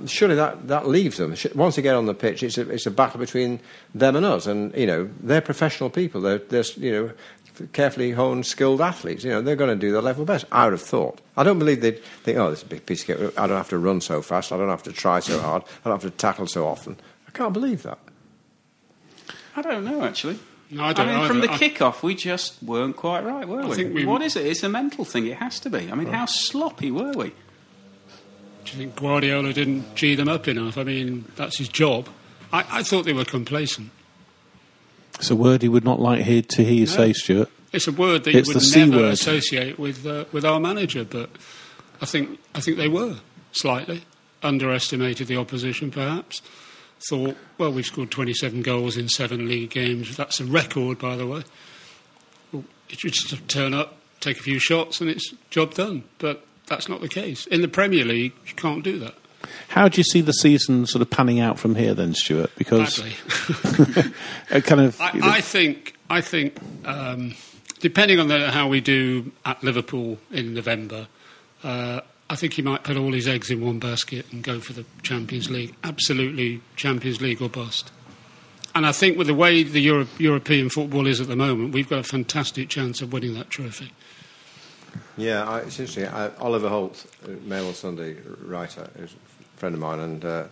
surely 0.06 0.36
that, 0.36 0.68
that 0.68 0.88
leaves 0.88 1.18
them. 1.18 1.36
Once 1.56 1.76
they 1.76 1.82
get 1.82 1.96
on 1.96 2.06
the 2.06 2.14
pitch, 2.14 2.44
it's 2.44 2.58
a, 2.58 2.70
it's 2.70 2.86
a 2.86 2.92
battle 2.92 3.20
between 3.20 3.60
them 3.96 4.16
and 4.16 4.26
us. 4.26 4.48
And, 4.48 4.76
you 4.76 4.86
know, 4.86 5.10
they're 5.22 5.42
professional 5.42 5.90
people. 5.90 6.22
They're, 6.22 6.40
they're 6.40 6.64
you 6.78 6.92
know, 6.92 7.12
carefully 7.74 8.12
honed, 8.12 8.46
skilled 8.46 8.82
athletes. 8.82 9.24
You 9.24 9.32
know, 9.32 9.42
they're 9.42 9.56
going 9.56 9.70
to 9.70 9.80
do 9.80 9.92
their 9.92 10.02
level 10.02 10.26
best, 10.26 10.46
I 10.52 10.66
would 10.66 10.74
have 10.74 10.82
thought. 10.82 11.22
I 11.38 11.44
don't 11.44 11.60
believe 11.60 11.82
they'd 11.82 12.04
think, 12.24 12.38
oh, 12.38 12.50
this 12.50 12.60
is 12.60 12.66
a 12.66 12.68
big 12.68 12.86
piece 12.86 13.02
of 13.02 13.08
cake. 13.08 13.40
I 13.40 13.48
don't 13.48 13.58
have 13.58 13.70
to 13.70 13.78
run 13.78 14.02
so 14.02 14.22
fast. 14.22 14.52
I 14.52 14.58
don't 14.58 14.70
have 14.70 14.84
to 14.84 14.92
try 14.92 15.20
so 15.20 15.40
hard. 15.40 15.64
I 15.86 15.90
don't 15.90 16.02
have 16.02 16.12
to 16.12 16.18
tackle 16.18 16.48
so 16.48 16.68
often. 16.68 16.98
I 17.28 17.32
can't 17.32 17.54
believe 17.54 17.84
that. 17.84 18.00
I 19.56 19.62
don't 19.62 19.86
know, 19.86 20.04
actually. 20.04 20.40
No, 20.70 20.84
I 20.84 20.94
don't 20.94 21.10
I 21.10 21.12
mean, 21.12 21.22
know 21.22 21.28
from 21.28 21.42
the 21.42 21.50
kick-off, 21.50 22.02
we 22.02 22.16
just 22.16 22.64
weren't 22.64 22.96
quite 22.96 23.26
right, 23.26 23.46
were 23.46 23.68
we? 23.68 23.84
we? 23.86 24.06
What 24.06 24.22
is 24.22 24.38
it? 24.38 24.46
It's 24.46 24.64
a 24.64 24.70
mental 24.70 25.04
thing. 25.04 25.28
It 25.28 25.38
has 25.38 25.60
to 25.62 25.70
be. 25.70 25.92
I 25.92 25.96
mean, 25.96 26.08
how 26.08 26.26
sloppy 26.26 26.92
were 26.92 27.12
we? 27.12 27.34
Do 28.65 28.71
you 28.71 28.78
think 28.78 28.95
Guardiola 28.95 29.54
didn't 29.54 29.95
G 29.95 30.15
them 30.15 30.30
up 30.30 30.47
enough? 30.47 30.78
I 30.78 30.84
mean, 30.84 31.26
that's 31.36 31.58
his 31.58 31.67
job. 31.67 32.08
I, 32.54 32.65
I 32.69 32.84
thought 32.84 33.06
they 33.06 33.13
were 33.13 33.26
complacent. 33.26 33.91
It's 35.15 35.32
a 35.32 35.36
word 35.36 35.62
he 35.62 35.69
would 35.69 35.84
not 35.84 36.00
like 36.00 36.26
to 36.26 36.63
hear 36.63 36.74
you 36.74 36.86
no. 36.86 36.91
say, 36.91 37.13
Stuart. 37.13 37.50
It's 37.71 37.88
a 37.88 37.91
word 37.91 38.24
that 38.26 38.36
it's 38.36 38.50
you 38.50 38.56
would 38.56 38.91
never 38.91 39.04
word. 39.04 39.13
associate 39.13 39.80
with 39.80 40.06
uh, 40.06 40.26
with 40.32 40.43
our 40.43 40.60
manager, 40.60 41.06
but 41.06 41.30
I 42.02 42.06
think 42.06 42.39
I 42.54 42.60
think 42.60 42.78
they 42.78 42.88
were 42.88 43.17
slightly 43.52 44.04
underestimated 44.43 45.28
the 45.28 45.38
opposition, 45.38 45.91
perhaps. 45.91 46.41
Thought, 47.10 47.36
well, 47.58 47.71
we've 47.71 47.86
scored 47.86 48.12
27 48.12 48.62
goals 48.62 48.95
in 48.95 49.10
seven 49.10 49.47
league 49.47 49.71
games. 49.71 50.15
That's 50.15 50.39
a 50.39 50.45
record, 50.45 51.00
by 51.00 51.15
the 51.15 51.26
way. 51.26 51.43
Well, 52.52 52.63
you 52.89 53.10
just 53.10 53.47
turn 53.47 53.74
up, 53.74 53.97
take 54.19 54.39
a 54.39 54.43
few 54.43 54.60
shots, 54.60 55.02
and 55.02 55.10
it's 55.10 55.34
job 55.50 55.74
done. 55.74 56.04
But 56.19 56.45
that's 56.72 56.88
not 56.88 57.02
the 57.02 57.10
case. 57.10 57.46
In 57.48 57.62
the 57.62 57.68
Premier 57.68 58.06
League, 58.06 58.32
you 58.48 58.54
can't 58.56 58.82
do 58.82 58.98
that. 59.00 59.14
How 59.68 59.90
do 59.90 60.00
you 60.00 60.06
see 60.06 60.22
the 60.22 60.32
season 60.32 60.86
sort 60.86 61.02
of 61.02 61.10
panning 61.10 61.42
out 61.42 61.60
from 61.60 61.76
here, 61.76 61.94
then, 61.94 62.14
Stuart? 62.14 62.52
Because 62.58 62.98
kind 64.50 64.82
of, 64.82 65.00
I, 65.02 65.20
I, 65.22 65.42
think, 65.42 65.96
I 66.10 66.22
think, 66.22 66.58
um, 66.86 67.34
depending 67.82 68.20
on 68.20 68.30
the, 68.30 68.52
how 68.52 68.70
we 68.70 68.80
do 68.80 69.34
at 69.46 69.62
Liverpool 69.62 70.18
in 70.32 70.54
November, 70.54 71.08
uh, 71.64 72.00
I 72.30 72.36
think 72.36 72.54
he 72.54 72.62
might 72.62 72.84
put 72.84 72.96
all 72.96 73.12
his 73.12 73.28
eggs 73.28 73.52
in 73.52 73.60
one 73.60 73.80
basket 73.80 74.26
and 74.32 74.42
go 74.42 74.62
for 74.62 74.72
the 74.72 74.86
Champions 75.04 75.50
League. 75.50 75.76
Absolutely, 75.84 76.62
Champions 76.78 77.20
League 77.20 77.42
or 77.42 77.50
bust. 77.50 77.92
And 78.74 78.86
I 78.86 78.94
think 78.94 79.18
with 79.18 79.28
the 79.28 79.36
way 79.36 79.64
the 79.64 79.82
Euro- 79.82 80.08
European 80.18 80.70
football 80.70 81.06
is 81.06 81.20
at 81.20 81.28
the 81.28 81.36
moment, 81.36 81.74
we've 81.74 81.90
got 81.90 82.00
a 82.00 82.04
fantastic 82.04 82.70
chance 82.70 83.02
of 83.02 83.12
winning 83.12 83.34
that 83.34 83.50
trophy. 83.50 83.92
Yeah, 85.18 85.48
I, 85.48 85.60
it's 85.60 85.80
interesting. 85.80 86.08
I, 86.08 86.34
Oliver 86.38 86.70
Holt, 86.70 87.06
Mail 87.44 87.68
on 87.68 87.74
Sunday 87.74 88.18
writer, 88.44 88.90
is 88.98 89.14
a 89.14 89.58
friend 89.58 89.76
of 89.76 89.82
mine, 89.82 90.00
and 90.00 90.26
uh, 90.26 90.44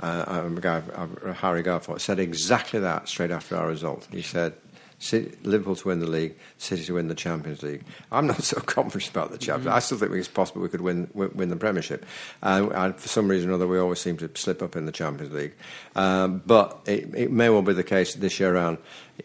uh, 0.00 0.50
a 0.56 0.60
guy, 0.60 0.82
uh, 0.94 1.32
Harry 1.32 1.62
Garforth, 1.62 2.00
said 2.00 2.18
exactly 2.18 2.80
that 2.80 3.08
straight 3.08 3.30
after 3.30 3.56
our 3.56 3.68
result. 3.68 4.08
He 4.10 4.22
said, 4.22 4.54
City, 5.02 5.36
Liverpool 5.42 5.74
to 5.74 5.88
win 5.88 5.98
the 5.98 6.06
league, 6.06 6.36
City 6.58 6.84
to 6.84 6.94
win 6.94 7.08
the 7.08 7.14
Champions 7.16 7.64
League. 7.64 7.82
I'm 8.12 8.28
not 8.28 8.40
so 8.44 8.60
confident 8.60 9.10
about 9.10 9.32
the 9.32 9.38
Champions. 9.38 9.66
Mm-hmm. 9.66 9.76
I 9.76 9.80
still 9.80 9.98
think 9.98 10.12
it's 10.12 10.28
possible 10.28 10.62
we 10.62 10.68
could 10.68 10.80
win 10.80 11.10
win, 11.12 11.48
the 11.48 11.56
Premiership. 11.56 12.06
Uh, 12.40 12.68
and 12.72 12.94
for 12.94 13.08
some 13.08 13.26
reason 13.26 13.50
or 13.50 13.54
other, 13.54 13.66
we 13.66 13.80
always 13.80 13.98
seem 13.98 14.16
to 14.18 14.30
slip 14.34 14.62
up 14.62 14.76
in 14.76 14.86
the 14.86 14.92
Champions 14.92 15.34
League. 15.34 15.54
Um, 15.96 16.40
but 16.46 16.82
it, 16.86 17.12
it, 17.16 17.32
may 17.32 17.50
well 17.50 17.62
be 17.62 17.72
the 17.72 17.82
case 17.82 18.14
this 18.14 18.38
year 18.38 18.54
around. 18.54 18.78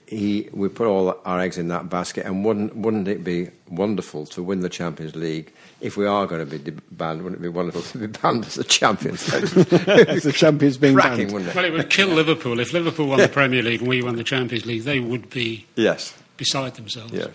He, 0.07 0.49
we 0.51 0.67
put 0.67 0.87
all 0.87 1.15
our 1.25 1.39
eggs 1.39 1.59
in 1.59 1.67
that 1.67 1.89
basket, 1.89 2.25
and 2.25 2.43
wouldn't 2.43 2.75
wouldn't 2.75 3.07
it 3.07 3.23
be 3.23 3.51
wonderful 3.69 4.25
to 4.27 4.41
win 4.41 4.61
the 4.61 4.69
Champions 4.69 5.15
League? 5.15 5.53
If 5.79 5.95
we 5.95 6.07
are 6.07 6.25
going 6.25 6.47
to 6.47 6.57
be 6.57 6.71
banned, 6.91 7.21
wouldn't 7.21 7.39
it 7.39 7.43
be 7.43 7.49
wonderful 7.49 7.81
to 7.83 7.97
be 7.99 8.07
banned 8.07 8.45
as 8.45 8.55
the 8.55 8.63
champions? 8.63 9.31
as 9.33 10.23
the 10.23 10.33
champions 10.33 10.77
being 10.77 10.95
Cracking, 10.95 11.29
banned. 11.29 11.47
It? 11.47 11.55
Well, 11.55 11.65
it 11.65 11.73
would 11.73 11.89
kill 11.89 12.09
Liverpool 12.09 12.59
if 12.59 12.73
Liverpool 12.73 13.07
won 13.07 13.19
yeah. 13.19 13.27
the 13.27 13.33
Premier 13.33 13.61
League 13.61 13.81
and 13.81 13.89
we 13.89 14.01
won 14.01 14.15
the 14.15 14.23
Champions 14.23 14.65
League. 14.65 14.83
They 14.83 14.99
would 14.99 15.29
be 15.29 15.67
yes 15.75 16.17
beside 16.35 16.75
themselves. 16.75 17.13
Yes. 17.13 17.29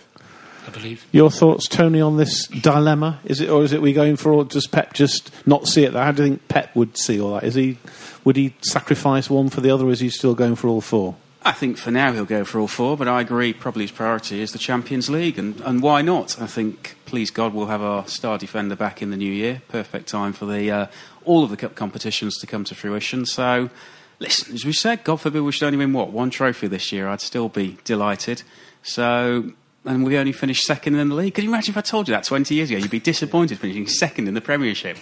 I 0.65 0.69
believe. 0.69 1.05
Your 1.11 1.29
thoughts, 1.29 1.67
Tony, 1.67 1.99
on 1.99 2.17
this 2.17 2.47
dilemma? 2.47 3.19
Is 3.25 3.41
it, 3.41 3.49
or 3.49 3.63
is 3.63 3.73
it 3.73 3.81
we 3.81 3.91
going 3.91 4.15
for, 4.15 4.31
or 4.31 4.45
does 4.45 4.65
Pep 4.65 4.93
just 4.93 5.31
not 5.45 5.67
see 5.67 5.83
it? 5.83 5.93
How 5.93 6.11
do 6.11 6.23
you 6.23 6.29
think 6.29 6.47
Pep 6.47 6.75
would 6.75 6.97
see 6.97 7.19
all 7.19 7.33
that? 7.33 7.43
Is 7.43 7.55
he, 7.55 7.77
would 8.23 8.37
he 8.37 8.55
sacrifice 8.61 9.29
one 9.29 9.49
for 9.49 9.61
the 9.61 9.69
other, 9.69 9.85
or 9.85 9.91
is 9.91 9.99
he 9.99 10.09
still 10.09 10.35
going 10.35 10.55
for 10.55 10.69
all 10.69 10.81
four? 10.81 11.15
I 11.45 11.51
think 11.51 11.77
for 11.77 11.91
now 11.91 12.13
he'll 12.13 12.25
go 12.25 12.45
for 12.45 12.59
all 12.59 12.67
four, 12.67 12.95
but 12.95 13.07
I 13.07 13.19
agree 13.19 13.51
probably 13.51 13.83
his 13.83 13.91
priority 13.91 14.41
is 14.41 14.53
the 14.53 14.59
Champions 14.59 15.09
League, 15.09 15.37
and, 15.37 15.59
and 15.61 15.81
why 15.81 16.01
not? 16.01 16.41
I 16.41 16.47
think, 16.47 16.95
please 17.13 17.29
God, 17.29 17.53
we'll 17.53 17.67
have 17.67 17.83
our 17.83 18.07
star 18.07 18.39
defender 18.39 18.75
back 18.75 18.99
in 18.99 19.11
the 19.11 19.15
new 19.15 19.31
year. 19.31 19.61
Perfect 19.67 20.07
time 20.07 20.33
for 20.33 20.47
the 20.47 20.71
uh, 20.71 20.87
all 21.25 21.43
of 21.43 21.51
the 21.51 21.55
cup 21.55 21.75
competitions 21.75 22.39
to 22.39 22.47
come 22.47 22.63
to 22.63 22.73
fruition. 22.73 23.27
So, 23.27 23.69
listen, 24.17 24.55
as 24.55 24.65
we 24.65 24.73
said, 24.73 25.03
God 25.03 25.21
forbid 25.21 25.41
we 25.41 25.51
should 25.51 25.67
only 25.67 25.77
win 25.77 25.93
what 25.93 26.09
one 26.09 26.31
trophy 26.31 26.65
this 26.65 26.91
year. 26.91 27.07
I'd 27.07 27.21
still 27.21 27.49
be 27.49 27.77
delighted. 27.83 28.41
So, 28.81 29.51
and 29.85 30.03
we 30.03 30.17
only 30.17 30.31
finished 30.31 30.65
second 30.65 30.95
in 30.95 31.09
the 31.09 31.13
league. 31.13 31.35
Can 31.35 31.43
you 31.43 31.51
imagine 31.51 31.73
if 31.73 31.77
I 31.77 31.81
told 31.81 32.07
you 32.07 32.15
that 32.15 32.23
20 32.23 32.55
years 32.55 32.71
ago? 32.71 32.79
You'd 32.79 32.89
be 32.89 32.99
disappointed 32.99 33.59
finishing 33.59 33.85
second 33.85 34.27
in 34.27 34.33
the 34.33 34.41
Premiership. 34.41 34.97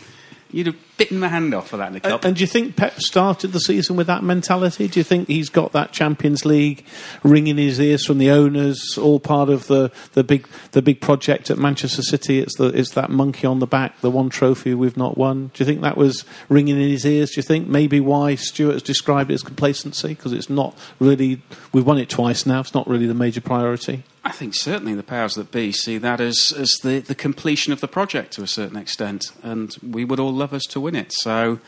You'd 0.51 0.67
have 0.67 0.97
bitten 0.97 1.19
my 1.19 1.29
hand 1.29 1.53
off 1.53 1.69
for 1.69 1.77
that 1.77 1.87
in 1.87 1.93
the 1.93 1.99
cup. 1.99 2.25
And, 2.25 2.35
do 2.35 2.41
you 2.41 2.47
think 2.47 2.75
Pep 2.75 2.99
started 2.99 3.49
the 3.49 3.59
season 3.59 3.95
with 3.95 4.07
that 4.07 4.23
mentality? 4.23 4.87
Do 4.87 4.99
you 4.99 5.03
think 5.03 5.27
he's 5.27 5.49
got 5.49 5.71
that 5.71 5.91
Champions 5.91 6.45
League 6.45 6.85
ringing 7.23 7.57
in 7.57 7.65
his 7.65 7.79
ears 7.79 8.05
from 8.05 8.17
the 8.17 8.29
owners, 8.29 8.97
all 8.97 9.19
part 9.19 9.49
of 9.49 9.67
the, 9.67 9.91
the 10.13 10.23
big 10.23 10.47
the 10.71 10.81
big 10.81 11.01
project 11.01 11.49
at 11.49 11.57
Manchester 11.57 12.01
City? 12.01 12.39
It's 12.39 12.57
the 12.57 12.65
it's 12.65 12.91
that 12.91 13.09
monkey 13.09 13.47
on 13.47 13.59
the 13.59 13.67
back, 13.67 13.99
the 14.01 14.11
one 14.11 14.29
trophy 14.29 14.73
we've 14.73 14.97
not 14.97 15.17
won. 15.17 15.51
Do 15.53 15.63
you 15.63 15.65
think 15.65 15.81
that 15.81 15.97
was 15.97 16.25
ringing 16.49 16.75
in 16.75 16.89
his 16.89 17.05
ears? 17.05 17.31
Do 17.31 17.39
you 17.39 17.43
think 17.43 17.67
maybe 17.67 17.99
why 17.99 18.35
Stuart 18.35 18.73
has 18.73 18.83
described 18.83 19.31
it 19.31 19.35
as 19.35 19.43
complacency 19.43 20.09
because 20.09 20.33
it's 20.33 20.49
not 20.49 20.77
really 20.99 21.41
we've 21.71 21.85
won 21.85 21.97
it 21.97 22.09
twice 22.09 22.45
now. 22.45 22.59
It's 22.59 22.73
not 22.73 22.87
really 22.87 23.07
the 23.07 23.13
major 23.13 23.41
priority. 23.41 24.03
I 24.23 24.31
think 24.31 24.53
certainly 24.53 24.93
the 24.93 25.03
powers 25.03 25.34
that 25.34 25.51
be 25.51 25.71
see 25.71 25.97
that 25.97 26.21
as, 26.21 26.53
as 26.55 26.69
the, 26.84 26.99
the 26.99 27.15
completion 27.15 27.73
of 27.73 27.81
the 27.81 27.88
project 27.88 28.34
to 28.34 28.43
a 28.43 28.47
certain 28.47 28.77
extent, 28.77 29.25
and 29.41 29.75
we 29.81 30.05
would 30.05 30.19
all 30.19 30.34
love 30.34 30.53
us 30.53 30.65
to 30.67 30.79
win 30.79 30.95
it. 30.95 31.12
So, 31.12 31.60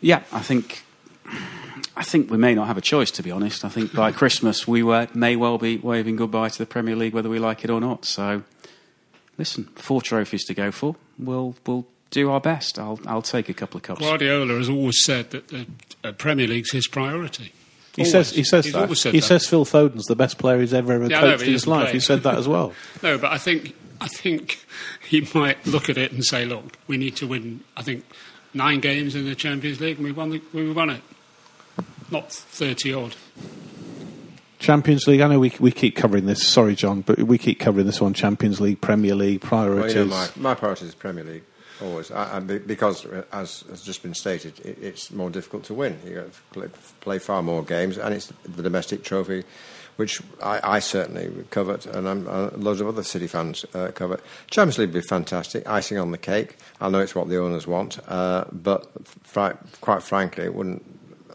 yeah, 0.00 0.22
I 0.30 0.40
think 0.40 0.84
I 1.96 2.02
think 2.02 2.30
we 2.30 2.36
may 2.36 2.54
not 2.54 2.66
have 2.66 2.76
a 2.76 2.82
choice, 2.82 3.10
to 3.12 3.22
be 3.22 3.30
honest. 3.30 3.64
I 3.64 3.70
think 3.70 3.94
by 3.94 4.12
Christmas 4.20 4.68
we 4.68 4.82
were, 4.82 5.08
may 5.14 5.36
well 5.36 5.56
be 5.56 5.78
waving 5.78 6.16
goodbye 6.16 6.50
to 6.50 6.58
the 6.58 6.66
Premier 6.66 6.96
League, 6.96 7.14
whether 7.14 7.30
we 7.30 7.38
like 7.38 7.64
it 7.64 7.70
or 7.70 7.80
not. 7.80 8.04
So, 8.04 8.42
listen, 9.38 9.64
four 9.74 10.02
trophies 10.02 10.44
to 10.44 10.54
go 10.54 10.70
for. 10.70 10.96
We'll 11.18 11.54
we'll 11.66 11.86
do 12.10 12.30
our 12.30 12.40
best. 12.40 12.78
I'll 12.78 13.00
I'll 13.06 13.22
take 13.22 13.48
a 13.48 13.54
couple 13.54 13.78
of 13.78 13.82
cups. 13.84 14.00
Guardiola 14.00 14.58
has 14.58 14.68
always 14.68 15.02
said 15.02 15.30
that 15.30 15.48
the 15.48 16.12
Premier 16.12 16.46
League's 16.46 16.72
his 16.72 16.86
priority. 16.86 17.52
He 17.96 18.02
Always. 18.02 18.12
says 18.12 18.30
he 18.30 18.44
says 18.44 18.64
He's 18.64 18.74
that. 18.74 18.82
always 18.82 19.00
said 19.00 19.12
he 19.14 19.20
that. 19.20 19.26
says 19.26 19.46
Phil 19.46 19.64
Foden's 19.66 20.06
the 20.06 20.16
best 20.16 20.38
player 20.38 20.60
he's 20.60 20.72
ever 20.72 20.92
ever 20.94 21.08
Yeah, 21.08 21.20
coached 21.20 21.38
but 21.40 21.46
in 21.46 21.52
his 21.52 21.66
life. 21.66 21.84
play. 21.86 21.92
He 21.92 22.00
said 22.00 22.22
that 22.22 22.36
as 22.38 22.48
well. 22.48 22.72
No, 23.02 23.18
but 23.18 23.32
I 23.32 23.38
think 23.38 23.74
I 24.00 24.08
think 24.08 24.64
he 25.08 25.28
might 25.34 25.64
look 25.66 25.88
at 25.90 25.98
it 25.98 26.10
and 26.12 26.24
say, 26.24 26.44
"Look, 26.46 26.76
we 26.86 26.96
need 26.96 27.16
to 27.16 27.26
win. 27.26 27.60
I 27.76 27.82
think 27.82 28.04
nine 28.54 28.80
games 28.80 29.14
in 29.14 29.24
the 29.26 29.34
Champions 29.34 29.80
League, 29.80 29.96
and 29.96 30.04
we 30.04 30.12
won. 30.12 30.30
The, 30.30 30.40
we 30.52 30.70
won 30.72 30.90
it. 30.90 31.02
Not 32.10 32.32
thirty 32.32 32.92
odd. 32.94 33.14
Champions 34.58 35.06
League. 35.08 35.20
I 35.20 35.28
know 35.28 35.38
we 35.40 35.52
we 35.60 35.70
keep 35.72 35.96
covering 35.96 36.26
this. 36.26 36.46
Sorry, 36.46 36.74
John, 36.74 37.00
but 37.02 37.18
we 37.18 37.36
keep 37.36 37.58
covering 37.58 37.84
this 37.86 38.00
one. 38.00 38.14
Champions 38.14 38.60
League, 38.60 38.80
Premier 38.80 39.14
League, 39.14 39.42
Well, 39.42 39.48
priorities. 39.66 39.94
you 39.96 40.04
know, 40.04 40.10
my, 40.10 40.28
my 40.36 40.54
priority 40.54 40.86
is 40.86 40.94
Premier 40.94 41.24
League, 41.24 41.42
always. 41.82 42.10
I, 42.10 42.36
I, 42.36 42.40
because, 42.40 43.06
as 43.32 43.64
has 43.68 43.82
just 43.82 44.02
been 44.02 44.14
stated, 44.14 44.58
it, 44.60 44.78
it's 44.80 45.10
more 45.10 45.30
difficult 45.30 45.64
to 45.64 45.74
win. 45.74 45.98
you 46.06 46.30
play, 46.52 46.68
play 47.00 47.18
far 47.18 47.42
more 47.42 47.62
games, 47.62 47.98
and 47.98 48.14
it's 48.14 48.32
the 48.44 48.62
domestic 48.62 49.04
trophy, 49.04 49.44
which 49.96 50.20
I, 50.42 50.60
I 50.76 50.78
certainly 50.78 51.44
covet, 51.50 51.86
and 51.86 52.06
uh, 52.26 52.50
loads 52.56 52.80
of 52.80 52.88
other 52.88 53.02
City 53.02 53.26
fans 53.26 53.64
uh, 53.74 53.90
covet. 53.94 54.20
Champions 54.50 54.78
League 54.78 54.92
would 54.92 55.02
be 55.02 55.06
fantastic, 55.06 55.68
icing 55.68 55.98
on 55.98 56.10
the 56.10 56.18
cake. 56.18 56.56
I 56.80 56.88
know 56.88 57.00
it's 57.00 57.14
what 57.14 57.28
the 57.28 57.38
owners 57.38 57.66
want, 57.66 57.98
uh, 58.08 58.44
but 58.50 58.90
fri- 59.24 59.56
quite 59.80 60.02
frankly, 60.02 60.44
it 60.44 60.54
wouldn't. 60.54 60.84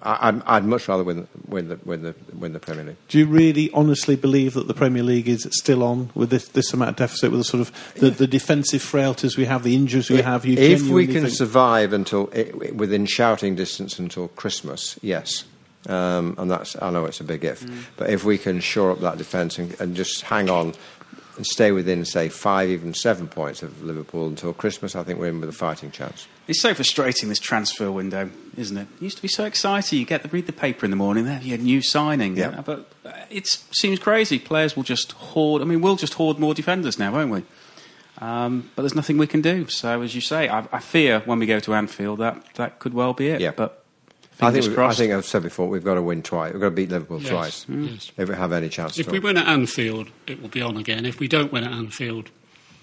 I, 0.01 0.29
I'd, 0.29 0.41
I'd 0.43 0.65
much 0.65 0.87
rather 0.87 1.03
win, 1.03 1.27
win, 1.47 1.69
the, 1.69 1.79
win, 1.85 2.01
the, 2.03 2.15
win 2.33 2.53
the 2.53 2.59
Premier 2.59 2.83
League. 2.83 2.95
Do 3.07 3.17
you 3.17 3.25
really 3.25 3.71
honestly 3.71 4.15
believe 4.15 4.53
that 4.53 4.67
the 4.67 4.73
Premier 4.73 5.03
League 5.03 5.27
is 5.27 5.47
still 5.51 5.83
on 5.83 6.11
with 6.13 6.29
this, 6.29 6.47
this 6.49 6.73
amount 6.73 6.91
of 6.91 6.95
deficit, 6.97 7.31
with 7.31 7.39
the 7.39 7.43
sort 7.45 7.61
of 7.61 7.93
the, 7.95 8.09
the 8.11 8.27
defensive 8.27 8.81
frailties 8.81 9.37
we 9.37 9.45
have, 9.45 9.63
the 9.63 9.75
injuries 9.75 10.09
we 10.09 10.21
have? 10.21 10.45
You 10.45 10.57
if 10.57 10.83
we 10.83 11.05
can 11.07 11.23
think- 11.23 11.33
survive 11.33 11.93
until 11.93 12.27
it, 12.29 12.75
within 12.75 13.05
shouting 13.05 13.55
distance 13.55 13.97
until 13.99 14.27
Christmas, 14.29 14.99
yes. 15.01 15.45
Um, 15.87 16.35
and 16.37 16.51
that's 16.51 16.75
I 16.81 16.89
know 16.89 17.05
it's 17.05 17.21
a 17.21 17.23
big 17.23 17.45
if, 17.45 17.63
Mm. 17.63 17.83
but 17.95 18.09
if 18.09 18.23
we 18.25 18.37
can 18.37 18.59
shore 18.59 18.91
up 18.91 18.99
that 19.01 19.17
defence 19.17 19.57
and, 19.57 19.79
and 19.79 19.95
just 19.95 20.21
hang 20.21 20.49
on 20.49 20.73
and 21.37 21.45
stay 21.45 21.71
within, 21.71 22.03
say, 22.03 22.29
five, 22.29 22.69
even 22.69 22.93
seven 22.93 23.27
points 23.27 23.63
of 23.63 23.83
Liverpool 23.83 24.27
until 24.27 24.53
Christmas, 24.53 24.95
I 24.95 25.03
think 25.03 25.19
we're 25.19 25.27
in 25.27 25.39
with 25.39 25.49
a 25.49 25.53
fighting 25.53 25.91
chance. 25.91 26.27
It's 26.47 26.61
so 26.61 26.73
frustrating 26.73 27.29
this 27.29 27.39
transfer 27.39 27.91
window, 27.91 28.29
isn't 28.57 28.77
it? 28.77 28.87
It 28.97 29.01
used 29.03 29.17
to 29.17 29.21
be 29.21 29.27
so 29.27 29.45
exciting. 29.45 29.99
You 29.99 30.05
get 30.05 30.23
to 30.23 30.27
read 30.29 30.47
the 30.47 30.53
paper 30.53 30.85
in 30.85 30.89
the 30.91 30.97
morning, 30.97 31.25
there 31.25 31.39
you 31.41 31.51
had 31.51 31.61
new 31.61 31.81
signing. 31.81 32.35
Yeah. 32.35 32.61
But 32.65 32.89
uh, 33.05 33.11
it 33.29 33.47
seems 33.71 33.99
crazy. 33.99 34.39
Players 34.39 34.75
will 34.75 34.83
just 34.83 35.11
hoard. 35.13 35.61
I 35.61 35.65
mean, 35.65 35.81
we'll 35.81 35.95
just 35.95 36.15
hoard 36.15 36.39
more 36.39 36.53
defenders 36.53 36.97
now, 36.99 37.11
won't 37.13 37.31
we? 37.31 37.43
Um, 38.19 38.71
but 38.75 38.81
there's 38.81 38.95
nothing 38.95 39.17
we 39.19 39.27
can 39.27 39.41
do. 39.41 39.67
So, 39.67 40.01
as 40.01 40.15
you 40.15 40.21
say, 40.21 40.49
I, 40.49 40.67
I 40.71 40.79
fear 40.79 41.19
when 41.25 41.37
we 41.39 41.45
go 41.45 41.59
to 41.59 41.73
Anfield 41.75 42.19
that 42.19 42.43
that 42.55 42.79
could 42.79 42.93
well 42.93 43.13
be 43.13 43.27
it. 43.27 43.41
Yeah. 43.41 43.51
But 43.51 43.83
I 44.41 44.51
fingers 44.51 44.65
think, 44.65 44.77
we- 44.77 44.83
I 44.83 44.93
think 44.93 45.13
I've 45.13 45.25
said 45.25 45.43
before 45.43 45.67
we've 45.69 45.83
got 45.83 45.95
to 45.95 46.01
win 46.01 46.23
twice. 46.23 46.51
We've 46.53 46.61
got 46.61 46.69
to 46.69 46.75
beat 46.75 46.89
Liverpool 46.89 47.21
Yes, 47.21 47.29
twice 47.29 47.65
mm. 47.65 47.91
yes. 47.91 48.11
if 48.17 48.27
we 48.29 48.35
have 48.35 48.51
any 48.53 48.69
chance. 48.69 48.97
If 48.97 49.07
at 49.07 49.11
we 49.11 49.19
all. 49.19 49.25
win 49.25 49.37
at 49.37 49.47
Anfield, 49.47 50.09
it 50.25 50.41
will 50.41 50.49
be 50.49 50.61
on 50.61 50.77
again. 50.77 51.05
If 51.05 51.19
we 51.19 51.27
don't 51.27 51.51
win 51.53 51.63
at 51.63 51.71
Anfield, 51.71 52.31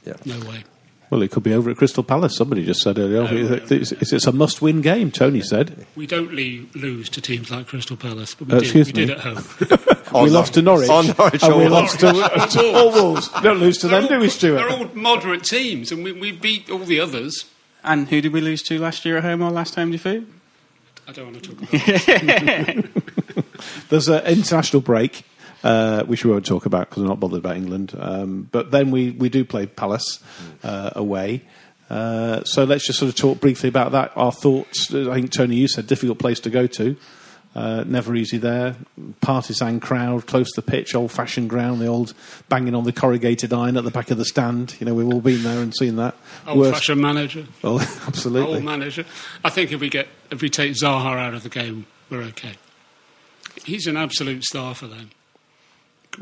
Yeah. 0.04 0.14
no 0.24 0.38
way. 0.48 0.62
Well, 1.14 1.22
it 1.22 1.30
could 1.30 1.44
be 1.44 1.54
over 1.54 1.70
at 1.70 1.76
Crystal 1.76 2.02
Palace. 2.02 2.34
Somebody 2.36 2.64
just 2.64 2.80
said 2.82 2.98
earlier. 2.98 3.22
No, 3.22 3.54
it's, 3.70 3.92
it's, 3.92 4.12
it's 4.12 4.26
a 4.26 4.32
must-win 4.32 4.80
game. 4.80 5.12
Tony 5.12 5.40
said. 5.42 5.86
We 5.94 6.08
don't 6.08 6.32
lose 6.32 7.08
to 7.10 7.20
teams 7.20 7.52
like 7.52 7.68
Crystal 7.68 7.96
Palace, 7.96 8.34
but 8.34 8.48
we, 8.48 8.54
Uh, 8.54 8.58
did, 8.58 8.64
excuse 8.64 8.86
we 8.92 9.00
me. 9.02 9.06
did 9.06 9.10
at 9.16 9.20
home. 9.20 10.24
we 10.24 10.30
lost 10.30 10.54
to 10.54 10.62
Norwich. 10.62 10.88
on 10.90 11.06
Norwich 11.16 11.40
and 11.44 11.56
we 11.56 11.66
or 11.66 11.70
lost 11.70 12.02
Wolves. 12.02 12.54
to 12.56 12.72
all 12.72 12.90
Wolves. 12.90 13.28
Don't 13.44 13.60
lose 13.60 13.78
to 13.78 13.86
them, 13.86 14.08
They're 14.08 14.18
do 14.18 14.22
we, 14.24 14.28
Stuart? 14.28 14.56
They're 14.56 14.70
all 14.70 14.88
moderate 14.92 15.44
teams, 15.44 15.92
and 15.92 16.02
we, 16.02 16.10
we 16.10 16.32
beat 16.32 16.68
all 16.68 16.80
the 16.80 16.98
others. 16.98 17.44
and 17.84 18.08
who 18.08 18.20
did 18.20 18.32
we 18.32 18.40
lose 18.40 18.62
to 18.64 18.76
last 18.80 19.04
year 19.04 19.18
at 19.18 19.22
home? 19.22 19.40
Our 19.40 19.52
last 19.52 19.76
home 19.76 19.92
defeat. 19.92 20.26
I 21.06 21.12
don't 21.12 21.26
want 21.32 21.44
to 21.44 21.54
talk 21.54 21.62
about 21.62 22.68
it. 22.68 22.86
There's 23.88 24.08
an 24.08 24.24
international 24.26 24.82
break, 24.82 25.22
uh, 25.64 26.04
which 26.04 26.24
we 26.24 26.30
won't 26.30 26.46
talk 26.46 26.66
about 26.66 26.90
because 26.90 27.02
we're 27.02 27.08
not 27.08 27.18
bothered 27.18 27.38
about 27.38 27.56
England. 27.56 27.94
Um, 27.98 28.48
but 28.52 28.70
then 28.70 28.90
we, 28.90 29.10
we 29.10 29.28
do 29.30 29.44
play 29.44 29.66
Palace 29.66 30.22
uh, 30.62 30.90
away. 30.94 31.42
Uh, 31.90 32.44
so 32.44 32.64
let's 32.64 32.86
just 32.86 32.98
sort 32.98 33.08
of 33.08 33.16
talk 33.16 33.40
briefly 33.40 33.68
about 33.68 33.92
that. 33.92 34.12
Our 34.14 34.30
thoughts. 34.30 34.92
uh, 34.94 35.10
I 35.10 35.14
think 35.14 35.32
Tony, 35.32 35.56
you 35.56 35.66
said 35.68 35.86
difficult 35.86 36.18
place 36.18 36.38
to 36.40 36.50
go 36.50 36.66
to. 36.68 36.96
Uh, 37.54 37.84
never 37.86 38.16
easy 38.16 38.36
there. 38.36 38.74
Partisan 39.20 39.78
crowd, 39.78 40.26
close 40.26 40.50
to 40.52 40.60
the 40.60 40.68
pitch, 40.68 40.94
old-fashioned 40.94 41.48
ground. 41.48 41.80
The 41.80 41.86
old 41.86 42.12
banging 42.48 42.74
on 42.74 42.82
the 42.82 42.92
corrugated 42.92 43.52
iron 43.52 43.76
at 43.76 43.84
the 43.84 43.92
back 43.92 44.10
of 44.10 44.18
the 44.18 44.24
stand. 44.24 44.74
You 44.80 44.86
know, 44.86 44.94
we've 44.94 45.06
all 45.06 45.20
been 45.20 45.44
there 45.44 45.62
and 45.62 45.72
seen 45.74 45.96
that. 45.96 46.16
Old 46.48 46.58
Worst- 46.58 46.74
fashioned 46.74 47.00
manager. 47.00 47.46
Oh, 47.62 47.78
absolutely. 48.08 48.56
Old 48.56 48.64
manager. 48.64 49.04
I 49.44 49.50
think 49.50 49.70
if 49.70 49.80
we 49.80 49.88
get 49.88 50.08
if 50.32 50.42
we 50.42 50.50
take 50.50 50.72
Zaha 50.72 51.16
out 51.16 51.34
of 51.34 51.44
the 51.44 51.48
game, 51.48 51.86
we're 52.10 52.22
okay. 52.22 52.54
He's 53.64 53.86
an 53.86 53.96
absolute 53.96 54.42
star 54.42 54.74
for 54.74 54.88
them. 54.88 55.10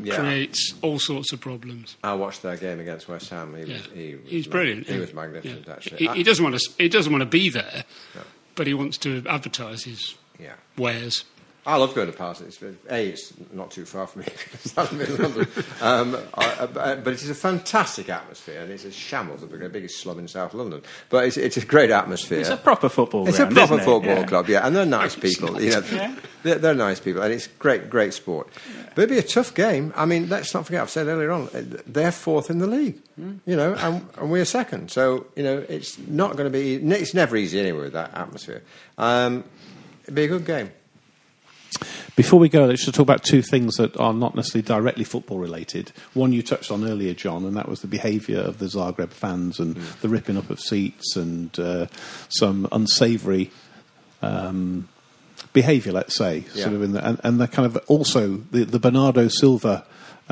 Yeah. 0.01 0.15
Creates 0.15 0.73
all 0.81 0.97
sorts 0.99 1.31
of 1.33 1.39
problems. 1.41 1.97
I 2.03 2.13
watched 2.13 2.41
their 2.41 2.57
game 2.57 2.79
against 2.79 3.07
West 3.07 3.29
Ham. 3.29 3.53
He 3.55 3.63
Yeah. 3.63 3.77
was, 3.77 3.85
he 3.93 4.15
was 4.15 4.29
He's 4.29 4.47
brilliant. 4.47 4.87
He 4.87 4.97
was 4.97 5.13
magnificent, 5.13 5.65
Yeah. 5.67 5.73
actually. 5.73 5.97
He, 5.97 6.07
I- 6.07 6.15
he 6.15 6.23
doesn't 6.23 6.43
want 6.43 6.59
to. 6.59 6.69
He 6.79 6.89
doesn't 6.89 7.11
want 7.11 7.21
to 7.21 7.27
be 7.29 7.49
there, 7.49 7.83
No. 8.15 8.21
but 8.55 8.65
he 8.67 8.73
wants 8.73 8.97
to 8.99 9.23
advertise 9.29 9.83
his 9.83 10.15
yeah. 10.39 10.53
wares. 10.77 11.25
I 11.65 11.77
love 11.77 11.95
going 11.95 12.11
to. 12.11 12.45
It's, 12.45 12.61
a, 12.61 12.73
it's 12.89 13.33
not 13.53 13.71
too 13.71 13.85
far 13.85 14.05
from 14.05 14.21
me 14.23 14.27
because 14.51 15.19
London. 15.19 15.47
Um, 15.81 16.17
I, 16.33 16.57
I, 16.61 16.95
but 16.95 17.07
it 17.13 17.21
is 17.21 17.29
a 17.29 17.35
fantastic 17.35 18.09
atmosphere, 18.09 18.61
and 18.61 18.69
it's 18.71 18.83
a 18.83 18.91
shambles, 18.91 19.41
the 19.41 19.47
biggest 19.69 19.99
slum 20.01 20.19
in 20.19 20.27
South 20.27 20.53
London. 20.53 20.81
But 21.09 21.25
it's, 21.25 21.37
it's 21.37 21.55
a 21.55 21.65
great 21.65 21.89
atmosphere. 21.89 22.39
It's 22.41 22.49
a 22.49 22.57
proper 22.57 22.89
football. 22.89 23.29
It's 23.29 23.39
a 23.39 23.47
proper 23.47 23.75
it? 23.75 23.83
football 23.85 24.03
Yeah. 24.03 24.25
club, 24.25 24.49
yeah, 24.49 24.67
and 24.67 24.75
they're 24.75 24.85
nice 24.85 25.15
people. 25.15 25.61
You 25.61 25.71
know, 25.71 25.83
Yeah. 25.91 26.15
they're, 26.43 26.55
they're 26.55 26.73
nice 26.75 26.99
people, 26.99 27.21
and 27.21 27.33
it's 27.33 27.47
great, 27.47 27.89
great 27.89 28.13
sport. 28.13 28.49
But 28.93 29.03
it'd 29.03 29.09
be 29.09 29.17
a 29.19 29.23
tough 29.23 29.53
game. 29.53 29.93
I 29.95 30.05
mean, 30.05 30.27
let's 30.27 30.53
not 30.53 30.65
forget. 30.65 30.81
I've 30.81 30.89
said 30.89 31.07
earlier 31.07 31.31
on, 31.31 31.47
uh, 31.53 31.63
they're 31.87 32.11
fourth 32.11 32.49
in 32.49 32.57
the 32.59 32.67
league. 32.67 32.99
You 33.17 33.55
know, 33.55 33.73
and, 33.75 34.05
and 34.17 34.31
we're 34.31 34.43
second. 34.43 34.89
So 34.91 35.27
you 35.35 35.43
know, 35.43 35.63
it's 35.69 35.97
not 35.99 36.35
going 36.35 36.51
to 36.51 36.57
be. 36.57 36.75
It's 36.75 37.13
never 37.13 37.37
easy 37.37 37.59
anyway 37.59 37.83
with 37.83 37.93
that 37.93 38.13
atmosphere. 38.15 38.63
Um, 38.97 39.43
it'd 40.03 40.15
be 40.15 40.23
a 40.25 40.27
good 40.27 40.45
game. 40.45 40.71
Before 42.15 42.39
we 42.39 42.47
go, 42.47 42.65
let's 42.65 42.83
just 42.85 42.93
talk 42.93 43.01
about 43.03 43.23
two 43.23 43.41
things 43.41 43.75
that 43.77 43.97
are 43.97 44.13
not 44.13 44.35
necessarily 44.35 44.65
directly 44.67 45.03
football 45.03 45.39
related. 45.39 45.91
One 46.13 46.31
you 46.31 46.43
touched 46.43 46.69
on 46.71 46.87
earlier, 46.87 47.15
John, 47.15 47.43
and 47.43 47.57
that 47.57 47.67
was 47.67 47.81
the 47.81 47.87
behaviour 47.87 48.39
of 48.39 48.59
the 48.59 48.65
Zagreb 48.67 49.09
fans 49.09 49.59
and 49.59 49.75
the 50.01 50.09
ripping 50.09 50.37
up 50.37 50.51
of 50.51 50.59
seats 50.59 51.15
and 51.15 51.57
uh, 51.59 51.87
some 52.29 52.67
unsavoury 52.71 53.49
um, 54.21 54.87
behaviour, 55.53 55.91
let's 55.91 56.15
say, 56.15 56.45
Yeah. 56.53 56.63
sort 56.65 56.75
of 56.75 56.83
in 56.83 56.91
the, 56.91 57.07
and, 57.07 57.19
and 57.23 57.41
the 57.41 57.47
kind 57.47 57.65
of 57.65 57.77
also 57.87 58.37
the, 58.51 58.63
the 58.63 58.79
Bernardo 58.79 59.27
Silva 59.27 59.83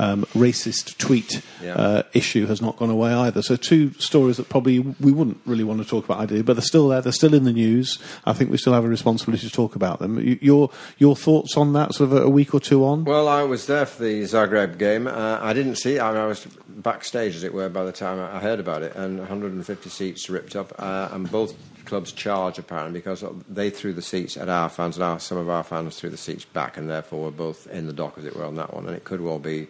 um, 0.02 0.26
racist 0.34 0.97
tweet 0.97 1.41
Yeah. 1.62 1.76
uh, 1.76 2.04
issue 2.14 2.47
has 2.47 2.62
not 2.62 2.78
gone 2.78 2.89
away 2.89 3.14
either. 3.14 3.41
So 3.43 3.56
two 3.56 3.93
stories 3.99 4.38
that 4.38 4.49
probably 4.49 4.80
we 4.80 5.12
wouldn't 5.12 5.39
really 5.45 5.64
want 5.64 5.82
to 5.82 5.88
talk 5.88 6.06
about, 6.06 6.20
ideally, 6.20 6.41
but 6.41 6.54
they're 6.54 6.62
still 6.62 6.88
there. 6.88 7.02
They're 7.02 7.12
still 7.12 7.36
in 7.36 7.43
the 7.43 7.54
news. 7.54 7.99
I 8.26 8.34
think 8.34 8.49
we 8.49 8.58
still 8.58 8.74
have 8.74 8.84
a 8.84 8.89
responsibility 8.89 9.47
to 9.47 9.54
talk 9.54 9.76
about 9.76 9.99
them. 9.99 10.18
Your 10.41 10.72
your 10.97 11.16
thoughts 11.16 11.56
on 11.56 11.74
that, 11.74 11.93
sort 11.93 12.12
of 12.12 12.24
a, 12.24 12.30
week 12.30 12.54
or 12.56 12.60
two 12.60 12.84
on? 12.86 13.04
Well, 13.04 13.28
I 13.28 13.43
was 13.43 13.68
there 13.68 13.86
for 13.86 14.04
the 14.04 14.24
Zagreb 14.24 14.78
game. 14.78 15.06
Uh, 15.06 15.38
I 15.41 15.54
didn't 15.54 15.76
see. 15.76 15.99
I, 15.99 16.12
mean, 16.12 16.22
I 16.22 16.26
was 16.26 16.45
backstage, 16.68 17.36
as 17.36 17.43
it 17.43 17.54
were, 17.54 17.70
by 17.70 17.84
the 17.84 17.91
time 17.91 18.20
I 18.20 18.39
heard 18.39 18.60
about 18.60 18.82
it, 18.84 18.95
and 18.95 19.20
150 19.20 19.89
seats 19.89 20.30
ripped 20.30 20.56
up. 20.56 20.74
Uh, 20.80 21.10
and 21.12 21.30
both 21.30 21.54
clubs 21.86 22.11
charge, 22.11 22.57
apparently, 22.57 22.99
because 22.99 23.23
they 23.49 23.69
threw 23.69 23.93
the 23.93 24.01
seats 24.01 24.38
at 24.38 24.49
our 24.49 24.69
fans, 24.69 24.97
and 24.97 25.03
our, 25.03 25.19
some 25.19 25.38
of 25.38 25.49
our 25.49 25.63
fans 25.63 25.99
threw 25.99 26.09
the 26.09 26.17
seats 26.17 26.45
back, 26.45 26.77
and 26.77 26.89
therefore 26.89 27.25
we're 27.25 27.32
both 27.32 27.67
in 27.67 27.88
the 27.88 27.93
dock, 27.93 28.17
as 28.17 28.25
it 28.25 28.36
were, 28.36 28.45
on 28.45 28.55
that 28.55 28.73
one. 28.73 28.88
And 28.88 28.95
it 28.95 29.03
could 29.03 29.21
well 29.21 29.39
be 29.39 29.67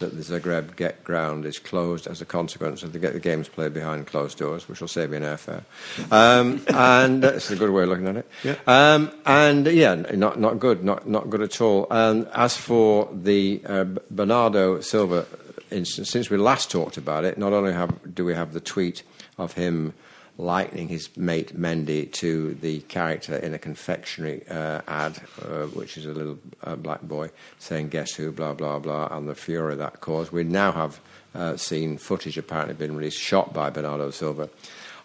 that 0.00 0.16
the 0.16 0.22
Zagreb 0.22 0.76
get 0.76 1.04
ground 1.04 1.44
is 1.44 1.58
closed 1.58 2.06
as 2.06 2.20
a 2.20 2.24
consequence 2.24 2.82
of 2.82 2.92
the, 2.92 2.98
the 2.98 3.20
games 3.20 3.48
played 3.48 3.72
behind 3.72 4.06
closed 4.06 4.38
doors, 4.38 4.68
which 4.68 4.80
will 4.80 4.88
save 4.88 5.10
me 5.10 5.18
an 5.18 5.22
airfare. 5.22 5.62
Um, 6.10 6.62
and 6.68 7.22
that's 7.22 7.50
a 7.50 7.56
good 7.56 7.70
way 7.70 7.84
of 7.84 7.88
looking 7.88 8.08
at 8.08 8.16
it. 8.16 8.28
Yeah. 8.42 8.56
Um, 8.66 9.12
and 9.24 9.66
yeah, 9.66 9.94
not 9.94 10.40
not 10.40 10.58
good, 10.58 10.84
not 10.84 11.08
not 11.08 11.30
good 11.30 11.42
at 11.42 11.60
all. 11.60 11.86
And 11.90 12.26
as 12.34 12.56
for 12.56 13.08
the 13.12 13.62
uh, 13.66 13.84
Bernardo 14.10 14.80
Silva 14.80 15.26
instance, 15.70 16.10
since 16.10 16.28
we 16.28 16.36
last 16.38 16.70
talked 16.70 16.96
about 16.96 17.24
it, 17.24 17.38
not 17.38 17.52
only 17.52 17.72
have 17.72 18.14
do 18.14 18.24
we 18.24 18.34
have 18.34 18.52
the 18.52 18.60
tweet 18.60 19.04
of 19.38 19.52
him 19.52 19.94
likening 20.36 20.88
his 20.88 21.16
mate 21.16 21.58
Mendy 21.58 22.10
to 22.12 22.54
the 22.54 22.80
character 22.82 23.36
in 23.36 23.54
a 23.54 23.58
confectionery 23.58 24.42
uh, 24.48 24.80
ad, 24.88 25.20
uh, 25.42 25.66
which 25.66 25.96
is 25.96 26.06
a 26.06 26.12
little 26.12 26.38
uh, 26.64 26.76
black 26.76 27.02
boy 27.02 27.30
saying, 27.58 27.88
Guess 27.88 28.14
who, 28.14 28.32
blah, 28.32 28.52
blah, 28.52 28.78
blah, 28.78 29.08
and 29.16 29.28
the 29.28 29.34
fury 29.34 29.76
that 29.76 30.00
caused. 30.00 30.32
We 30.32 30.44
now 30.44 30.72
have 30.72 31.00
uh, 31.34 31.56
seen 31.56 31.98
footage 31.98 32.36
apparently 32.36 32.74
been 32.74 32.96
released, 32.96 33.20
shot 33.20 33.52
by 33.52 33.70
Bernardo 33.70 34.10
Silva, 34.10 34.50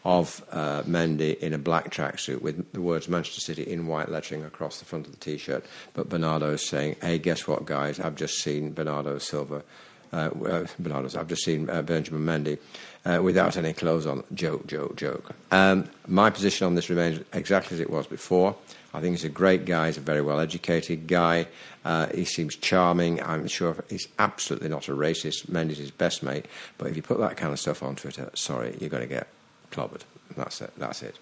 of 0.04 0.44
uh, 0.52 0.82
Mendy 0.84 1.38
in 1.40 1.54
a 1.54 1.58
black 1.58 1.92
tracksuit 1.92 2.42
with 2.42 2.72
the 2.72 2.82
words 2.82 3.08
Manchester 3.08 3.42
City 3.42 3.64
in 3.64 3.86
white 3.86 4.10
lettering 4.10 4.44
across 4.46 4.80
the 4.80 4.86
front 4.86 5.06
of 5.06 5.12
the 5.12 5.20
t 5.20 5.38
shirt. 5.38 5.66
But 5.94 6.10
Bernardo 6.10 6.54
is 6.54 6.68
saying, 6.68 6.96
Hey, 7.02 7.20
guess 7.20 7.48
what, 7.48 7.66
guys? 7.66 8.00
I've 8.00 8.16
just 8.16 8.42
seen 8.42 8.74
Bernardo 8.74 9.18
Silva. 9.20 9.64
Uh, 10.12 10.66
Bernardo's, 10.80 11.16
I've 11.16 11.28
just 11.28 11.44
seen 11.44 11.66
Benjamin 11.66 12.26
Mendy 12.26 12.58
uh, 13.06 13.20
without 13.22 13.58
any 13.58 13.74
clothes 13.74 14.06
on. 14.06 14.24
Joke, 14.34 14.68
joke, 14.68 14.95
joke. 14.95 15.32
Um, 15.52 15.89
my 16.08 16.30
position 16.30 16.68
on 16.68 16.76
this 16.76 16.89
remains 16.89 17.24
exactly 17.34 17.76
as 17.76 17.82
it 17.82 17.89
was 17.89 18.08
before. 18.08 18.56
I 18.93 19.02
think 19.02 19.16
he's 19.16 19.24
a 19.24 19.30
great 19.30 19.66
guy. 19.66 19.88
He's 19.88 19.97
a 19.97 20.02
very 20.02 20.22
well 20.22 20.39
educated 20.39 21.08
guy. 21.08 21.47
Uh, 21.86 22.08
he 22.08 22.26
seems 22.26 22.56
charming. 22.56 23.22
I'm 23.22 23.47
sure 23.47 23.76
he's 23.89 24.08
absolutely 24.18 24.70
not 24.70 24.88
a 24.88 24.93
racist. 24.93 25.47
Mendy's 25.47 25.78
his 25.78 25.91
best 25.91 26.24
mate. 26.24 26.45
But 26.78 26.88
if 26.88 26.95
you 26.95 27.02
put 27.02 27.20
that 27.20 27.38
kind 27.38 27.54
of 27.54 27.60
stuff 27.60 27.84
on 27.84 27.95
Twitter, 27.95 28.30
sorry, 28.34 28.76
you're 28.80 28.89
going 28.89 29.04
to 29.04 29.08
get 29.08 29.28
clobbered. 29.72 30.02
That's 30.36 30.62
it. 30.62 30.72
That's 30.78 31.04
it. 31.04 31.18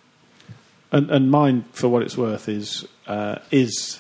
And, 0.92 1.12
and 1.12 1.30
mine, 1.30 1.66
for 1.74 1.90
what 1.90 2.02
it's 2.02 2.18
worth, 2.18 2.48
is 2.48 2.88
uh, 3.08 3.40
is 3.52 4.00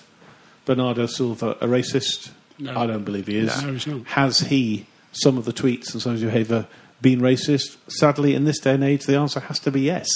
Bernardo 0.65 1.05
Silva 1.05 1.51
a 1.59 1.67
racist? 1.67 2.31
No. 2.59 2.75
I 2.75 2.87
don't 2.87 3.03
believe 3.03 3.27
he 3.27 3.37
is. 3.37 3.61
No, 3.61 3.73
he's 3.73 3.85
not. 3.85 4.07
Has 4.07 4.39
he 4.39 4.85
some 5.11 5.37
of 5.37 5.45
the 5.45 5.53
tweets 5.53 5.93
and 5.93 6.01
some 6.01 6.13
of 6.13 6.19
his 6.19 6.23
behaviour 6.23 6.67
been 7.01 7.19
racist? 7.21 7.77
Sadly, 7.87 8.33
in 8.35 8.45
this 8.45 8.59
day 8.59 8.73
and 8.73 8.83
age, 8.83 9.05
the 9.05 9.17
answer 9.17 9.39
has 9.41 9.59
to 9.59 9.71
be 9.71 9.81
yes. 9.81 10.07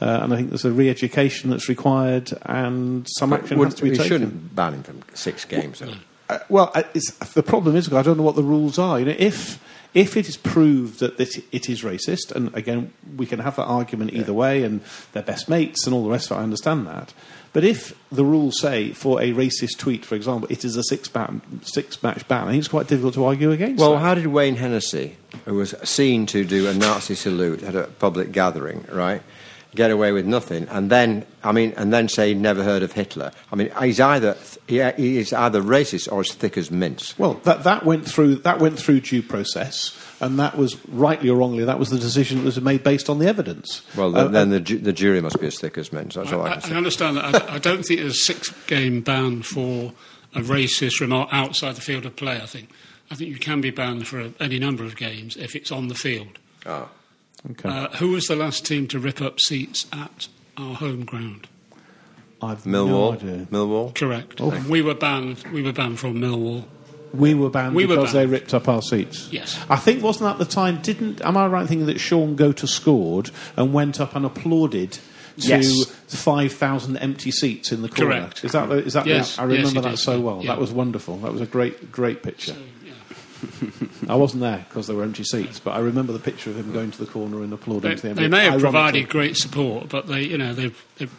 Uh, 0.00 0.20
and 0.22 0.32
I 0.32 0.36
think 0.36 0.50
there's 0.50 0.64
a 0.64 0.72
re-education 0.72 1.50
that's 1.50 1.68
required, 1.68 2.30
and 2.42 3.06
some 3.18 3.32
action 3.32 3.58
Would- 3.58 3.66
has 3.66 3.74
to 3.76 3.82
be 3.82 3.90
we 3.90 3.96
taken. 3.96 4.08
shouldn't 4.08 4.54
ban 4.54 4.74
him 4.74 4.82
from 4.82 5.02
six 5.14 5.44
games. 5.44 5.78
though. 5.78 5.92
Uh, 6.28 6.38
well, 6.48 6.72
uh, 6.74 6.82
it's, 6.92 7.10
the 7.34 7.42
problem 7.42 7.76
is 7.76 7.92
I 7.92 8.02
don't 8.02 8.16
know 8.16 8.22
what 8.24 8.36
the 8.36 8.42
rules 8.42 8.78
are. 8.78 8.98
You 8.98 9.06
know, 9.06 9.14
if 9.18 9.62
if 9.94 10.16
it 10.16 10.28
is 10.28 10.36
proved 10.36 10.98
that 11.00 11.18
it 11.18 11.70
is 11.70 11.82
racist, 11.82 12.32
and 12.34 12.52
again 12.54 12.92
we 13.16 13.26
can 13.26 13.38
have 13.38 13.56
that 13.56 13.64
argument 13.64 14.12
either 14.12 14.34
way, 14.34 14.62
and 14.64 14.80
they're 15.12 15.22
best 15.22 15.48
mates 15.48 15.86
and 15.86 15.94
all 15.94 16.02
the 16.04 16.10
rest 16.10 16.30
of 16.30 16.36
it. 16.36 16.40
I 16.40 16.42
understand 16.42 16.86
that. 16.88 17.14
But 17.56 17.64
if 17.64 17.98
the 18.12 18.22
rules 18.22 18.60
say 18.60 18.92
for 18.92 19.18
a 19.18 19.32
racist 19.32 19.78
tweet, 19.78 20.04
for 20.04 20.14
example, 20.14 20.46
it 20.50 20.62
is 20.62 20.76
a 20.76 20.82
six 20.82 21.08
ban, 21.08 21.40
six 21.62 22.02
match 22.02 22.28
ban, 22.28 22.48
I 22.48 22.50
think 22.50 22.58
it's 22.58 22.68
quite 22.68 22.86
difficult 22.86 23.14
to 23.14 23.24
argue 23.24 23.50
against. 23.50 23.80
Well, 23.80 23.92
that. 23.92 24.00
how 24.00 24.14
did 24.14 24.26
Wayne 24.26 24.56
Hennessey, 24.56 25.16
who 25.46 25.54
was 25.54 25.74
seen 25.82 26.26
to 26.26 26.44
do 26.44 26.68
a 26.68 26.74
Nazi 26.74 27.14
salute 27.14 27.62
at 27.62 27.74
a 27.74 27.84
public 27.84 28.30
gathering, 28.30 28.84
right, 28.92 29.22
get 29.76 29.90
away 29.92 30.10
with 30.10 30.26
nothing, 30.26 30.66
and 30.70 30.90
then, 30.90 31.24
I 31.44 31.52
mean, 31.52 31.72
and 31.76 31.92
then 31.92 32.08
say 32.08 32.28
he'd 32.28 32.40
never 32.40 32.64
heard 32.64 32.82
of 32.82 32.90
Hitler? 32.92 33.30
I 33.52 33.56
mean, 33.56 33.70
he's 33.80 34.00
either 34.00 34.36
he, 34.66 34.82
he 34.96 35.18
is 35.18 35.32
either 35.32 35.62
racist 35.62 36.10
or 36.10 36.20
as 36.20 36.32
thick 36.32 36.58
as 36.58 36.70
mince. 36.72 37.16
Well, 37.18 37.34
that, 37.44 37.62
that 37.62 37.84
went 37.84 38.04
through 38.04 38.36
that 38.36 38.58
went 38.58 38.78
through 38.78 39.00
due 39.02 39.22
process, 39.22 39.96
and 40.20 40.38
that 40.40 40.56
was 40.56 40.76
rightly 40.88 41.28
or 41.28 41.36
wrongly 41.36 41.64
that 41.64 41.78
was 41.78 41.90
the 41.90 41.98
decision 41.98 42.38
that 42.38 42.44
was 42.44 42.60
made 42.60 42.82
based 42.82 43.08
on 43.08 43.18
the 43.20 43.28
evidence. 43.28 43.82
Well, 43.96 44.16
Uh, 44.16 44.24
then, 44.24 44.32
then 44.32 44.50
the, 44.50 44.60
ju- 44.60 44.78
the 44.78 44.92
jury 44.92 45.20
must 45.20 45.40
be 45.40 45.46
as 45.46 45.58
thick 45.60 45.78
as 45.78 45.92
mince. 45.92 46.14
That's 46.14 46.32
all 46.32 46.42
I 46.42 46.52
I, 46.54 46.56
can 46.60 46.72
I 46.72 46.76
understand 46.76 47.16
that. 47.18 47.24
I, 47.50 47.54
I 47.54 47.58
don't 47.58 47.84
think 47.84 48.00
there's 48.00 48.14
a 48.14 48.16
six-game 48.16 49.02
ban 49.02 49.42
for 49.42 49.92
a 50.34 50.40
racist 50.40 51.00
remark 51.00 51.28
outside 51.32 51.76
the 51.76 51.80
field 51.80 52.04
of 52.06 52.16
play. 52.16 52.40
I 52.42 52.46
think. 52.46 52.70
I 53.10 53.14
think 53.14 53.30
you 53.30 53.38
can 53.38 53.60
be 53.60 53.70
banned 53.70 54.08
for 54.08 54.18
a, 54.20 54.32
any 54.40 54.58
number 54.58 54.82
of 54.84 54.96
games 54.96 55.36
if 55.36 55.54
it's 55.54 55.70
on 55.70 55.86
the 55.86 55.94
field. 55.94 56.38
Ah. 56.66 56.88
Okay. 57.52 57.68
Uh, 57.68 57.88
who 57.96 58.10
was 58.10 58.26
the 58.26 58.36
last 58.36 58.64
team 58.66 58.86
to 58.88 58.98
rip 58.98 59.20
up 59.20 59.38
seats 59.40 59.86
at 59.92 60.28
our 60.56 60.74
home 60.74 61.04
ground? 61.04 61.46
I've 62.42 62.64
Millwall, 62.64 62.88
no 62.88 63.12
idea. 63.12 63.46
Millwall. 63.50 63.94
Correct. 63.94 64.40
Oh. 64.40 64.64
We 64.68 64.82
were 64.82 64.94
banned. 64.94 65.42
We 65.52 65.62
were 65.62 65.72
banned 65.72 65.98
from 65.98 66.16
Millwall. 66.20 66.64
We 67.14 67.34
were 67.34 67.48
banned 67.48 67.74
We 67.74 67.86
were 67.86 67.96
because 67.96 68.12
they 68.12 68.26
ripped 68.26 68.52
up 68.52 68.68
our 68.68 68.82
seats. 68.82 69.28
Yes. 69.32 69.58
I 69.70 69.76
think 69.76 70.02
wasn't 70.02 70.24
that 70.38 70.44
the 70.44 70.50
time? 70.50 70.82
Didn't 70.82 71.22
am 71.22 71.36
I 71.36 71.46
right 71.46 71.62
in 71.62 71.68
thinking 71.68 71.86
that 71.86 71.98
Shaun 72.00 72.36
Goater 72.36 72.68
scored 72.68 73.30
and 73.56 73.72
went 73.72 74.00
up 74.00 74.14
and 74.14 74.26
applauded 74.26 74.92
to 74.92 75.00
Yes. 75.48 75.84
five 76.08 76.52
thousand 76.52 76.96
empty 76.98 77.30
seats 77.30 77.72
in 77.72 77.80
the 77.82 77.88
corner? 77.88 78.12
Correct. 78.20 78.44
Is 78.44 78.52
that 78.52 78.68
the, 78.68 78.76
is 78.84 78.92
that? 78.94 79.04
the- 79.04 79.10
Yes, 79.10 79.38
I 79.38 79.44
remember 79.44 79.68
yes, 79.68 79.76
it 79.76 79.82
that 79.82 79.92
is, 79.94 80.02
so 80.02 80.20
well. 80.20 80.40
yeah. 80.42 80.48
That 80.52 80.60
was 80.60 80.72
wonderful. 80.72 81.16
That 81.18 81.32
was 81.32 81.40
a 81.40 81.46
great 81.46 81.90
great 81.92 82.22
picture. 82.22 82.52
So, 82.52 82.58
yeah. 82.84 82.85
I 84.08 84.14
wasn't 84.16 84.42
there 84.42 84.64
because 84.68 84.86
there 84.86 84.96
were 84.96 85.02
empty 85.02 85.24
seats, 85.24 85.58
but 85.60 85.72
I 85.72 85.78
remember 85.80 86.12
the 86.12 86.18
picture 86.18 86.50
of 86.50 86.56
him 86.56 86.72
going 86.72 86.90
to 86.90 86.98
the 86.98 87.10
corner 87.10 87.42
and 87.42 87.52
applauding 87.52 87.90
They, 87.90 87.96
to 87.96 88.08
the 88.08 88.14
they 88.14 88.28
may 88.28 88.44
have 88.44 88.54
ironically. 88.54 88.60
provided 88.62 89.08
great 89.08 89.36
support, 89.36 89.88
but 89.88 90.06
they, 90.06 90.22
you 90.22 90.38
know, 90.38 90.54
they've, 90.54 90.84
they've 90.96 91.12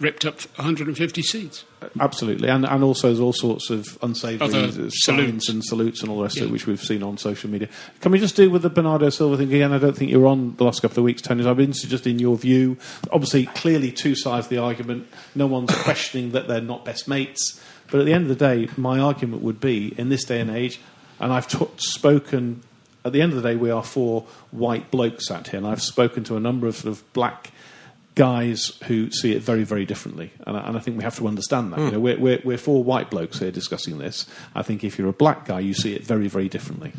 ripped 0.00 0.24
up 0.24 0.40
150 0.56 1.22
seats. 1.22 1.64
Absolutely, 1.98 2.48
and, 2.48 2.64
and 2.64 2.82
also 2.82 3.08
there's 3.08 3.20
all 3.20 3.32
sorts 3.34 3.68
of 3.70 3.98
unsavoury 4.02 4.50
signs 4.50 4.94
salutes. 5.04 5.48
and 5.48 5.64
salutes 5.64 6.00
and 6.00 6.10
all 6.10 6.16
the 6.18 6.22
rest 6.24 6.38
of 6.38 6.44
it, 6.44 6.50
which 6.50 6.66
we've 6.66 6.80
seen 6.80 7.02
on 7.02 7.18
social 7.18 7.50
media. 7.50 7.68
Can 8.00 8.10
we 8.12 8.18
just 8.18 8.34
do 8.36 8.50
with 8.50 8.62
the 8.62 8.70
Bernardo 8.70 9.10
Silva 9.10 9.36
thing 9.36 9.48
again? 9.52 9.72
I 9.72 9.78
don't 9.78 9.96
think 9.96 10.10
you 10.10 10.20
were 10.20 10.26
on 10.28 10.56
the 10.56 10.64
last 10.64 10.80
couple 10.82 10.98
of 10.98 11.04
weeks, 11.04 11.20
Tony. 11.22 11.46
I've 11.46 11.56
been 11.56 11.66
interested 11.66 11.90
just 11.90 12.06
in 12.06 12.18
your 12.18 12.36
view. 12.36 12.78
Obviously, 13.12 13.46
clearly 13.46 13.92
two 13.92 14.14
sides 14.14 14.46
of 14.46 14.50
the 14.50 14.58
argument. 14.58 15.06
No 15.34 15.46
one's 15.46 15.74
questioning 15.82 16.32
that 16.32 16.48
they're 16.48 16.60
not 16.60 16.84
best 16.84 17.06
mates. 17.06 17.60
But 17.90 18.00
at 18.00 18.06
the 18.06 18.12
end 18.12 18.30
of 18.30 18.38
the 18.38 18.46
day, 18.56 18.68
my 18.76 19.00
argument 19.00 19.42
would 19.42 19.60
be 19.60 19.94
in 19.98 20.10
this 20.10 20.24
day 20.24 20.40
and 20.40 20.48
age, 20.50 20.80
and 21.20 21.32
I've 21.32 21.46
t- 21.46 21.66
spoken. 21.76 22.62
At 23.04 23.12
the 23.12 23.22
end 23.22 23.32
of 23.32 23.42
the 23.42 23.48
day, 23.48 23.56
we 23.56 23.70
are 23.70 23.82
four 23.82 24.26
white 24.50 24.90
blokes 24.90 25.28
sat 25.28 25.48
here, 25.48 25.58
and 25.58 25.66
I've 25.66 25.82
spoken 25.82 26.24
to 26.24 26.36
a 26.36 26.40
number 26.40 26.66
of 26.66 26.76
sort 26.76 26.92
of 26.92 27.12
black 27.12 27.50
guys 28.14 28.72
who 28.84 29.10
see 29.10 29.32
it 29.32 29.42
very, 29.42 29.64
very 29.64 29.86
differently. 29.86 30.32
And 30.46 30.56
I, 30.56 30.60
and 30.66 30.76
I 30.76 30.80
think 30.80 30.98
we 30.98 31.04
have 31.04 31.16
to 31.16 31.28
understand 31.28 31.72
that. 31.72 31.78
You 31.78 31.90
know, 31.92 31.98
hmm. 31.98 32.02
we're, 32.02 32.18
we're, 32.18 32.40
we're 32.44 32.58
four 32.58 32.82
white 32.84 33.10
blokes 33.10 33.38
here 33.38 33.50
discussing 33.50 33.98
this. 33.98 34.26
I 34.54 34.62
think 34.62 34.84
if 34.84 34.98
you're 34.98 35.08
a 35.08 35.12
black 35.12 35.46
guy, 35.46 35.60
you 35.60 35.74
see 35.74 35.94
it 35.94 36.04
very, 36.04 36.28
very 36.28 36.48
differently. 36.48 36.92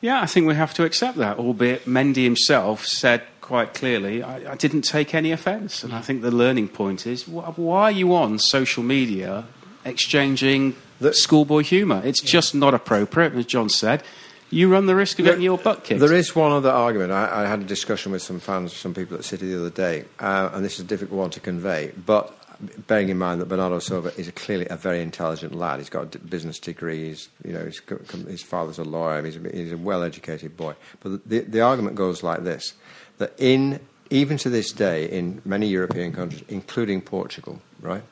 Yeah, 0.00 0.20
I 0.20 0.26
think 0.26 0.46
we 0.46 0.54
have 0.54 0.74
to 0.74 0.84
accept 0.84 1.18
that, 1.18 1.38
albeit 1.38 1.84
Mendy 1.84 2.24
himself 2.24 2.84
said 2.84 3.22
quite 3.40 3.74
clearly, 3.74 4.22
I, 4.22 4.52
I 4.52 4.54
didn't 4.56 4.82
take 4.82 5.14
any 5.14 5.30
offence. 5.30 5.84
And 5.84 5.92
I 5.92 6.00
think 6.00 6.22
the 6.22 6.32
learning 6.32 6.68
point 6.68 7.06
is 7.06 7.24
wh- 7.24 7.58
why 7.58 7.82
are 7.82 7.92
you 7.92 8.14
on 8.14 8.38
social 8.38 8.82
media 8.82 9.44
exchanging 9.84 10.74
schoolboy 11.12 11.62
humour? 11.62 12.02
It's 12.04 12.20
just 12.20 12.54
not 12.54 12.74
appropriate, 12.74 13.34
as 13.34 13.46
John 13.46 13.68
said. 13.68 14.02
You 14.48 14.70
run 14.70 14.86
the 14.86 14.94
risk 14.94 15.18
of 15.18 15.24
getting 15.24 15.42
your 15.42 15.58
butt 15.58 15.82
kicked. 15.82 16.00
There 16.00 16.14
is 16.14 16.36
one 16.36 16.52
other 16.52 16.70
argument. 16.70 17.10
I, 17.10 17.44
I 17.44 17.46
had 17.48 17.60
a 17.60 17.64
discussion 17.64 18.12
with 18.12 18.22
some 18.22 18.38
fans, 18.38 18.72
some 18.72 18.94
people 18.94 19.16
at 19.16 19.24
City 19.24 19.48
the 19.48 19.58
other 19.58 19.70
day, 19.70 20.04
uh, 20.20 20.50
and 20.52 20.64
this 20.64 20.74
is 20.74 20.80
a 20.80 20.84
difficult 20.84 21.18
one 21.18 21.30
to 21.30 21.40
convey. 21.40 21.92
But 21.96 22.32
bearing 22.86 23.08
in 23.08 23.18
mind 23.18 23.40
that 23.40 23.46
Bernardo 23.48 23.80
Silva 23.80 24.12
is 24.16 24.28
a, 24.28 24.32
clearly 24.32 24.66
a 24.70 24.76
very 24.76 25.02
intelligent 25.02 25.54
lad, 25.54 25.80
he's 25.80 25.90
got 25.90 26.02
a 26.04 26.18
d- 26.18 26.18
business 26.28 26.60
degree. 26.60 27.08
He's, 27.08 27.28
you 27.44 27.52
know, 27.52 27.64
he's, 27.64 27.82
his 28.28 28.42
father's 28.42 28.78
a 28.78 28.84
lawyer. 28.84 29.24
He's 29.24 29.36
a, 29.36 29.40
he's 29.52 29.72
a 29.72 29.76
well-educated 29.76 30.56
boy. 30.56 30.74
But 31.00 31.28
the, 31.28 31.40
the 31.40 31.60
argument 31.60 31.96
goes 31.96 32.22
like 32.22 32.44
this: 32.44 32.74
that 33.18 33.32
in 33.38 33.80
even 34.10 34.36
to 34.38 34.48
this 34.48 34.70
day, 34.70 35.10
in 35.10 35.42
many 35.44 35.66
European 35.66 36.12
countries, 36.12 36.44
including 36.48 37.00
Portugal, 37.00 37.60
right, 37.80 38.04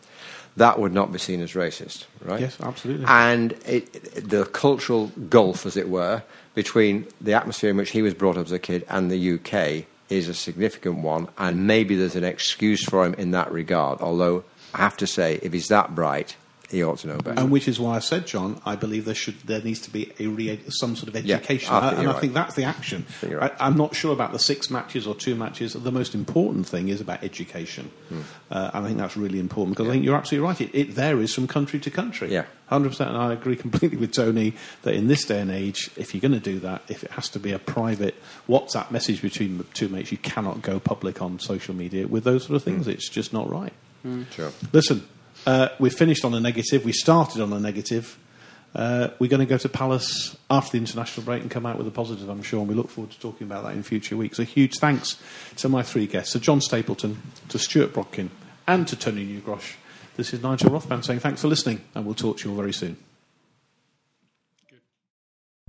that 0.56 0.78
would 0.78 0.92
not 0.92 1.12
be 1.12 1.18
seen 1.18 1.40
as 1.40 1.52
racist, 1.52 2.04
right? 2.22 2.40
Yes, 2.40 2.56
absolutely. 2.60 3.06
And 3.08 3.52
it, 3.66 4.28
the 4.28 4.44
cultural 4.46 5.08
gulf, 5.28 5.66
as 5.66 5.76
it 5.76 5.88
were, 5.88 6.22
between 6.54 7.06
the 7.20 7.32
atmosphere 7.32 7.70
in 7.70 7.76
which 7.76 7.90
he 7.90 8.02
was 8.02 8.14
brought 8.14 8.36
up 8.36 8.46
as 8.46 8.52
a 8.52 8.58
kid 8.58 8.84
and 8.88 9.10
the 9.10 9.34
UK 9.34 9.86
is 10.08 10.28
a 10.28 10.34
significant 10.34 10.98
one, 10.98 11.28
and 11.38 11.66
maybe 11.66 11.96
there's 11.96 12.16
an 12.16 12.24
excuse 12.24 12.84
for 12.84 13.04
him 13.04 13.14
in 13.14 13.32
that 13.32 13.50
regard. 13.50 14.00
Although 14.00 14.44
I 14.72 14.78
have 14.78 14.96
to 14.98 15.06
say, 15.06 15.40
if 15.42 15.52
he's 15.52 15.68
that 15.68 15.94
bright, 15.94 16.36
he 16.74 16.82
ought 16.82 16.98
to 16.98 17.06
know 17.06 17.18
better. 17.18 17.40
And 17.40 17.50
which 17.50 17.68
is 17.68 17.80
why 17.80 17.96
I 17.96 18.00
said, 18.00 18.26
John, 18.26 18.60
I 18.66 18.76
believe 18.76 19.04
there 19.04 19.14
should 19.14 19.38
there 19.46 19.62
needs 19.62 19.80
to 19.82 19.90
be 19.90 20.12
a 20.18 20.26
re- 20.26 20.60
some 20.68 20.96
sort 20.96 21.08
of 21.14 21.24
Yeah, 21.24 21.36
education, 21.36 21.72
I 21.74 21.92
and 21.92 22.02
you're 22.02 22.14
I 22.14 22.20
think 22.20 22.34
that's 22.34 22.54
the 22.54 22.64
action. 22.64 23.02
think 23.20 23.30
you're 23.32 23.42
I, 23.42 23.46
right. 23.48 23.56
I'm 23.60 23.76
not 23.76 23.94
sure 23.94 24.12
about 24.12 24.32
the 24.32 24.38
six 24.38 24.70
matches 24.70 25.06
or 25.06 25.14
two 25.14 25.34
matches. 25.34 25.72
The 25.72 25.92
most 25.92 26.14
important 26.14 26.66
thing 26.66 26.88
is 26.88 27.00
about 27.00 27.22
education, 27.24 27.90
Hmm. 28.08 28.20
uh, 28.50 28.70
and 28.74 28.84
I 28.84 28.88
think 28.88 28.98
that's 28.98 29.16
really 29.16 29.38
important 29.38 29.76
because 29.76 29.88
I 29.88 29.92
think 29.92 30.04
you're 30.04 30.16
absolutely 30.16 30.46
right. 30.48 30.60
It, 30.60 30.70
it 30.74 30.88
varies 30.90 31.32
from 31.34 31.46
country 31.46 31.78
to 31.80 31.90
country. 31.90 32.32
Yeah. 32.32 32.44
hundred 32.66 32.88
percent, 32.90 33.10
and 33.10 33.18
I 33.18 33.32
agree 33.32 33.56
completely 33.66 33.96
with 33.98 34.12
Tony 34.12 34.54
that 34.82 34.94
in 34.94 35.06
this 35.08 35.24
day 35.24 35.40
and 35.40 35.50
age, 35.50 35.90
if 35.96 36.12
you're 36.14 36.20
going 36.20 36.32
to 36.32 36.40
do 36.40 36.58
that, 36.60 36.82
if 36.88 37.04
it 37.04 37.10
has 37.12 37.28
to 37.30 37.38
be 37.38 37.52
a 37.52 37.58
private 37.58 38.14
WhatsApp 38.48 38.90
message 38.90 39.22
between 39.22 39.58
the 39.58 39.64
two 39.74 39.88
mates, 39.88 40.10
you 40.10 40.18
cannot 40.18 40.62
go 40.62 40.80
public 40.80 41.22
on 41.22 41.38
social 41.38 41.74
media 41.74 42.06
with 42.08 42.24
those 42.24 42.44
sort 42.44 42.56
of 42.56 42.62
things. 42.64 42.88
It's 42.88 43.08
just 43.08 43.32
not 43.32 43.48
right. 43.50 43.72
Sure. 44.32 44.52
Listen, 44.72 45.06
uh, 45.46 45.68
we 45.78 45.90
finished 45.90 46.24
on 46.24 46.34
a 46.34 46.40
negative. 46.40 46.84
We 46.84 46.92
started 46.92 47.42
on 47.42 47.52
a 47.52 47.60
negative. 47.60 48.18
Uh, 48.74 49.08
we're 49.18 49.30
going 49.30 49.40
to 49.40 49.46
go 49.46 49.56
to 49.56 49.68
Palace 49.68 50.36
after 50.50 50.72
the 50.72 50.78
international 50.78 51.24
break 51.24 51.42
and 51.42 51.50
come 51.50 51.64
out 51.64 51.78
with 51.78 51.86
a 51.86 51.92
positive, 51.92 52.28
I'm 52.28 52.42
sure. 52.42 52.60
And 52.60 52.68
we 52.68 52.74
look 52.74 52.90
forward 52.90 53.12
to 53.12 53.20
talking 53.20 53.46
about 53.46 53.62
that 53.64 53.74
in 53.74 53.84
future 53.84 54.16
weeks. 54.16 54.40
A 54.40 54.44
huge 54.44 54.78
thanks 54.78 55.16
to 55.56 55.68
my 55.68 55.82
three 55.82 56.06
guests, 56.06 56.32
to 56.32 56.40
John 56.40 56.60
Stapleton, 56.60 57.22
to 57.50 57.58
Stuart 57.58 57.92
Brodkin, 57.92 58.30
and 58.66 58.88
to 58.88 58.96
Tony 58.96 59.24
Newgrosh. 59.24 59.74
This 60.16 60.34
is 60.34 60.42
Nigel 60.42 60.70
Rothband 60.70 61.04
saying 61.04 61.20
thanks 61.20 61.42
for 61.42 61.48
listening, 61.48 61.82
and 61.94 62.04
we'll 62.04 62.14
talk 62.14 62.38
to 62.38 62.48
you 62.48 62.54
all 62.54 62.60
very 62.60 62.72
soon. 62.72 62.96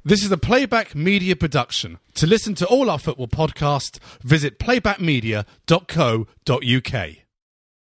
This 0.03 0.23
is 0.23 0.31
a 0.31 0.37
Playback 0.37 0.93
Media 0.93 1.35
production. 1.35 1.97
To 2.15 2.27
listen 2.27 2.53
to 2.55 2.67
all 2.67 2.91
our 2.91 2.99
football 2.99 3.27
podcasts, 3.27 3.97
visit 4.21 4.59
playbackmedia.co.uk. 4.59 7.24